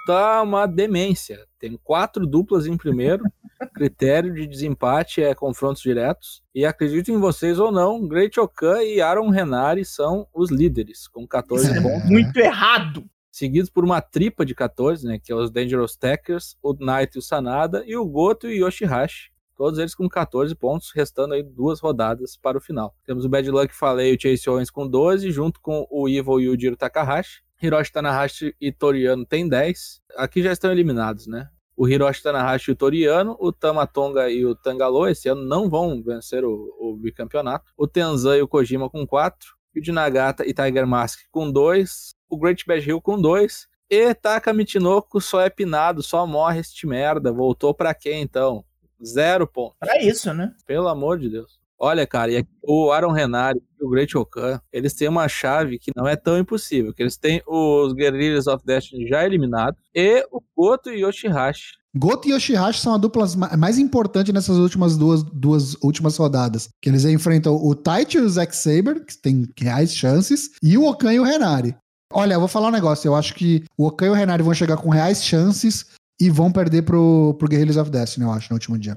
Está 0.03 0.43
uma 0.43 0.67
demência. 0.67 1.47
Tem 1.61 1.79
quatro 1.83 2.27
duplas 2.27 2.67
em 2.67 2.77
primeiro. 2.77 3.25
Critério 3.73 4.35
de 4.35 4.49
desempate 4.49 5.23
é 5.23 5.33
confrontos 5.33 5.81
diretos. 5.81 6.43
E 6.53 6.67
acredito 6.67 7.13
em 7.13 7.19
vocês 7.19 7.61
ou 7.61 7.71
não, 7.71 8.07
Great 8.09 8.39
Okan 8.41 8.83
e 8.83 9.01
Aaron 9.01 9.31
Renari 9.31 9.85
são 9.85 10.27
os 10.35 10.51
líderes, 10.51 11.07
com 11.07 11.27
14 11.27 11.71
é. 11.71 11.81
pontos. 11.81 12.11
Muito 12.11 12.37
errado! 12.37 13.05
Seguidos 13.31 13.71
por 13.71 13.85
uma 13.85 14.01
tripa 14.01 14.45
de 14.45 14.57
14, 14.57 15.07
né? 15.07 15.21
Que 15.23 15.33
é 15.33 15.37
os 15.37 15.53
Dangerous 15.53 15.97
Tackers, 15.97 16.57
o 16.61 16.75
Knight 16.75 17.15
e 17.15 17.19
o 17.19 17.23
Sanada, 17.23 17.85
e 17.87 17.97
o 17.97 18.05
Goto 18.05 18.49
e 18.49 18.61
o 18.61 18.67
Yoshihashi. 18.67 19.31
Todos 19.57 19.79
eles 19.79 19.95
com 19.95 20.09
14 20.09 20.53
pontos, 20.57 20.91
restando 20.93 21.35
aí 21.35 21.43
duas 21.45 21.79
rodadas 21.79 22.37
para 22.37 22.59
o 22.59 22.61
final. 22.61 22.95
Temos 23.07 23.25
o 23.25 23.29
Bad 23.29 23.49
Luck 23.49 23.73
Falei 23.73 24.15
o 24.15 24.21
Chase 24.21 24.51
Owens 24.51 24.71
com 24.71 24.89
12, 24.89 25.31
junto 25.31 25.61
com 25.61 25.87
o 25.89 26.09
Evil 26.09 26.41
e 26.41 26.49
o 26.49 26.59
Jiro 26.59 26.77
Takahashi. 26.77 27.43
Hiroshi 27.63 27.93
Tanahashi 27.93 28.57
e 28.61 28.73
Toriano 28.73 29.25
tem 29.25 29.49
10. 29.49 30.03
Aqui 30.17 30.43
já 30.43 30.53
estão 30.53 30.71
eliminados, 30.71 31.27
né? 31.27 31.49
o 31.77 31.89
Hiroshi 31.89 32.23
Tanahashi 32.23 32.71
e 32.71 32.73
o 32.75 32.77
Toriano, 32.77 33.37
o 33.41 33.53
Tamatonga 33.53 34.31
e 34.31 34.45
o 34.45 34.55
Tangalo 34.55 35.09
esse 35.09 35.29
ano 35.29 35.43
não 35.43 35.69
vão 35.69 36.03
vencer 36.03 36.45
o, 36.45 36.73
o 36.79 36.97
bicampeonato, 36.97 37.73
o 37.77 37.87
Tenzan 37.87 38.37
e 38.37 38.43
o 38.43 38.49
Kojima 38.49 38.89
com 38.91 39.07
4, 39.07 39.49
o 39.77 39.81
de 39.81 39.91
Nagata 39.91 40.47
e 40.47 40.53
Tiger 40.53 40.87
Mask 40.87 41.21
com 41.31 41.51
2, 41.51 42.15
o 42.29 42.39
Great 42.39 42.65
Bash 42.67 42.87
Hill 42.87 43.01
com 43.01 43.21
2, 43.21 43.67
e 43.91 44.15
Taka 44.15 44.53
Michinoku 44.53 45.21
só 45.21 45.41
é 45.41 45.51
pinado, 45.51 46.03
só 46.03 46.27
morre 46.27 46.61
este 46.61 46.87
merda, 46.87 47.33
voltou 47.33 47.75
pra 47.75 47.95
quê 47.95 48.15
então? 48.15 48.65
Zero 49.05 49.47
ponto. 49.47 49.75
Pra 49.81 50.01
isso, 50.01 50.33
né? 50.33 50.55
Pelo 50.65 50.89
amor 50.89 51.19
de 51.19 51.29
Deus. 51.29 51.62
Olha, 51.85 52.07
cara, 52.07 52.31
o 52.63 52.93
Aaron 52.93 53.11
Renari 53.11 53.61
e 53.81 53.85
o 53.85 53.89
Great 53.89 54.17
Okan, 54.17 54.61
eles 54.73 54.95
têm 54.95 55.09
uma 55.09 55.27
chave 55.27 55.81
que 55.81 55.91
não 55.97 56.07
é 56.07 56.15
tão 56.15 56.39
impossível, 56.39 56.95
que 56.95 57.03
eles 57.03 57.17
têm 57.17 57.43
os 57.45 57.93
Guerrillas 57.93 58.47
of 58.47 58.65
Destiny 58.65 59.09
já 59.09 59.27
eliminados 59.27 59.81
e 59.93 60.25
o 60.31 60.41
Goto 60.57 60.91
e 60.91 61.05
Yoshihashi. 61.05 61.73
Goto 61.93 62.29
e 62.29 62.33
Yoshihashi 62.33 62.81
são 62.81 62.95
a 62.95 62.99
dupla 62.99 63.27
mais 63.59 63.79
importante 63.79 64.33
nessas 64.33 64.59
últimas 64.59 64.97
duas, 64.97 65.25
duas 65.25 65.75
últimas 65.83 66.17
rodadas. 66.17 66.69
Que 66.81 66.89
eles 66.89 67.05
enfrentam 67.05 67.57
o 67.57 67.75
Taichi 67.75 68.17
e 68.17 68.21
o 68.21 68.29
Zack 68.29 68.55
Saber, 68.55 69.05
que 69.05 69.19
tem 69.21 69.45
reais 69.59 69.93
chances, 69.93 70.51
e 70.63 70.79
o 70.79 70.89
Okan 70.89 71.13
e 71.13 71.19
o 71.19 71.25
Renari. 71.25 71.75
Olha, 72.13 72.35
eu 72.35 72.39
vou 72.39 72.49
falar 72.49 72.69
um 72.69 72.73
negócio. 72.73 73.09
Eu 73.09 73.17
acho 73.17 73.35
que 73.35 73.65
o 73.77 73.89
Okan 73.89 74.07
e 74.07 74.11
o 74.11 74.15
Renari 74.15 74.45
vão 74.45 74.55
chegar 74.55 74.77
com 74.77 74.89
reais 74.89 75.25
chances 75.25 75.87
e 76.21 76.31
vão 76.31 76.53
perder 76.53 76.83
pro, 76.83 77.35
pro 77.37 77.49
Guerrillas 77.49 77.77
of 77.77 77.91
Destiny, 77.91 78.25
eu 78.25 78.31
acho, 78.31 78.51
no 78.51 78.55
último 78.55 78.79
dia. 78.79 78.97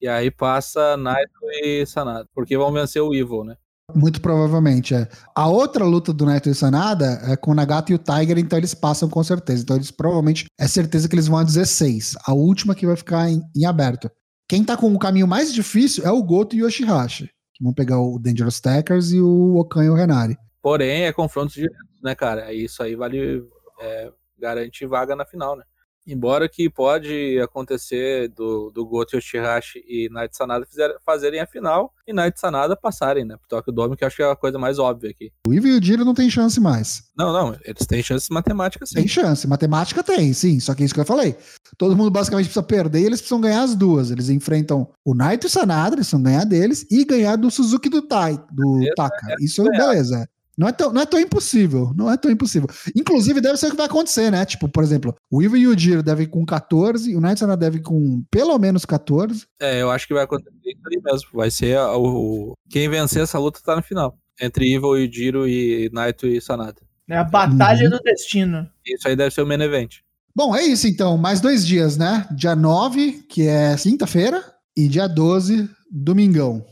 E 0.00 0.08
aí 0.08 0.30
passa 0.30 0.96
Naito 0.96 1.38
e 1.62 1.84
Sanada, 1.86 2.26
porque 2.34 2.56
vão 2.56 2.72
vencer 2.72 3.02
o 3.02 3.14
Evil, 3.14 3.44
né? 3.44 3.56
Muito 3.94 4.20
provavelmente, 4.20 4.94
é. 4.94 5.08
A 5.34 5.48
outra 5.48 5.84
luta 5.84 6.12
do 6.12 6.24
Naito 6.24 6.48
e 6.48 6.54
Sanada 6.54 7.20
é 7.24 7.36
com 7.36 7.50
o 7.50 7.54
Nagata 7.54 7.92
e 7.92 7.94
o 7.94 7.98
Tiger, 7.98 8.38
então 8.38 8.58
eles 8.58 8.74
passam 8.74 9.08
com 9.08 9.22
certeza. 9.22 9.62
Então 9.62 9.76
eles 9.76 9.90
provavelmente, 9.90 10.46
é 10.58 10.66
certeza 10.66 11.08
que 11.08 11.14
eles 11.14 11.26
vão 11.26 11.38
a 11.38 11.44
16. 11.44 12.16
A 12.24 12.32
última 12.32 12.74
que 12.74 12.86
vai 12.86 12.96
ficar 12.96 13.28
em, 13.28 13.42
em 13.54 13.66
aberto. 13.66 14.10
Quem 14.48 14.64
tá 14.64 14.76
com 14.76 14.92
o 14.92 14.98
caminho 14.98 15.28
mais 15.28 15.52
difícil 15.52 16.04
é 16.04 16.10
o 16.10 16.22
Goto 16.22 16.56
e 16.56 16.62
o 16.62 16.66
Yoshihashi, 16.66 17.30
que 17.54 17.64
vão 17.64 17.72
pegar 17.72 18.00
o 18.00 18.18
Dangerous 18.18 18.54
Stackers 18.54 19.12
e 19.12 19.20
o 19.20 19.56
Okan 19.56 19.84
e 19.84 19.90
o 19.90 19.94
Renari. 19.94 20.36
Porém, 20.62 21.04
é 21.04 21.12
confrontos 21.12 21.54
diretos, 21.54 22.02
né, 22.02 22.14
cara? 22.14 22.52
Isso 22.52 22.82
aí 22.82 22.94
vale. 22.94 23.44
É, 23.80 24.10
garante 24.38 24.86
vaga 24.86 25.14
na 25.14 25.24
final, 25.24 25.56
né? 25.56 25.64
Embora 26.06 26.48
que 26.48 26.68
pode 26.68 27.38
acontecer 27.40 28.28
do, 28.28 28.70
do 28.70 28.86
Goto 28.86 29.16
Yoshihashi 29.16 29.84
e 29.86 30.08
Night 30.10 30.36
Sanada 30.36 30.66
fizer, 30.66 30.94
fazerem 31.04 31.40
a 31.40 31.46
final 31.46 31.92
e 32.06 32.12
Night 32.12 32.40
Sanada 32.40 32.76
passarem, 32.76 33.24
né? 33.24 33.36
Pro 33.36 33.48
Tokyo 33.48 33.72
Dome, 33.72 33.96
que 33.96 34.04
eu 34.04 34.06
acho 34.08 34.16
que 34.16 34.22
é 34.22 34.30
a 34.30 34.36
coisa 34.36 34.58
mais 34.58 34.78
óbvia 34.78 35.10
aqui. 35.10 35.30
O 35.46 35.52
Ivo 35.52 35.68
e 35.68 35.78
o 35.78 35.82
Jiro 35.82 36.04
não 36.04 36.14
tem 36.14 36.30
chance 36.30 36.58
mais. 36.60 37.04
Não, 37.16 37.32
não, 37.32 37.56
eles 37.64 37.86
têm 37.86 38.02
chance 38.02 38.32
matemática 38.32 38.86
sim. 38.86 38.94
Tem 38.94 39.08
chance, 39.08 39.46
matemática 39.46 40.02
tem, 40.02 40.32
sim. 40.32 40.58
Só 40.58 40.74
que 40.74 40.82
é 40.82 40.86
isso 40.86 40.94
que 40.94 41.00
eu 41.00 41.04
falei. 41.04 41.36
Todo 41.76 41.96
mundo 41.96 42.10
basicamente 42.10 42.46
precisa 42.46 42.62
perder 42.62 43.00
e 43.00 43.06
eles 43.06 43.20
precisam 43.20 43.40
ganhar 43.40 43.62
as 43.62 43.74
duas. 43.74 44.10
Eles 44.10 44.28
enfrentam 44.30 44.90
o 45.04 45.14
e 45.14 45.48
Sanada, 45.48 45.94
eles 45.94 46.06
precisam 46.06 46.22
ganhar 46.22 46.44
deles 46.44 46.86
e 46.90 47.04
ganhar 47.04 47.36
do 47.36 47.50
Suzuki 47.50 47.88
do 47.88 48.02
Tai, 48.02 48.42
do 48.50 48.80
Taka. 48.96 49.32
É 49.32 49.44
isso, 49.44 49.62
é 49.62 49.70
beleza. 49.70 50.28
Não 50.58 50.68
é, 50.68 50.72
tão, 50.72 50.92
não 50.92 51.00
é 51.00 51.06
tão 51.06 51.18
impossível. 51.18 51.92
Não 51.96 52.10
é 52.10 52.16
tão 52.16 52.30
impossível. 52.30 52.68
Inclusive, 52.94 53.40
deve 53.40 53.56
ser 53.56 53.68
o 53.68 53.70
que 53.70 53.76
vai 53.76 53.86
acontecer, 53.86 54.30
né? 54.30 54.44
Tipo, 54.44 54.68
por 54.68 54.82
exemplo, 54.82 55.14
o 55.30 55.42
Ivo 55.42 55.56
e 55.56 55.66
o 55.66 55.78
Jiro 55.78 56.02
devem 56.02 56.26
com 56.26 56.44
14, 56.44 57.16
o 57.16 57.20
Nightsana 57.20 57.56
deve 57.56 57.80
com 57.80 58.22
pelo 58.30 58.58
menos 58.58 58.84
14. 58.84 59.46
É, 59.60 59.80
eu 59.80 59.90
acho 59.90 60.06
que 60.06 60.14
vai 60.14 60.24
acontecer 60.24 60.50
isso 60.64 60.80
ali 60.84 61.00
mesmo. 61.02 61.28
Vai 61.32 61.50
ser 61.50 61.78
o, 61.78 62.54
quem 62.68 62.88
vencer 62.88 63.22
essa 63.22 63.38
luta 63.38 63.60
tá 63.64 63.76
no 63.76 63.82
final. 63.82 64.18
Entre 64.40 64.72
Evil 64.72 64.98
e 64.98 65.10
Jiro 65.10 65.48
e 65.48 65.90
Naito 65.92 66.26
e 66.26 66.40
Sanada. 66.40 66.80
É 67.08 67.16
a 67.16 67.24
batalha 67.24 67.84
uhum. 67.84 67.90
do 67.90 67.98
destino. 68.00 68.68
Isso 68.86 69.08
aí 69.08 69.16
deve 69.16 69.34
ser 69.34 69.42
o 69.42 69.46
main 69.46 69.60
event. 69.60 69.96
Bom, 70.34 70.54
é 70.54 70.62
isso 70.62 70.86
então. 70.86 71.18
Mais 71.18 71.40
dois 71.40 71.66
dias, 71.66 71.96
né? 71.96 72.26
Dia 72.30 72.54
9, 72.54 73.24
que 73.28 73.48
é 73.48 73.74
quinta-feira, 73.76 74.44
e 74.76 74.86
dia 74.88 75.08
12, 75.08 75.68
domingão. 75.90 76.64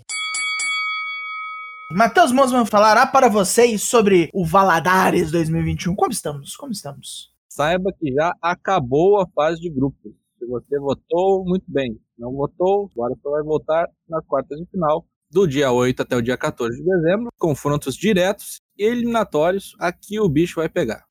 Matheus 1.90 2.32
Mosman 2.32 2.66
falará 2.66 3.06
para 3.06 3.30
vocês 3.30 3.82
sobre 3.82 4.28
o 4.34 4.44
Valadares 4.44 5.30
2021. 5.30 5.94
Como 5.94 6.12
estamos? 6.12 6.54
Como 6.54 6.70
estamos? 6.70 7.32
Saiba 7.48 7.90
que 7.98 8.12
já 8.12 8.30
acabou 8.42 9.18
a 9.18 9.26
fase 9.34 9.58
de 9.58 9.70
grupos. 9.70 10.12
Se 10.38 10.44
você 10.44 10.78
votou, 10.78 11.46
muito 11.46 11.64
bem. 11.66 11.98
Não 12.18 12.30
votou, 12.32 12.90
agora 12.92 13.14
você 13.14 13.30
vai 13.30 13.42
votar 13.42 13.88
nas 14.06 14.22
quartas 14.26 14.58
de 14.58 14.66
final, 14.66 15.06
do 15.30 15.46
dia 15.46 15.72
8 15.72 16.02
até 16.02 16.14
o 16.14 16.20
dia 16.20 16.36
14 16.36 16.76
de 16.76 16.84
dezembro. 16.84 17.28
Confrontos 17.38 17.94
diretos 17.96 18.60
e 18.76 18.84
eliminatórios. 18.84 19.74
Aqui 19.78 20.20
o 20.20 20.28
bicho 20.28 20.56
vai 20.56 20.68
pegar. 20.68 21.07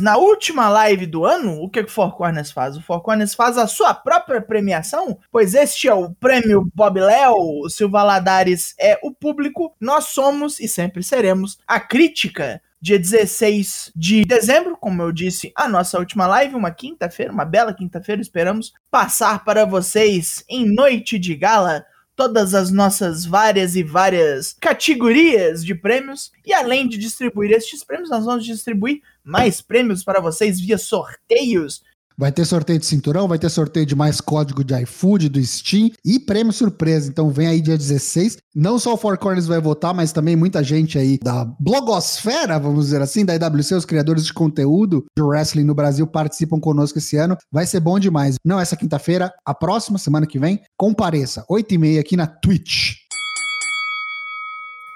Na 0.00 0.16
última 0.16 0.68
live 0.68 1.06
do 1.06 1.24
ano, 1.24 1.60
o 1.62 1.68
que, 1.68 1.80
o 1.80 1.88
Four 1.88 2.16
Corners 2.16 2.50
faz? 2.50 2.76
O 2.76 2.82
Four 2.82 3.00
Corners 3.00 3.34
faz 3.34 3.58
a 3.58 3.66
sua 3.66 3.92
própria 3.94 4.40
premiação, 4.40 5.18
pois 5.30 5.54
este 5.54 5.88
é 5.88 5.94
o 5.94 6.10
prêmio 6.14 6.70
Bob 6.74 7.00
Léo, 7.00 7.34
o 7.34 7.88
Valadares 7.88 8.74
é 8.78 8.98
o 9.02 9.12
público, 9.12 9.74
nós 9.80 10.06
somos 10.06 10.60
e 10.60 10.68
sempre 10.68 11.02
seremos 11.02 11.58
a 11.66 11.80
crítica. 11.80 12.60
Dia 12.80 12.96
16 12.96 13.90
de 13.96 14.24
dezembro, 14.24 14.76
como 14.76 15.02
eu 15.02 15.10
disse, 15.10 15.52
a 15.56 15.68
nossa 15.68 15.98
última 15.98 16.28
live, 16.28 16.54
uma 16.54 16.70
quinta-feira, 16.70 17.32
uma 17.32 17.44
bela 17.44 17.74
quinta-feira, 17.74 18.22
esperamos 18.22 18.72
passar 18.88 19.44
para 19.44 19.64
vocês 19.64 20.44
em 20.48 20.64
noite 20.64 21.18
de 21.18 21.34
gala 21.34 21.84
todas 22.18 22.52
as 22.52 22.72
nossas 22.72 23.24
várias 23.24 23.76
e 23.76 23.84
várias 23.84 24.52
categorias 24.60 25.64
de 25.64 25.72
prêmios. 25.72 26.32
E 26.44 26.52
além 26.52 26.88
de 26.88 26.98
distribuir 26.98 27.52
estes 27.52 27.84
prêmios, 27.84 28.10
nós 28.10 28.24
vamos 28.24 28.44
distribuir 28.44 29.00
mais 29.22 29.62
prêmios 29.62 30.02
para 30.02 30.20
vocês 30.20 30.58
via 30.58 30.76
sorteios 30.76 31.80
Vai 32.18 32.32
ter 32.32 32.44
sorteio 32.44 32.80
de 32.80 32.86
cinturão, 32.86 33.28
vai 33.28 33.38
ter 33.38 33.48
sorteio 33.48 33.86
de 33.86 33.94
mais 33.94 34.20
código 34.20 34.64
de 34.64 34.74
iFood, 34.82 35.28
do 35.28 35.40
Steam 35.44 35.92
e 36.04 36.18
prêmio 36.18 36.52
surpresa. 36.52 37.08
Então 37.08 37.30
vem 37.30 37.46
aí 37.46 37.60
dia 37.60 37.78
16. 37.78 38.38
Não 38.56 38.76
só 38.76 38.94
o 38.94 38.96
Four 38.96 39.16
Corners 39.18 39.46
vai 39.46 39.60
votar, 39.60 39.94
mas 39.94 40.10
também 40.10 40.34
muita 40.34 40.64
gente 40.64 40.98
aí 40.98 41.16
da 41.22 41.44
blogosfera, 41.60 42.58
vamos 42.58 42.86
dizer 42.86 43.00
assim, 43.00 43.24
da 43.24 43.36
IWC, 43.36 43.72
os 43.76 43.84
criadores 43.84 44.26
de 44.26 44.32
conteúdo 44.32 45.04
de 45.16 45.22
wrestling 45.22 45.62
no 45.62 45.76
Brasil 45.76 46.08
participam 46.08 46.58
conosco 46.58 46.98
esse 46.98 47.16
ano. 47.16 47.36
Vai 47.52 47.66
ser 47.66 47.78
bom 47.78 48.00
demais. 48.00 48.34
Não 48.44 48.58
essa 48.58 48.76
quinta-feira, 48.76 49.32
a 49.46 49.54
próxima 49.54 49.96
semana 49.96 50.26
que 50.26 50.40
vem, 50.40 50.60
compareça, 50.76 51.44
8 51.48 51.72
e 51.72 51.78
meia 51.78 52.00
aqui 52.00 52.16
na 52.16 52.26
Twitch. 52.26 52.96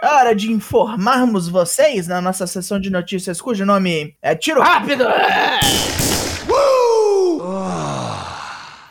É 0.03 0.09
hora 0.09 0.35
de 0.35 0.51
informarmos 0.51 1.49
vocês 1.49 2.09
na 2.09 2.21
nossa 2.21 2.49
sessão 2.49 2.81
de 2.81 2.91
notícias, 2.91 3.41
cujo 3.41 3.65
nome 3.65 4.17
é 4.21 4.35
Tiro 4.35 4.61
Rápido! 4.61 5.05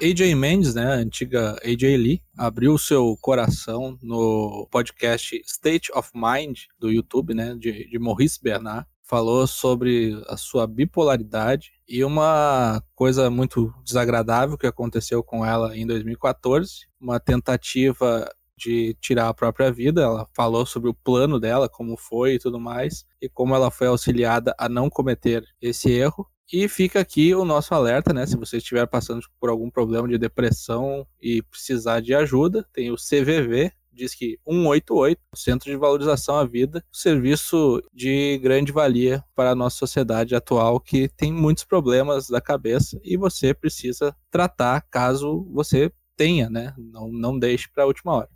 AJ 0.01 0.33
Mendes, 0.33 0.73
né, 0.73 0.93
a 0.93 0.95
antiga 0.95 1.55
AJ 1.63 1.95
Lee, 1.95 2.23
abriu 2.35 2.75
seu 2.75 3.15
coração 3.21 3.99
no 4.01 4.67
podcast 4.71 5.39
State 5.45 5.91
of 5.93 6.09
Mind 6.15 6.61
do 6.79 6.89
YouTube, 6.89 7.35
né, 7.35 7.53
de, 7.53 7.87
de 7.87 7.99
Maurice 7.99 8.41
Bernard. 8.41 8.87
Falou 9.03 9.45
sobre 9.45 10.19
a 10.27 10.35
sua 10.37 10.65
bipolaridade 10.65 11.73
e 11.87 12.03
uma 12.03 12.81
coisa 12.95 13.29
muito 13.29 13.71
desagradável 13.83 14.57
que 14.57 14.65
aconteceu 14.65 15.21
com 15.21 15.45
ela 15.45 15.77
em 15.77 15.85
2014, 15.85 16.87
uma 16.99 17.19
tentativa 17.19 18.27
de 18.57 18.97
tirar 18.99 19.27
a 19.27 19.33
própria 19.35 19.71
vida. 19.71 20.01
Ela 20.01 20.27
falou 20.35 20.65
sobre 20.65 20.89
o 20.89 20.95
plano 20.95 21.39
dela, 21.39 21.69
como 21.69 21.95
foi 21.95 22.35
e 22.35 22.39
tudo 22.39 22.59
mais, 22.59 23.05
e 23.21 23.29
como 23.29 23.53
ela 23.53 23.69
foi 23.69 23.85
auxiliada 23.85 24.55
a 24.57 24.67
não 24.67 24.89
cometer 24.89 25.43
esse 25.61 25.91
erro. 25.91 26.27
E 26.51 26.67
fica 26.67 26.99
aqui 26.99 27.33
o 27.33 27.45
nosso 27.45 27.73
alerta, 27.73 28.13
né? 28.13 28.25
Se 28.25 28.35
você 28.35 28.57
estiver 28.57 28.85
passando 28.85 29.21
por 29.39 29.49
algum 29.49 29.69
problema 29.69 30.07
de 30.07 30.17
depressão 30.17 31.07
e 31.21 31.41
precisar 31.41 32.01
de 32.01 32.13
ajuda, 32.13 32.67
tem 32.73 32.91
o 32.91 32.97
CVV, 32.97 33.71
diz 33.93 34.13
que 34.13 34.37
188, 34.45 35.21
Centro 35.33 35.71
de 35.71 35.77
Valorização 35.77 36.35
à 36.35 36.45
Vida, 36.45 36.83
serviço 36.91 37.81
de 37.93 38.37
grande 38.39 38.71
valia 38.71 39.23
para 39.33 39.51
a 39.51 39.55
nossa 39.55 39.77
sociedade 39.77 40.35
atual 40.35 40.79
que 40.79 41.07
tem 41.07 41.31
muitos 41.31 41.63
problemas 41.63 42.27
da 42.27 42.41
cabeça 42.41 42.99
e 43.03 43.15
você 43.15 43.53
precisa 43.53 44.13
tratar 44.29 44.81
caso 44.89 45.47
você 45.53 45.91
tenha, 46.17 46.49
né? 46.49 46.73
Não, 46.77 47.09
não 47.09 47.39
deixe 47.39 47.69
para 47.73 47.83
a 47.83 47.87
última 47.87 48.13
hora. 48.13 48.29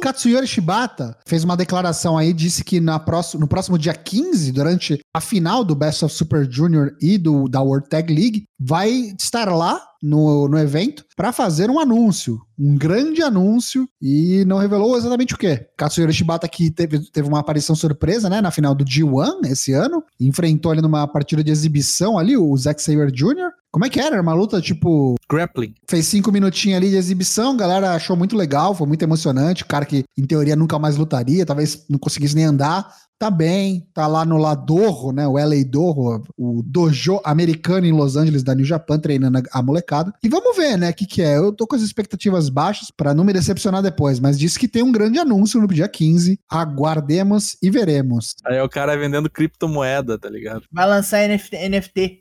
Katsuyori 0.00 0.46
Shibata 0.46 1.16
fez 1.26 1.44
uma 1.44 1.56
declaração 1.56 2.16
aí, 2.16 2.32
disse 2.32 2.64
que 2.64 2.80
na 2.80 2.98
próximo, 2.98 3.40
no 3.40 3.48
próximo 3.48 3.78
dia 3.78 3.94
15, 3.94 4.52
durante 4.52 5.00
a 5.14 5.20
final 5.20 5.64
do 5.64 5.74
Best 5.74 6.04
of 6.04 6.14
Super 6.14 6.50
Junior 6.50 6.92
e 7.00 7.18
do, 7.18 7.48
da 7.48 7.60
World 7.60 7.88
Tag 7.88 8.12
League, 8.12 8.44
vai 8.58 8.90
estar 9.18 9.52
lá 9.52 9.80
no, 10.02 10.48
no 10.48 10.58
evento 10.58 11.04
para 11.16 11.32
fazer 11.32 11.70
um 11.70 11.78
anúncio, 11.78 12.40
um 12.58 12.76
grande 12.76 13.22
anúncio, 13.22 13.88
e 14.00 14.44
não 14.46 14.58
revelou 14.58 14.96
exatamente 14.96 15.34
o 15.34 15.38
que. 15.38 15.56
Katsuyori 15.76 16.12
Shibata 16.12 16.48
que 16.48 16.70
teve, 16.70 17.00
teve 17.10 17.28
uma 17.28 17.40
aparição 17.40 17.74
surpresa, 17.74 18.28
né, 18.28 18.40
na 18.40 18.50
final 18.50 18.74
do 18.74 18.84
G1 18.84 19.46
esse 19.46 19.72
ano, 19.72 20.02
enfrentou 20.20 20.72
ele 20.72 20.82
numa 20.82 21.06
partida 21.06 21.42
de 21.42 21.50
exibição 21.50 22.18
ali, 22.18 22.36
o 22.36 22.56
Zack 22.56 22.80
Saber 22.80 23.10
Jr., 23.10 23.50
como 23.78 23.86
é 23.86 23.90
que 23.90 24.00
era? 24.00 24.16
Era 24.16 24.22
uma 24.22 24.34
luta 24.34 24.60
tipo. 24.60 25.14
Grappling. 25.30 25.72
Fez 25.88 26.04
cinco 26.06 26.32
minutinhos 26.32 26.78
ali 26.78 26.90
de 26.90 26.96
exibição, 26.96 27.52
a 27.52 27.56
galera 27.56 27.92
achou 27.92 28.16
muito 28.16 28.36
legal, 28.36 28.74
foi 28.74 28.88
muito 28.88 29.04
emocionante. 29.04 29.62
O 29.62 29.66
cara 29.66 29.84
que, 29.84 30.04
em 30.16 30.26
teoria, 30.26 30.56
nunca 30.56 30.80
mais 30.80 30.96
lutaria, 30.96 31.46
talvez 31.46 31.84
não 31.88 31.96
conseguisse 31.96 32.34
nem 32.34 32.44
andar. 32.44 32.92
Tá 33.16 33.30
bem, 33.30 33.86
tá 33.94 34.06
lá 34.08 34.24
no 34.24 34.36
Ladorro, 34.36 35.12
né? 35.12 35.26
O 35.28 35.34
LA 35.34 35.64
Dorro, 35.64 36.24
o 36.36 36.62
dojo 36.64 37.20
americano 37.24 37.86
em 37.86 37.92
Los 37.92 38.16
Angeles 38.16 38.42
da 38.42 38.54
New 38.54 38.64
Japan, 38.64 38.98
treinando 38.98 39.40
a 39.52 39.62
molecada. 39.62 40.12
E 40.22 40.28
vamos 40.28 40.56
ver, 40.56 40.76
né? 40.76 40.90
O 40.90 40.94
que, 40.94 41.06
que 41.06 41.22
é. 41.22 41.36
Eu 41.36 41.52
tô 41.52 41.64
com 41.64 41.76
as 41.76 41.82
expectativas 41.82 42.48
baixas 42.48 42.90
para 42.90 43.14
não 43.14 43.24
me 43.24 43.32
decepcionar 43.32 43.82
depois, 43.82 44.18
mas 44.18 44.38
disse 44.38 44.58
que 44.58 44.66
tem 44.66 44.82
um 44.82 44.92
grande 44.92 45.20
anúncio 45.20 45.60
no 45.60 45.68
dia 45.68 45.88
15. 45.88 46.38
Aguardemos 46.50 47.56
e 47.62 47.70
veremos. 47.70 48.34
Aí 48.44 48.56
é 48.56 48.62
o 48.62 48.68
cara 48.68 48.96
vendendo 48.96 49.30
criptomoeda, 49.30 50.18
tá 50.18 50.28
ligado? 50.28 50.62
Vai 50.72 50.88
lançar 50.88 51.20
NFT. 51.28 52.20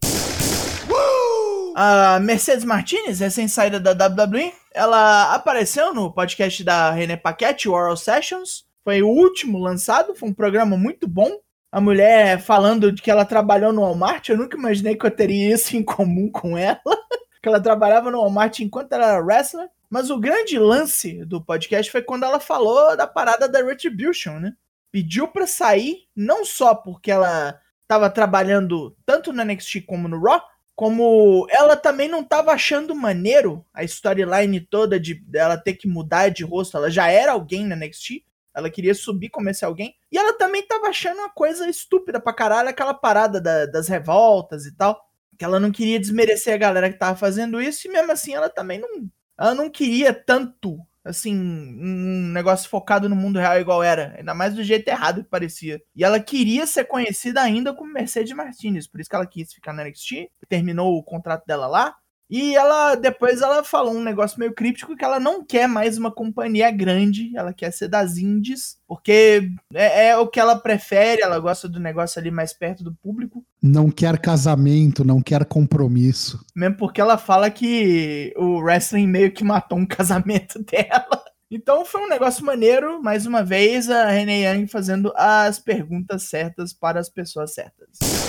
A 1.80 2.20
Mercedes 2.20 2.64
Martinez, 2.64 3.20
recém-saída 3.20 3.80
da 3.80 3.92
WWE, 4.08 4.52
ela 4.74 5.32
apareceu 5.36 5.94
no 5.94 6.12
podcast 6.12 6.64
da 6.64 6.90
René 6.90 7.16
Paquette, 7.16 7.70
Oral 7.70 7.96
Sessions. 7.96 8.66
Foi 8.84 9.04
o 9.04 9.08
último 9.08 9.60
lançado, 9.60 10.16
foi 10.16 10.28
um 10.28 10.34
programa 10.34 10.76
muito 10.76 11.08
bom. 11.08 11.30
A 11.72 11.80
mulher 11.80 12.42
falando 12.42 12.92
de 12.92 13.00
que 13.00 13.12
ela 13.12 13.24
trabalhou 13.26 13.72
no 13.72 13.82
Walmart, 13.82 14.28
eu 14.28 14.38
nunca 14.40 14.58
imaginei 14.58 14.96
que 14.96 15.06
eu 15.06 15.12
teria 15.12 15.54
isso 15.54 15.78
em 15.78 15.84
comum 15.84 16.32
com 16.32 16.58
ela. 16.58 16.82
que 17.44 17.48
ela 17.48 17.62
trabalhava 17.62 18.10
no 18.10 18.22
Walmart 18.22 18.60
enquanto 18.60 18.94
ela 18.94 19.10
era 19.10 19.24
wrestler. 19.24 19.70
Mas 19.88 20.10
o 20.10 20.20
grande 20.20 20.58
lance 20.58 21.24
do 21.26 21.40
podcast 21.40 21.92
foi 21.92 22.02
quando 22.02 22.24
ela 22.24 22.40
falou 22.40 22.98
da 22.98 23.06
parada 23.06 23.48
da 23.48 23.64
Retribution, 23.64 24.40
né? 24.40 24.54
Pediu 24.92 25.28
pra 25.28 25.46
sair, 25.46 26.08
não 26.16 26.44
só 26.44 26.74
porque 26.74 27.12
ela 27.12 27.56
tava 27.88 28.10
trabalhando 28.10 28.98
tanto 29.06 29.32
no 29.32 29.44
NXT 29.46 29.82
como 29.86 30.08
no 30.08 30.20
Raw, 30.20 30.42
como 30.78 31.48
ela 31.50 31.76
também 31.76 32.08
não 32.08 32.22
estava 32.22 32.52
achando 32.52 32.94
maneiro 32.94 33.66
a 33.74 33.84
storyline 33.84 34.62
toda 34.62 35.00
de 35.00 35.26
ela 35.34 35.58
ter 35.58 35.74
que 35.74 35.88
mudar 35.88 36.30
de 36.30 36.44
rosto. 36.44 36.78
Ela 36.78 36.92
já 36.92 37.08
era 37.08 37.32
alguém 37.32 37.66
na 37.66 37.76
NXT, 37.76 38.24
ela 38.54 38.70
queria 38.70 38.94
subir 38.94 39.30
como 39.30 39.50
esse 39.50 39.66
alguém. 39.66 39.96
E 40.12 40.20
ela 40.20 40.38
também 40.38 40.62
estava 40.62 40.86
achando 40.86 41.18
uma 41.18 41.32
coisa 41.32 41.68
estúpida 41.68 42.20
pra 42.20 42.32
caralho, 42.32 42.70
aquela 42.70 42.94
parada 42.94 43.42
da, 43.42 43.66
das 43.66 43.88
revoltas 43.88 44.68
e 44.68 44.72
tal. 44.72 45.04
Que 45.36 45.44
ela 45.44 45.60
não 45.60 45.72
queria 45.72 46.00
desmerecer 46.00 46.54
a 46.54 46.58
galera 46.58 46.92
que 46.92 47.00
tava 47.00 47.18
fazendo 47.18 47.60
isso, 47.60 47.88
e 47.88 47.92
mesmo 47.92 48.12
assim 48.12 48.36
ela 48.36 48.48
também 48.48 48.78
não. 48.78 49.10
Ela 49.36 49.56
não 49.56 49.72
queria 49.72 50.14
tanto 50.14 50.80
assim, 51.08 51.36
um 51.36 52.32
negócio 52.32 52.70
focado 52.70 53.10
no 53.10 53.16
mundo 53.16 53.40
real 53.40 53.60
igual 53.60 53.82
era. 53.82 54.16
Ainda 54.18 54.34
mais 54.34 54.54
do 54.54 54.64
jeito 54.64 54.88
errado 54.88 55.24
que 55.24 55.30
parecia. 55.30 55.82
E 55.96 56.04
ela 56.04 56.20
queria 56.20 56.68
ser 56.68 56.86
conhecida 56.86 57.42
ainda 57.42 57.74
como 57.74 57.92
Mercedes 57.92 58.36
Martinez, 58.36 58.88
por 58.88 59.00
isso 59.00 59.10
que 59.10 59.16
ela 59.16 59.26
quis 59.26 59.54
ficar 59.54 59.74
na 59.74 59.84
NXT, 59.84 60.30
terminou 60.48 60.98
o 60.98 61.04
contrato 61.04 61.46
dela 61.46 61.68
lá. 61.68 61.96
E 62.30 62.56
ela 62.56 62.96
depois 62.96 63.42
ela 63.42 63.64
falou 63.64 63.94
um 63.94 64.04
negócio 64.04 64.40
meio 64.40 64.54
críptico 64.54 64.96
que 64.96 65.06
ela 65.06 65.20
não 65.20 65.44
quer 65.44 65.68
mais 65.68 65.98
uma 65.98 66.12
companhia 66.12 66.70
grande, 66.70 67.32
ela 67.36 67.54
quer 67.54 67.72
ser 67.72 67.88
das 67.88 68.18
indies, 68.18 68.78
porque 68.86 69.50
é, 69.74 70.10
é, 70.10 70.18
o 70.18 70.28
que 70.28 70.40
ela 70.40 70.58
prefere, 70.58 71.22
ela 71.22 71.40
gosta 71.40 71.70
do 71.70 71.80
negócio 71.80 72.20
ali 72.20 72.30
mais 72.30 72.52
perto 72.52 72.84
do 72.84 72.94
público. 72.94 73.46
Não 73.62 73.90
quer 73.90 74.20
casamento, 74.20 75.06
não 75.06 75.22
quer 75.22 75.46
compromisso. 75.46 76.40
Mesmo 76.56 76.78
porque 76.78 77.00
ela 77.00 77.18
fala 77.18 77.50
que 77.50 78.34
o 78.36 78.60
wrestling 78.60 79.08
meio 79.08 79.32
que 79.32 79.44
matou 79.44 79.78
um 79.78 79.86
casamento 79.88 80.62
dela. 80.64 81.24
Então 81.50 81.86
foi 81.86 82.02
um 82.02 82.10
negócio 82.10 82.46
maneiro, 82.46 83.02
mais 83.02 83.26
uma 83.26 83.42
vez, 83.42 83.90
a 83.90 84.10
Renee 84.10 84.46
Young 84.46 84.68
fazendo 84.68 85.14
as 85.16 85.58
perguntas 85.60 86.24
certas 86.24 86.74
para 86.74 87.00
as 87.00 87.10
pessoas 87.10 87.54
certas. 87.54 88.27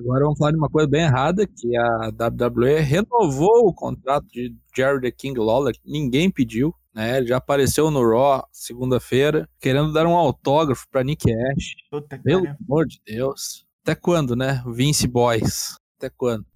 Agora 0.00 0.24
vamos 0.24 0.38
falar 0.38 0.52
de 0.52 0.56
uma 0.56 0.70
coisa 0.70 0.88
bem 0.88 1.02
errada, 1.02 1.46
que 1.46 1.76
a 1.76 2.08
WWE 2.08 2.80
renovou 2.80 3.68
o 3.68 3.74
contrato 3.74 4.26
de 4.28 4.54
Jerry 4.74 4.98
the 5.02 5.10
King 5.10 5.38
Lawler, 5.38 5.74
ninguém 5.84 6.30
pediu, 6.30 6.74
né? 6.94 7.18
Ele 7.18 7.26
já 7.26 7.36
apareceu 7.36 7.90
no 7.90 8.00
Raw 8.08 8.42
segunda-feira, 8.50 9.46
querendo 9.60 9.92
dar 9.92 10.06
um 10.06 10.16
autógrafo 10.16 10.86
para 10.90 11.04
Nick 11.04 11.30
Ash. 11.30 11.74
Puta 11.90 12.18
Pelo 12.18 12.44
pariu. 12.44 12.56
amor 12.66 12.86
de 12.86 12.98
Deus. 13.04 13.66
Até 13.82 13.94
quando, 13.94 14.34
né? 14.34 14.64
Vince 14.66 15.06
Boys. 15.06 15.74
Até 15.98 16.08
quando? 16.08 16.46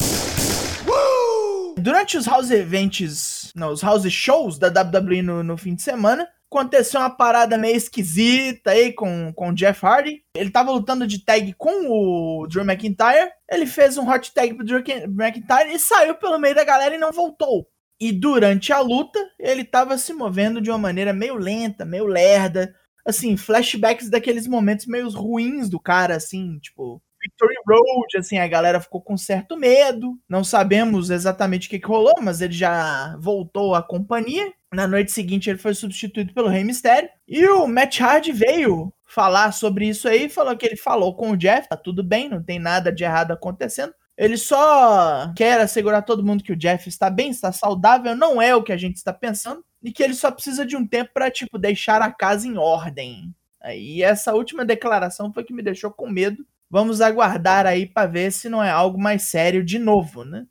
Durante 1.76 2.16
os 2.16 2.24
house 2.26 2.50
events, 2.50 3.52
não, 3.54 3.72
os 3.72 3.82
house 3.82 4.10
shows 4.10 4.58
da 4.58 4.68
WWE 4.68 5.20
no, 5.20 5.42
no 5.42 5.58
fim 5.58 5.74
de 5.74 5.82
semana, 5.82 6.26
aconteceu 6.54 7.00
uma 7.00 7.10
parada 7.10 7.58
meio 7.58 7.76
esquisita 7.76 8.70
aí 8.70 8.92
com, 8.92 9.32
com 9.34 9.50
o 9.50 9.54
Jeff 9.54 9.84
Hardy. 9.84 10.22
Ele 10.36 10.50
tava 10.50 10.70
lutando 10.70 11.06
de 11.06 11.24
tag 11.24 11.52
com 11.54 11.88
o 11.88 12.46
Drew 12.46 12.64
McIntyre. 12.64 13.30
Ele 13.50 13.66
fez 13.66 13.98
um 13.98 14.08
hot 14.08 14.32
tag 14.32 14.54
pro 14.54 14.64
Drew 14.64 14.82
McIntyre 15.08 15.72
e 15.72 15.78
saiu 15.78 16.14
pelo 16.14 16.38
meio 16.38 16.54
da 16.54 16.64
galera 16.64 16.94
e 16.94 16.98
não 16.98 17.12
voltou. 17.12 17.66
E 18.00 18.12
durante 18.12 18.72
a 18.72 18.80
luta, 18.80 19.18
ele 19.38 19.64
tava 19.64 19.98
se 19.98 20.12
movendo 20.12 20.60
de 20.60 20.70
uma 20.70 20.78
maneira 20.78 21.12
meio 21.12 21.34
lenta, 21.34 21.84
meio 21.84 22.06
lerda. 22.06 22.74
Assim, 23.06 23.36
flashbacks 23.36 24.08
daqueles 24.08 24.46
momentos 24.46 24.86
meio 24.86 25.08
ruins 25.10 25.68
do 25.68 25.78
cara, 25.78 26.16
assim, 26.16 26.58
tipo, 26.58 27.02
Victory 27.24 27.54
Road, 27.66 28.18
assim, 28.18 28.38
a 28.38 28.46
galera 28.46 28.80
ficou 28.80 29.00
com 29.00 29.16
certo 29.16 29.56
medo. 29.56 30.18
Não 30.28 30.44
sabemos 30.44 31.08
exatamente 31.08 31.66
o 31.66 31.70
que, 31.70 31.78
que 31.78 31.86
rolou, 31.86 32.14
mas 32.20 32.42
ele 32.42 32.52
já 32.52 33.16
voltou 33.18 33.74
à 33.74 33.82
companhia. 33.82 34.52
Na 34.72 34.86
noite 34.86 35.10
seguinte, 35.10 35.48
ele 35.48 35.58
foi 35.58 35.74
substituído 35.74 36.34
pelo 36.34 36.48
Rei 36.48 36.64
Mysterio. 36.64 37.08
E 37.26 37.46
o 37.46 37.66
Matt 37.66 38.00
Hardy 38.00 38.32
veio 38.32 38.92
falar 39.06 39.52
sobre 39.52 39.88
isso 39.88 40.08
aí, 40.08 40.28
falou 40.28 40.56
que 40.56 40.66
ele 40.66 40.76
falou 40.76 41.14
com 41.14 41.30
o 41.30 41.36
Jeff, 41.36 41.68
tá 41.68 41.76
tudo 41.76 42.02
bem, 42.02 42.28
não 42.28 42.42
tem 42.42 42.58
nada 42.58 42.92
de 42.92 43.04
errado 43.04 43.30
acontecendo. 43.32 43.94
Ele 44.16 44.36
só 44.36 45.32
quer 45.36 45.60
assegurar 45.60 46.04
todo 46.04 46.24
mundo 46.24 46.44
que 46.44 46.52
o 46.52 46.56
Jeff 46.56 46.88
está 46.88 47.08
bem, 47.10 47.30
está 47.30 47.50
saudável, 47.52 48.14
não 48.14 48.40
é 48.40 48.54
o 48.54 48.62
que 48.62 48.72
a 48.72 48.76
gente 48.76 48.96
está 48.96 49.12
pensando, 49.12 49.64
e 49.82 49.92
que 49.92 50.02
ele 50.02 50.14
só 50.14 50.30
precisa 50.30 50.64
de 50.64 50.76
um 50.76 50.86
tempo 50.86 51.10
para 51.12 51.30
tipo 51.30 51.58
deixar 51.58 52.02
a 52.02 52.12
casa 52.12 52.46
em 52.46 52.56
ordem. 52.56 53.34
E 53.72 54.02
essa 54.02 54.34
última 54.34 54.64
declaração 54.64 55.32
foi 55.32 55.42
que 55.42 55.52
me 55.52 55.62
deixou 55.62 55.90
com 55.90 56.08
medo. 56.08 56.44
Vamos 56.74 57.00
aguardar 57.00 57.66
aí 57.66 57.86
para 57.86 58.08
ver 58.08 58.32
se 58.32 58.48
não 58.48 58.60
é 58.60 58.68
algo 58.68 59.00
mais 59.00 59.22
sério 59.22 59.64
de 59.64 59.78
novo, 59.78 60.24
né? 60.24 60.44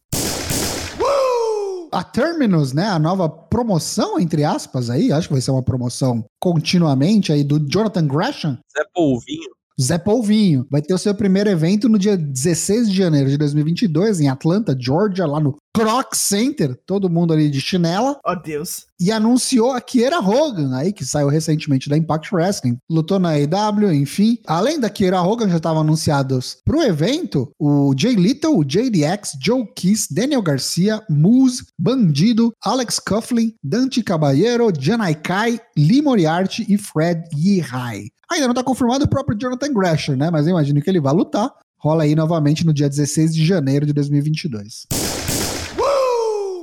A 1.92 2.02
Terminus, 2.02 2.72
né? 2.72 2.88
A 2.88 2.98
nova 2.98 3.28
promoção, 3.28 4.18
entre 4.18 4.46
aspas, 4.46 4.90
aí, 4.90 5.12
acho 5.12 5.28
que 5.28 5.34
vai 5.34 5.42
ser 5.42 5.52
uma 5.52 5.62
promoção 5.62 6.24
continuamente 6.40 7.34
aí 7.34 7.44
do 7.44 7.60
Jonathan 7.70 8.08
Gresham. 8.08 8.58
Zé 8.72 8.86
Polvinho. 8.94 9.52
Zé 9.82 9.98
Polvinho 9.98 10.66
vai 10.70 10.82
ter 10.82 10.94
o 10.94 10.98
seu 10.98 11.16
primeiro 11.16 11.50
evento 11.50 11.90
no 11.90 11.98
dia 11.98 12.16
16 12.16 12.90
de 12.90 12.96
janeiro 12.96 13.30
de 13.30 13.38
2022 13.38 14.22
em 14.22 14.30
Atlanta, 14.30 14.76
Georgia, 14.80 15.26
lá 15.26 15.40
no 15.40 15.58
Croc 15.76 16.14
Center, 16.14 16.80
todo 16.86 17.10
mundo 17.10 17.34
ali 17.34 17.50
de 17.50 17.60
chinela. 17.60 18.20
Oh, 18.24 18.36
Deus. 18.36 18.86
E 19.00 19.12
anunciou 19.12 19.72
a 19.72 19.82
Kiera 19.82 20.20
Hogan, 20.20 20.76
aí 20.76 20.94
que 20.94 21.04
saiu 21.04 21.28
recentemente 21.28 21.90
da 21.90 21.98
Impact 21.98 22.34
Wrestling, 22.34 22.78
lutou 22.90 23.18
na 23.18 23.32
AEW, 23.32 23.92
enfim. 23.92 24.38
Além 24.46 24.80
da 24.80 24.90
Kiera 24.90 25.22
Hogan, 25.22 25.50
já 25.50 25.58
estavam 25.58 25.82
anunciados 25.82 26.58
pro 26.64 26.84
evento 26.84 27.52
o 27.60 27.94
Jay 27.98 28.14
Little, 28.14 28.60
o 28.60 28.64
JDX, 28.64 29.32
Joe 29.42 29.66
Kiss, 29.76 30.14
Daniel 30.14 30.44
Garcia, 30.44 31.02
Moose, 31.10 31.66
Bandido, 31.78 32.54
Alex 32.64 33.00
Coughlin, 33.00 33.54
Dante 33.64 34.04
Caballero, 34.04 34.72
Janai 34.80 35.16
Kai, 35.16 35.60
Lee 35.76 36.04
Moriarty 36.04 36.66
e 36.70 36.78
Fred 36.78 37.24
Yehai. 37.36 38.13
Ainda 38.32 38.48
não 38.48 38.54
tá 38.54 38.64
confirmado 38.64 39.06
o 39.06 39.10
próprio 39.10 39.38
Jonathan 39.38 39.74
Grasher, 39.74 40.18
né? 40.18 40.30
Mas 40.32 40.48
eu 40.48 40.52
imagino 40.52 40.82
que 40.82 40.90
ele 40.90 41.02
vai 41.02 41.14
lutar. 41.14 41.54
Rola 41.78 42.04
aí 42.04 42.16
novamente 42.16 42.66
no 42.66 42.74
dia 42.74 42.90
16 42.90 43.36
de 43.36 43.46
janeiro 43.46 43.86
de 43.86 43.94
2022. 43.94 44.88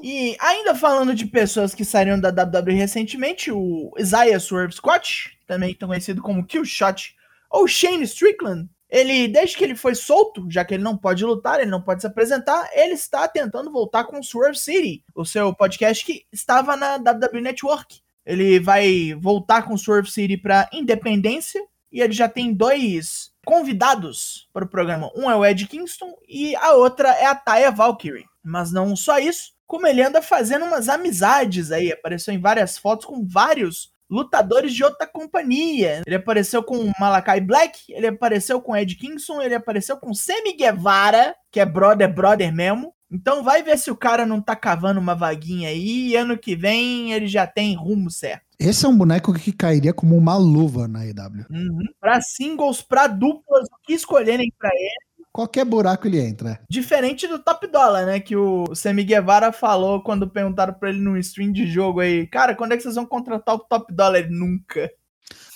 E 0.02 0.36
ainda 0.40 0.74
falando 0.74 1.14
de 1.14 1.26
pessoas 1.26 1.74
que 1.74 1.84
saíram 1.84 2.18
da 2.18 2.30
WWE 2.30 2.72
recentemente, 2.72 3.52
o 3.52 3.92
Isaiah 3.98 4.40
Swerve 4.40 4.74
Scott, 4.74 5.38
também 5.46 5.74
conhecido 5.74 6.22
como 6.22 6.44
Killshot, 6.44 7.14
ou 7.50 7.68
Shane 7.68 8.04
Strickland, 8.04 8.68
ele, 8.88 9.28
desde 9.28 9.56
que 9.56 9.62
ele 9.62 9.76
foi 9.76 9.94
solto, 9.94 10.46
já 10.50 10.64
que 10.64 10.74
ele 10.74 10.82
não 10.82 10.96
pode 10.96 11.24
lutar, 11.24 11.60
ele 11.60 11.70
não 11.70 11.80
pode 11.80 12.00
se 12.00 12.06
apresentar, 12.06 12.68
ele 12.72 12.94
está 12.94 13.28
tentando 13.28 13.70
voltar 13.70 14.04
com 14.04 14.18
o 14.18 14.24
Swerve 14.24 14.58
City, 14.58 15.04
o 15.14 15.24
seu 15.24 15.54
podcast 15.54 16.04
que 16.04 16.24
estava 16.32 16.76
na 16.76 16.96
WWE 16.96 17.40
Network. 17.40 18.00
Ele 18.24 18.60
vai 18.60 19.14
voltar 19.18 19.62
com 19.62 19.76
Swerve 19.76 20.10
City 20.10 20.36
para 20.36 20.68
Independência 20.72 21.60
e 21.92 22.00
ele 22.00 22.12
já 22.12 22.28
tem 22.28 22.52
dois 22.52 23.30
convidados 23.44 24.48
para 24.52 24.64
o 24.64 24.68
programa. 24.68 25.10
Um 25.16 25.30
é 25.30 25.34
o 25.34 25.44
Ed 25.44 25.66
Kingston 25.66 26.14
e 26.28 26.54
a 26.56 26.72
outra 26.74 27.08
é 27.10 27.26
a 27.26 27.34
Taya 27.34 27.70
Valkyrie. 27.70 28.26
Mas 28.42 28.72
não 28.72 28.94
só 28.94 29.18
isso, 29.18 29.52
como 29.66 29.86
ele 29.86 30.02
anda 30.02 30.22
fazendo 30.22 30.64
umas 30.64 30.88
amizades 30.88 31.72
aí. 31.72 31.92
Apareceu 31.92 32.32
em 32.32 32.40
várias 32.40 32.78
fotos 32.78 33.06
com 33.06 33.26
vários 33.26 33.92
lutadores 34.10 34.74
de 34.74 34.82
outra 34.82 35.06
companhia. 35.06 36.02
Ele 36.06 36.16
apareceu 36.16 36.62
com 36.62 36.76
o 36.76 36.92
Malakai 36.98 37.40
Black, 37.40 37.84
ele 37.88 38.08
apareceu 38.08 38.60
com 38.60 38.76
Ed 38.76 38.94
Kingston, 38.96 39.40
ele 39.40 39.54
apareceu 39.54 39.96
com 39.96 40.12
Sammy 40.12 40.56
Guevara, 40.56 41.34
que 41.50 41.60
é 41.60 41.64
brother, 41.64 42.12
brother 42.12 42.52
mesmo. 42.52 42.92
Então 43.10 43.42
vai 43.42 43.62
ver 43.62 43.78
se 43.78 43.90
o 43.90 43.96
cara 43.96 44.24
não 44.24 44.40
tá 44.40 44.54
cavando 44.54 45.00
uma 45.00 45.14
vaguinha 45.14 45.68
aí 45.68 46.08
e 46.08 46.16
ano 46.16 46.38
que 46.38 46.54
vem 46.54 47.12
ele 47.12 47.26
já 47.26 47.46
tem 47.46 47.74
rumo 47.74 48.10
certo. 48.10 48.44
Esse 48.58 48.84
é 48.84 48.88
um 48.88 48.96
boneco 48.96 49.32
que 49.32 49.52
cairia 49.52 49.92
como 49.92 50.16
uma 50.16 50.36
luva 50.36 50.86
na 50.86 51.06
EW. 51.06 51.46
Uhum. 51.50 51.84
Pra 51.98 52.20
singles, 52.20 52.82
pra 52.82 53.06
duplas, 53.06 53.66
o 53.66 53.82
que 53.82 53.94
escolherem 53.94 54.52
pra 54.58 54.70
ele 54.72 55.10
qualquer 55.32 55.64
buraco 55.64 56.06
ele 56.06 56.20
entra. 56.20 56.60
Diferente 56.68 57.26
do 57.26 57.38
Top 57.38 57.66
Dollar, 57.66 58.04
né? 58.04 58.20
Que 58.20 58.36
o 58.36 58.74
Sammy 58.74 59.04
Guevara 59.04 59.52
falou 59.52 60.02
quando 60.02 60.28
perguntaram 60.28 60.74
pra 60.74 60.90
ele 60.90 61.00
no 61.00 61.16
stream 61.18 61.52
de 61.52 61.66
jogo 61.66 62.00
aí, 62.00 62.26
cara, 62.26 62.54
quando 62.54 62.72
é 62.72 62.76
que 62.76 62.82
vocês 62.82 62.94
vão 62.94 63.06
contratar 63.06 63.54
o 63.54 63.60
Top 63.60 63.92
Dollar? 63.92 64.20
Ele, 64.20 64.30
nunca. 64.30 64.90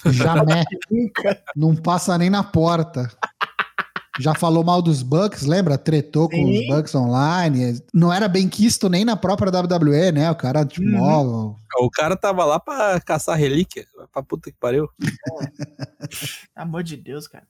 Jamais. 0.07 0.65
Nunca. 0.91 1.43
Não 1.57 1.75
passa 1.75 2.17
nem 2.19 2.29
na 2.29 2.45
porta. 2.45 3.11
Já 4.21 4.35
falou 4.35 4.63
mal 4.63 4.81
dos 4.81 5.03
Bucks, 5.03 5.43
lembra? 5.43 5.77
Tretou 5.77 6.29
Sim. 6.31 6.43
com 6.43 6.51
os 6.51 6.67
Bucks 6.69 6.95
online. 6.95 7.81
Não 7.93 8.13
era 8.13 8.29
bem 8.29 8.49
quisto 8.49 8.89
nem 8.89 9.05
na 9.05 9.17
própria 9.17 9.51
WWE, 9.51 10.13
né? 10.13 10.31
O 10.31 10.37
cara, 10.37 10.65
tipo, 10.65 10.87
uhum. 10.87 11.57
O 11.81 11.91
cara 11.91 12.17
tava 12.17 12.45
lá 12.45 12.61
pra 12.61 13.01
caçar 13.01 13.37
relíquia. 13.37 13.87
Pra 14.13 14.23
puta 14.23 14.51
que 14.51 14.57
pariu. 14.59 14.89
Amor 16.55 16.83
de 16.83 16.97
Deus, 16.97 17.27
cara 17.27 17.45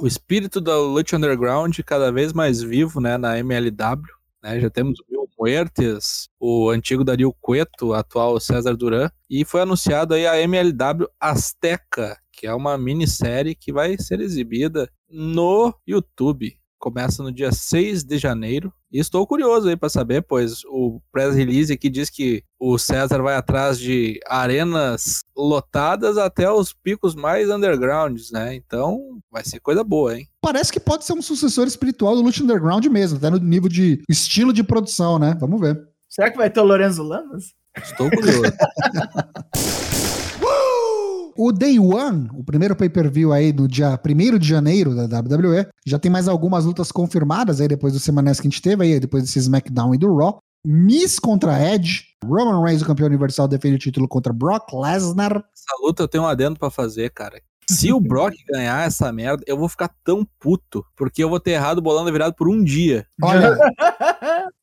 o 0.00 0.06
espírito 0.06 0.60
da 0.60 0.76
Lucha 0.78 1.16
Underground 1.16 1.76
cada 1.84 2.12
vez 2.12 2.32
mais 2.32 2.62
vivo, 2.62 3.00
né, 3.00 3.16
na 3.16 3.38
MLW. 3.38 4.02
Né, 4.42 4.60
já 4.60 4.70
temos 4.70 5.00
o 5.00 5.04
Mil 5.10 5.28
Muertes, 5.38 6.28
o 6.38 6.70
antigo 6.70 7.02
Dario 7.02 7.34
Cueto, 7.40 7.92
atual 7.92 8.38
César 8.38 8.76
Duran, 8.76 9.10
e 9.28 9.44
foi 9.44 9.62
anunciado 9.62 10.14
aí 10.14 10.26
a 10.26 10.40
MLW 10.40 11.08
Azteca, 11.20 12.16
que 12.38 12.46
é 12.46 12.54
uma 12.54 12.78
minissérie 12.78 13.54
que 13.54 13.72
vai 13.72 13.96
ser 13.98 14.20
exibida 14.20 14.88
no 15.10 15.74
YouTube 15.86 16.56
começa 16.78 17.22
no 17.22 17.32
dia 17.32 17.52
6 17.52 18.04
de 18.04 18.18
janeiro. 18.18 18.72
E 18.90 18.98
estou 18.98 19.26
curioso 19.26 19.68
aí 19.68 19.76
para 19.76 19.90
saber, 19.90 20.22
pois 20.22 20.64
o 20.64 21.00
press 21.12 21.34
release 21.34 21.72
aqui 21.72 21.90
diz 21.90 22.08
que 22.08 22.42
o 22.58 22.78
César 22.78 23.20
vai 23.20 23.36
atrás 23.36 23.78
de 23.78 24.18
arenas 24.26 25.22
lotadas 25.36 26.16
até 26.16 26.50
os 26.50 26.72
picos 26.72 27.14
mais 27.14 27.50
undergrounds, 27.50 28.30
né? 28.30 28.54
Então 28.54 29.18
vai 29.30 29.44
ser 29.44 29.60
coisa 29.60 29.84
boa, 29.84 30.16
hein? 30.16 30.26
Parece 30.40 30.72
que 30.72 30.80
pode 30.80 31.04
ser 31.04 31.12
um 31.12 31.20
sucessor 31.20 31.66
espiritual 31.66 32.14
do 32.14 32.22
Lucha 32.22 32.42
Underground 32.42 32.86
mesmo, 32.86 33.18
até 33.18 33.28
no 33.28 33.38
nível 33.38 33.68
de 33.68 34.02
estilo 34.08 34.52
de 34.52 34.64
produção, 34.64 35.18
né? 35.18 35.36
Vamos 35.38 35.60
ver. 35.60 35.78
Será 36.08 36.30
que 36.30 36.38
vai 36.38 36.48
ter 36.48 36.60
o 36.60 36.64
Lorenzo 36.64 37.02
Lamas? 37.02 37.52
Estou 37.76 38.08
curioso. 38.10 38.42
O 41.40 41.52
Day 41.52 41.78
One, 41.78 42.28
o 42.34 42.42
primeiro 42.42 42.74
pay-per-view 42.74 43.32
aí 43.32 43.52
no 43.52 43.68
dia 43.68 43.96
1 44.04 44.38
de 44.38 44.48
janeiro 44.48 44.92
da 44.92 45.20
WWE, 45.20 45.68
já 45.86 45.96
tem 45.96 46.10
mais 46.10 46.26
algumas 46.26 46.64
lutas 46.64 46.90
confirmadas 46.90 47.60
aí 47.60 47.68
depois 47.68 47.92
do 47.92 48.00
semanas 48.00 48.40
que 48.40 48.48
a 48.48 48.50
gente 48.50 48.60
teve 48.60 48.82
aí, 48.82 48.98
depois 48.98 49.22
desse 49.22 49.38
SmackDown 49.38 49.94
e 49.94 49.98
do 49.98 50.12
Raw. 50.16 50.40
Miss 50.66 51.20
contra 51.20 51.72
Edge, 51.72 52.06
Roman 52.24 52.60
Reigns, 52.64 52.82
o 52.82 52.84
campeão 52.84 53.06
universal, 53.06 53.46
defende 53.46 53.76
o 53.76 53.78
título 53.78 54.08
contra 54.08 54.32
Brock 54.32 54.72
Lesnar. 54.72 55.36
Essa 55.54 55.76
luta 55.80 56.02
eu 56.02 56.08
tenho 56.08 56.24
um 56.24 56.26
adendo 56.26 56.58
para 56.58 56.70
fazer, 56.70 57.08
cara. 57.10 57.40
Se 57.70 57.92
o 57.92 58.00
Brock 58.00 58.34
ganhar 58.48 58.86
essa 58.86 59.12
merda, 59.12 59.42
eu 59.46 59.58
vou 59.58 59.68
ficar 59.68 59.90
tão 60.02 60.26
puto, 60.40 60.84
porque 60.96 61.22
eu 61.22 61.28
vou 61.28 61.38
ter 61.38 61.50
errado 61.52 61.82
bolando 61.82 62.10
virado 62.10 62.34
por 62.34 62.48
um 62.48 62.64
dia. 62.64 63.06
Olha, 63.22 63.56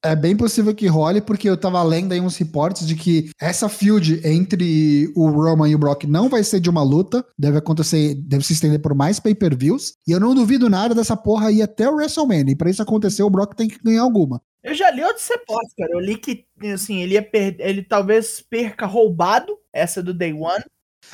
é 0.04 0.16
bem 0.16 0.36
possível 0.36 0.74
que 0.74 0.88
role, 0.88 1.22
porque 1.22 1.48
eu 1.48 1.56
tava 1.56 1.82
lendo 1.84 2.14
aí 2.14 2.20
uns 2.20 2.36
reportes 2.38 2.88
de 2.88 2.96
que 2.96 3.30
essa 3.40 3.70
feud 3.70 4.22
entre 4.24 5.12
o 5.16 5.30
Roman 5.30 5.70
e 5.70 5.76
o 5.76 5.78
Brock 5.78 6.06
não 6.06 6.30
vai 6.30 6.44
ser 6.44 6.60
de 6.60 6.70
uma 6.70 6.82
luta, 6.82 7.24
deve 7.38 7.58
acontecer, 7.58 8.16
deve 8.16 8.44
se 8.44 8.54
estender 8.54 8.82
por 8.82 8.96
mais 8.96 9.20
pay-per-views, 9.20 9.94
e 10.08 10.12
eu 10.12 10.20
não 10.20 10.34
duvido 10.34 10.70
nada 10.70 10.96
dessa 10.96 11.16
porra 11.16 11.52
ir 11.52 11.62
até 11.62 11.88
o 11.88 11.96
WrestleMania, 11.96 12.54
e 12.54 12.56
pra 12.56 12.70
isso 12.70 12.82
acontecer 12.82 13.22
o 13.22 13.30
Brock 13.30 13.54
tem 13.54 13.68
que 13.68 13.84
ganhar 13.84 14.02
alguma. 14.02 14.42
Eu 14.64 14.74
já 14.74 14.90
li 14.90 15.04
outros 15.04 15.28
reportes, 15.28 15.76
cara. 15.78 15.92
Eu 15.94 16.00
li 16.00 16.18
que, 16.18 16.44
assim, 16.74 17.04
ele 17.04 17.14
ia 17.14 17.22
perder, 17.22 17.70
ele 17.70 17.84
talvez 17.84 18.44
perca 18.50 18.88
roubado 18.88 19.56
essa 19.72 20.02
do 20.02 20.12
Day 20.12 20.34
One, 20.34 20.64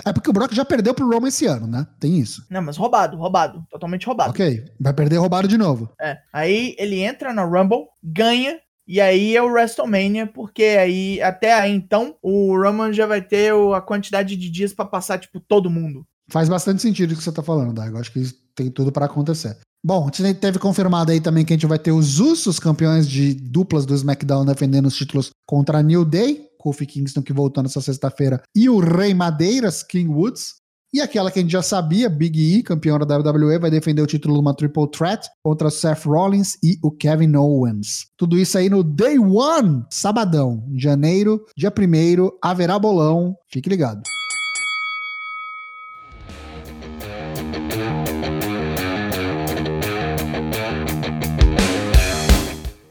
é 0.05 0.13
porque 0.13 0.29
o 0.29 0.33
Brock 0.33 0.53
já 0.53 0.65
perdeu 0.65 0.93
pro 0.93 1.09
Roman 1.09 1.27
esse 1.27 1.45
ano, 1.45 1.67
né? 1.67 1.85
Tem 1.99 2.19
isso. 2.19 2.45
Não, 2.49 2.61
mas 2.61 2.77
roubado, 2.77 3.17
roubado. 3.17 3.63
Totalmente 3.69 4.05
roubado. 4.05 4.31
Ok, 4.31 4.65
vai 4.79 4.93
perder 4.93 5.17
roubado 5.17 5.47
de 5.47 5.57
novo. 5.57 5.89
É. 5.99 6.17
Aí 6.31 6.75
ele 6.77 6.99
entra 6.99 7.33
na 7.33 7.43
Rumble, 7.43 7.87
ganha, 8.03 8.59
e 8.87 8.99
aí 8.99 9.35
é 9.35 9.41
o 9.41 9.51
WrestleMania, 9.51 10.27
porque 10.27 10.63
aí, 10.63 11.21
até 11.21 11.53
aí 11.53 11.71
então, 11.71 12.15
o 12.21 12.55
Roman 12.57 12.91
já 12.91 13.05
vai 13.05 13.21
ter 13.21 13.53
a 13.75 13.81
quantidade 13.81 14.35
de 14.35 14.49
dias 14.49 14.73
para 14.73 14.85
passar, 14.85 15.17
tipo, 15.19 15.39
todo 15.39 15.69
mundo. 15.69 16.05
Faz 16.29 16.49
bastante 16.49 16.81
sentido 16.81 17.11
o 17.11 17.15
que 17.15 17.23
você 17.23 17.31
tá 17.31 17.43
falando, 17.43 17.73
Dago. 17.73 17.97
Acho 17.97 18.11
que 18.11 18.23
tem 18.55 18.69
tudo 18.69 18.91
para 18.91 19.05
acontecer. 19.05 19.57
Bom, 19.83 20.07
a 20.07 20.15
gente 20.15 20.39
teve 20.39 20.59
confirmado 20.59 21.11
aí 21.11 21.19
também 21.19 21.43
que 21.43 21.53
a 21.53 21.55
gente 21.55 21.65
vai 21.65 21.79
ter 21.79 21.91
os 21.91 22.19
Usos, 22.19 22.59
campeões 22.59 23.07
de 23.07 23.33
duplas 23.33 23.85
do 23.85 23.95
SmackDown, 23.95 24.45
defendendo 24.45 24.85
os 24.85 24.95
títulos 24.95 25.31
contra 25.45 25.79
a 25.79 25.83
New 25.83 26.05
Day. 26.05 26.47
Kofi 26.61 26.85
Kingston 26.85 27.23
que 27.23 27.33
voltou 27.33 27.63
nessa 27.63 27.81
sexta-feira, 27.81 28.41
e 28.55 28.69
o 28.69 28.79
Rei 28.79 29.13
Madeiras, 29.13 29.81
King 29.81 30.09
Woods. 30.09 30.61
E 30.93 30.99
aquela 30.99 31.31
que 31.31 31.39
a 31.39 31.41
gente 31.41 31.53
já 31.53 31.61
sabia, 31.61 32.09
Big 32.09 32.57
E, 32.57 32.61
campeão 32.61 32.99
da 32.99 33.17
WWE, 33.17 33.57
vai 33.57 33.71
defender 33.71 34.01
o 34.01 34.05
título 34.05 34.35
numa 34.35 34.53
Triple 34.53 34.91
Threat 34.91 35.25
contra 35.41 35.69
Seth 35.69 36.03
Rollins 36.05 36.57
e 36.61 36.77
o 36.83 36.91
Kevin 36.91 37.33
Owens. 37.37 38.07
Tudo 38.17 38.37
isso 38.37 38.57
aí 38.57 38.69
no 38.69 38.83
Day 38.83 39.17
One, 39.17 39.85
sabadão, 39.89 40.63
janeiro, 40.75 41.45
dia 41.55 41.71
1 41.71 42.29
haverá 42.43 42.77
bolão. 42.77 43.37
Fique 43.49 43.69
ligado. 43.69 44.01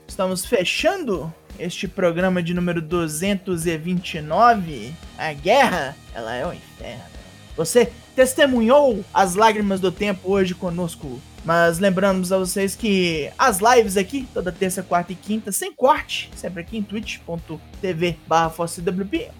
Estamos 0.09 0.45
fechando 0.45 1.33
este 1.61 1.87
programa 1.87 2.43
de 2.43 2.55
número 2.55 2.81
229, 2.81 4.95
a 5.19 5.33
guerra, 5.35 5.95
ela 6.15 6.35
é 6.35 6.47
o 6.47 6.55
inferno. 6.55 7.05
Você 7.57 7.93
testemunhou 8.15 9.05
as 9.13 9.35
lágrimas 9.35 9.81
do 9.81 9.91
tempo 9.91 10.31
hoje 10.31 10.55
conosco 10.55 11.21
mas 11.45 11.79
lembramos 11.79 12.33
a 12.33 12.39
vocês 12.39 12.75
que 12.75 13.31
as 13.39 13.59
lives 13.61 13.97
aqui, 13.97 14.29
toda 14.33 14.53
terça, 14.53 14.83
quarta 14.83 15.13
e 15.13 15.15
quinta, 15.15 15.51
sem 15.51 15.73
corte, 15.73 16.31
sempre 16.37 16.61
aqui 16.61 16.77
em 16.77 16.83
twitch.tv 16.83 18.19
barra 18.27 18.53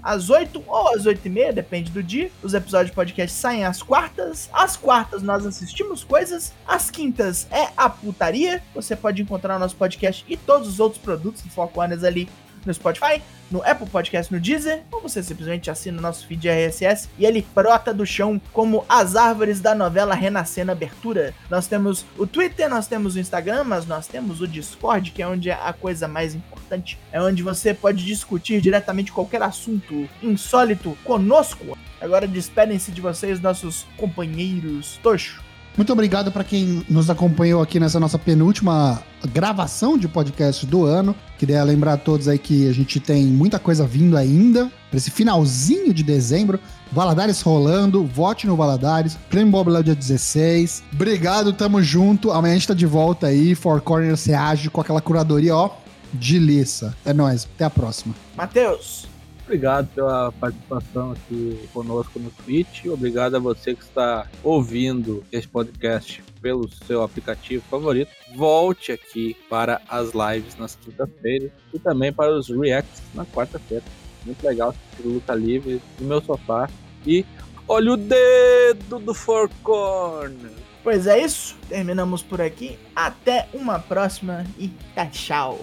às 0.03 0.31
8 0.31 0.65
ou 0.67 0.95
às 0.95 1.07
8 1.07 1.27
e 1.27 1.29
meia, 1.29 1.53
depende 1.53 1.91
do 1.91 2.03
dia. 2.03 2.31
Os 2.43 2.55
episódios 2.55 2.91
de 2.91 2.95
podcast 2.95 3.37
saem 3.37 3.65
às 3.65 3.83
quartas. 3.83 4.49
Às 4.53 4.77
quartas 4.77 5.23
nós 5.23 5.45
assistimos 5.45 6.03
coisas. 6.03 6.53
Às 6.67 6.91
quintas 6.91 7.47
é 7.51 7.69
a 7.77 7.91
putaria. 7.91 8.63
Você 8.75 8.97
pode 8.97 9.21
encontrar 9.21 9.57
o 9.57 9.59
nosso 9.59 9.77
podcast 9.77 10.25
e 10.29 10.37
todos 10.37 10.69
os 10.69 10.81
outros 10.81 11.03
produtos 11.03 11.43
do 11.43 11.51
Foco 11.51 11.81
Anas 11.81 12.03
ali 12.03 12.29
no 12.65 12.73
Spotify, 12.75 13.23
no 13.51 13.63
Apple 13.63 13.89
Podcast, 13.89 14.33
no 14.33 14.41
Deezer, 14.41 14.83
ou 14.93 15.01
você 15.01 15.23
simplesmente 15.23 15.71
assina 15.71 16.01
nosso 16.01 16.27
feed 16.27 16.49
RSS 16.49 17.09
e 17.19 17.27
ele 17.27 17.47
brota 17.55 17.93
do 17.93 18.07
chão 18.07 18.41
como 18.53 18.85
as 18.89 19.17
árvores 19.17 19.61
da 19.61 19.75
novela 19.75 20.15
Renascendo 20.15 20.71
Abertura. 20.71 21.35
Nós 21.51 21.67
temos 21.67 22.05
o 22.17 22.27
Twitter, 22.27 22.69
nós 22.69 22.87
temos 22.87 23.17
o 23.17 23.19
Instagram, 23.19 23.65
mas 23.65 23.87
nós 23.87 24.07
temos 24.07 24.41
o 24.41 24.47
Discord, 24.47 25.11
que 25.11 25.23
é 25.23 25.27
onde 25.27 25.51
é 25.51 25.55
a 25.55 25.73
coisa 25.73 26.07
mais 26.07 26.35
importante. 26.35 26.99
É 27.13 27.21
onde 27.21 27.43
você 27.43 27.75
pode 27.75 28.05
discutir 28.05 28.61
diretamente 28.61 29.13
qualquer 29.13 29.43
assunto 29.43 30.09
insólito 30.23 30.97
conosco. 31.05 31.77
Agora 32.01 32.27
despedem-se 32.27 32.93
de 32.93 33.01
vocês, 33.01 33.41
nossos 33.41 33.87
companheiros 33.97 34.99
Tocho. 35.03 35.50
Muito 35.81 35.95
obrigado 35.95 36.31
para 36.31 36.45
quem 36.45 36.85
nos 36.91 37.09
acompanhou 37.09 37.63
aqui 37.63 37.81
nessa 37.81 37.99
nossa 37.99 38.19
penúltima 38.19 39.03
gravação 39.33 39.97
de 39.97 40.07
podcast 40.07 40.67
do 40.67 40.85
ano. 40.85 41.17
Queria 41.39 41.65
lembrar 41.65 41.95
a 41.95 41.97
todos 41.97 42.29
aí 42.29 42.39
que 42.39 42.69
a 42.69 42.73
gente 42.75 43.01
tem 43.01 43.25
muita 43.25 43.59
coisa 43.59 43.87
vindo 43.87 44.15
ainda 44.15 44.71
para 44.91 44.99
esse 44.99 45.11
finalzinho 45.11 45.95
de 45.95 46.03
dezembro. 46.03 46.61
Valadares 46.93 47.41
rolando, 47.41 48.05
vote 48.05 48.47
no 48.47 48.57
Valadares, 48.57 49.17
Prêmio 49.31 49.51
Bob 49.51 49.83
dia 49.83 49.95
16. 49.95 50.85
Obrigado, 50.93 51.51
tamo 51.55 51.83
junto. 51.83 52.31
Amanhã 52.31 52.53
a 52.53 52.59
gente 52.59 52.69
tá 52.69 52.75
de 52.75 52.85
volta 52.85 53.29
aí. 53.29 53.55
Four 53.55 53.81
Corners 53.81 54.27
reage 54.27 54.69
com 54.69 54.83
aquela 54.83 55.01
curadoria, 55.01 55.57
ó, 55.57 55.71
de 56.13 56.39
liça. 56.39 56.95
É 57.07 57.15
nóis, 57.15 57.49
até 57.55 57.65
a 57.65 57.71
próxima. 57.71 58.15
Matheus 58.37 59.00
obrigado 59.51 59.89
pela 59.89 60.31
participação 60.31 61.11
aqui 61.11 61.69
conosco 61.73 62.21
no 62.21 62.31
Twitch. 62.31 62.85
Obrigado 62.87 63.35
a 63.35 63.41
você 63.41 63.75
que 63.75 63.83
está 63.83 64.29
ouvindo 64.45 65.25
esse 65.33 65.49
podcast 65.49 66.23
pelo 66.41 66.69
seu 66.87 67.03
aplicativo 67.03 67.65
favorito. 67.69 68.13
Volte 68.37 68.93
aqui 68.93 69.37
para 69.49 69.83
as 69.89 70.13
lives 70.13 70.57
nas 70.57 70.77
quintas-feiras 70.77 71.51
e 71.75 71.81
também 71.81 72.13
para 72.13 72.33
os 72.33 72.49
reacts 72.49 73.03
na 73.13 73.27
quarta-feira. 73.27 73.83
Muito 74.25 74.41
legal 74.47 74.69
assistir 74.69 75.09
luta 75.09 75.35
livre 75.35 75.83
no 75.99 76.07
meu 76.07 76.23
sofá. 76.23 76.71
E 77.05 77.27
olha 77.67 77.95
o 77.95 77.97
dedo 77.97 79.01
do 79.01 79.13
Four. 79.13 79.51
Pois 80.85 81.09
é 81.09 81.25
isso, 81.25 81.57
terminamos 81.69 82.23
por 82.23 82.41
aqui. 82.41 82.79
Até 82.95 83.49
uma 83.53 83.81
próxima 83.81 84.47
e 84.57 84.71
tchau. 85.11 85.59